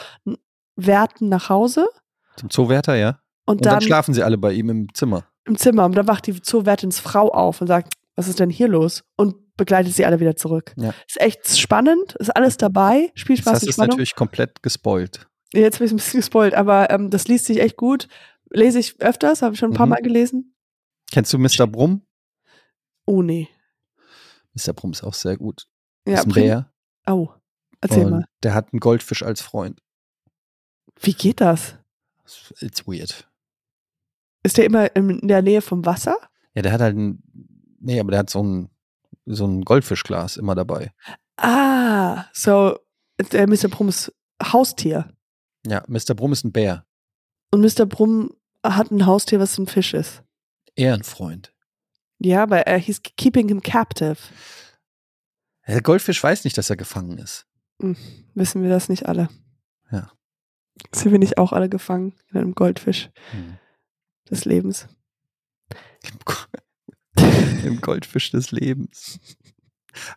Werten 0.79 1.29
nach 1.29 1.49
Hause. 1.49 1.89
Zum 2.37 2.51
Zoowärter, 2.51 2.95
ja. 2.95 3.20
Und, 3.45 3.59
und 3.59 3.66
dann, 3.66 3.74
dann, 3.74 3.83
schlafen 3.83 4.14
sie 4.14 4.22
alle 4.22 4.39
bei 4.39 4.53
ihm 4.53 4.70
im 4.70 4.95
Zimmer. 4.95 5.24
Im 5.45 5.57
Zimmer. 5.57 5.85
Und 5.85 5.97
dann 5.97 6.07
wacht 6.07 6.26
die 6.26 6.41
Zoowärtins 6.41 7.01
Frau 7.01 7.31
auf 7.31 7.61
und 7.61 7.66
sagt, 7.66 7.95
was 8.14 8.29
ist 8.29 8.39
denn 8.39 8.51
hier 8.51 8.68
los? 8.68 9.05
Und 9.16 9.57
begleitet 9.57 9.95
sie 9.95 10.07
alle 10.07 10.20
wieder 10.20 10.37
zurück. 10.37 10.72
Ja. 10.76 10.95
Ist 11.07 11.20
echt 11.20 11.59
spannend, 11.59 12.14
ist 12.16 12.31
alles 12.31 12.57
dabei. 12.57 13.11
Spielspaß 13.14 13.55
das 13.55 13.62
heißt, 13.62 13.68
ist 13.70 13.79
natürlich 13.79 14.14
komplett 14.14 14.62
gespoilt. 14.62 15.29
Jetzt 15.53 15.79
bin 15.79 15.87
ich 15.87 15.93
ein 15.93 15.97
bisschen 15.97 16.20
gespoilt, 16.20 16.55
aber 16.55 16.91
ähm, 16.91 17.11
das 17.11 17.26
liest 17.26 17.47
sich 17.47 17.61
echt 17.61 17.76
gut. 17.76 18.07
Lese 18.51 18.79
ich 18.79 19.01
öfters, 19.01 19.43
habe 19.43 19.55
ich 19.55 19.59
schon 19.59 19.72
ein 19.72 19.76
paar 19.76 19.87
mhm. 19.87 19.91
Mal 19.91 20.03
gelesen. 20.03 20.55
Kennst 21.11 21.33
du 21.33 21.39
Mr. 21.39 21.66
Brumm? 21.66 22.03
Oh 23.07 23.22
nee. 23.22 23.49
Mr. 24.55 24.72
Brumm 24.74 24.93
ist 24.93 25.03
auch 25.03 25.14
sehr 25.14 25.37
gut. 25.37 25.66
Ja, 26.07 26.14
ist 26.14 26.26
ein 26.26 26.33
Bär. 26.33 26.72
Oh, 27.07 27.29
erzähl 27.81 28.09
mal. 28.09 28.26
Der 28.43 28.55
hat 28.55 28.72
einen 28.72 28.81
Goldfisch 28.81 29.22
als 29.22 29.41
Freund. 29.41 29.81
Wie 31.01 31.15
geht 31.15 31.41
das? 31.41 31.77
It's 32.61 32.87
weird. 32.87 33.29
Ist 34.43 34.57
der 34.57 34.65
immer 34.65 34.95
in 34.95 35.27
der 35.27 35.43
Nähe 35.43 35.63
vom 35.63 35.85
Wasser? 35.85 36.17
Ja, 36.55 36.63
der 36.63 36.73
hat 36.73 36.81
halt 36.81 36.97
ein, 36.97 37.23
nee, 37.81 38.01
aber 38.01 38.11
der 38.11 38.21
hat 38.21 38.31
so 38.31 38.43
ein, 38.43 38.71
so 39.27 39.47
ein 39.47 39.63
Goldfischglas 39.65 40.37
immer 40.37 40.55
dabei. 40.55 40.93
Ah, 41.37 42.25
so, 42.33 42.79
der 43.33 43.49
Mr. 43.49 43.69
Brumm 43.69 43.89
ist 43.89 44.13
Haustier. 44.43 45.13
Ja, 45.67 45.85
Mr. 45.87 46.15
Brumm 46.15 46.33
ist 46.33 46.45
ein 46.45 46.53
Bär. 46.53 46.85
Und 47.51 47.61
Mr. 47.61 47.87
Brumm 47.87 48.31
hat 48.65 48.91
ein 48.91 49.07
Haustier, 49.07 49.41
was 49.41 49.59
ein 49.59 49.67
Fisch 49.67 49.95
ist. 49.95 50.23
Ehrenfreund. 50.75 51.53
Ja, 52.19 52.43
aber 52.43 52.67
er 52.67 52.79
he's 52.79 53.01
keeping 53.03 53.49
him 53.49 53.63
captive. 53.63 54.19
Der 55.67 55.83
Goldfisch 55.83 56.23
weiß 56.23 56.45
nicht, 56.45 56.57
dass 56.57 56.71
er 56.71 56.77
gefangen 56.77 57.19
ist. 57.19 57.47
Hm, 57.81 57.97
wissen 58.35 58.63
wir 58.63 58.71
das 58.71 58.89
nicht 58.89 59.07
alle. 59.07 59.29
Ja. 59.93 60.11
Sind 60.93 61.12
wir 61.12 61.18
nicht 61.18 61.39
auch 61.39 61.53
alle 61.53 61.68
gefangen 61.68 62.14
in 62.31 62.39
einem 62.39 62.55
Goldfisch 62.55 63.11
hm. 63.31 63.59
des 64.31 64.45
Lebens? 64.45 64.89
Im 67.64 67.81
Goldfisch 67.81 68.31
des 68.31 68.51
Lebens. 68.51 69.20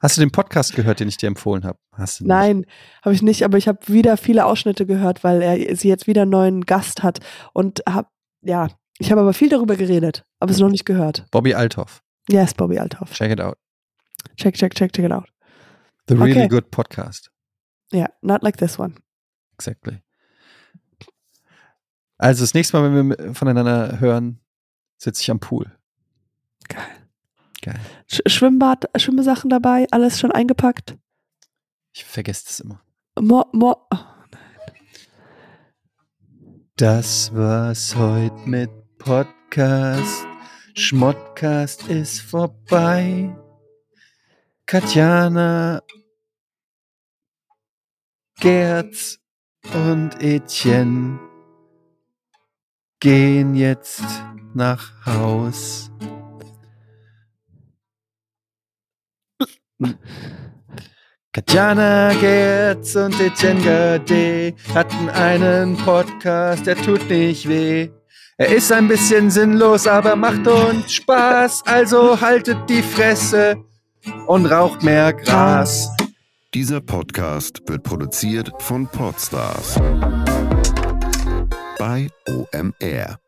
Hast 0.02 0.18
du 0.18 0.22
den 0.22 0.32
Podcast 0.32 0.76
gehört, 0.76 1.00
den 1.00 1.08
ich 1.08 1.18
dir 1.18 1.28
empfohlen 1.28 1.64
habe? 1.64 1.80
Nein, 2.20 2.66
habe 3.04 3.16
ich 3.16 3.22
nicht, 3.22 3.44
aber 3.44 3.58
ich 3.58 3.68
habe 3.68 3.80
wieder 3.88 4.18
viele 4.18 4.46
Ausschnitte 4.46 4.86
gehört, 4.86 5.24
weil 5.24 5.42
er 5.42 5.76
sie 5.76 5.88
jetzt 5.88 6.08
wieder 6.08 6.24
einen 6.24 6.32
neuen 6.32 6.66
Gast 6.66 7.04
hat 7.04 7.20
und 7.54 7.82
hab 7.90 8.10
ja, 8.42 8.70
ich 9.00 9.12
habe 9.12 9.22
aber 9.22 9.34
viel 9.34 9.50
darüber 9.50 9.76
geredet, 9.76 10.26
aber 10.40 10.52
es 10.52 10.60
noch 10.60 10.70
nicht 10.70 10.86
gehört. 10.86 11.26
Bobby 11.32 11.54
Althoff. 11.54 12.04
Yes, 12.30 12.54
Bobby 12.54 12.78
Althoff. 12.80 13.12
Check 13.14 13.32
it 13.32 13.42
out. 13.42 13.58
Check, 14.38 14.56
check, 14.56 14.76
check, 14.76 14.94
check 14.94 15.06
it 15.06 15.12
out. 15.12 15.30
The 16.08 16.16
really 16.16 16.32
okay. 16.32 16.48
good 16.48 16.72
podcast. 16.72 17.30
Yeah, 17.92 18.10
not 18.22 18.44
like 18.44 18.58
this 18.58 18.78
one. 18.78 18.96
Exactly. 19.54 20.02
Also 22.22 22.44
das 22.44 22.54
nächste 22.54 22.78
Mal, 22.78 22.94
wenn 22.94 23.10
wir 23.10 23.34
voneinander 23.34 24.00
hören, 24.00 24.40
sitze 24.98 25.24
ich 25.24 25.32
am 25.32 25.40
Pool. 25.40 25.76
Geil. 26.70 27.08
Geil. 27.64 27.80
Sch 28.08 28.22
Schwimmbad, 28.28 28.86
Schwimmsachen 28.96 29.50
dabei, 29.50 29.88
alles 29.90 30.20
schon 30.20 30.32
eingepackt? 30.32 30.96
Ich 31.94 32.06
vergesse 32.06 32.46
das 32.46 32.60
immer. 32.60 32.80
Mo, 33.20 33.46
mo, 33.54 33.88
oh, 33.92 33.98
Das 36.76 37.34
war's 37.34 37.96
heute 37.96 38.38
mit 38.48 38.70
Podcast. 39.00 40.28
Schmottcast 40.76 41.88
ist 41.88 42.22
vorbei. 42.22 43.36
Katjana, 44.68 45.82
Gerz 48.40 49.18
und 49.74 50.22
Etienne 50.22 51.31
gehen 53.02 53.56
jetzt 53.56 54.04
nach 54.54 54.92
Haus. 55.06 55.92
Katjana 61.34 62.14
Gerz 62.14 62.96
und 62.96 63.20
Etienne 63.20 63.62
Gade 63.62 64.54
hatten 64.74 65.10
einen 65.10 65.76
Podcast, 65.78 66.68
der 66.68 66.78
tut 66.78 67.10
nicht 67.10 67.50
weh. 67.50 67.90
Er 68.38 68.56
ist 68.56 68.72
ein 68.72 68.88
bisschen 68.88 69.32
sinnlos, 69.32 69.88
aber 69.88 70.16
macht 70.16 70.48
uns 70.48 70.94
Spaß. 70.94 71.64
Also 71.66 72.22
haltet 72.22 72.70
die 72.70 72.84
Fresse 72.84 73.58
und 74.28 74.46
raucht 74.46 74.84
mehr 74.84 75.14
Gras. 75.14 75.90
Dieser 76.54 76.82
Podcast 76.82 77.62
wird 77.68 77.84
produziert 77.84 78.52
von 78.60 78.88
Podstars 78.88 79.80
bei 81.82 82.12
OMR. 82.28 83.21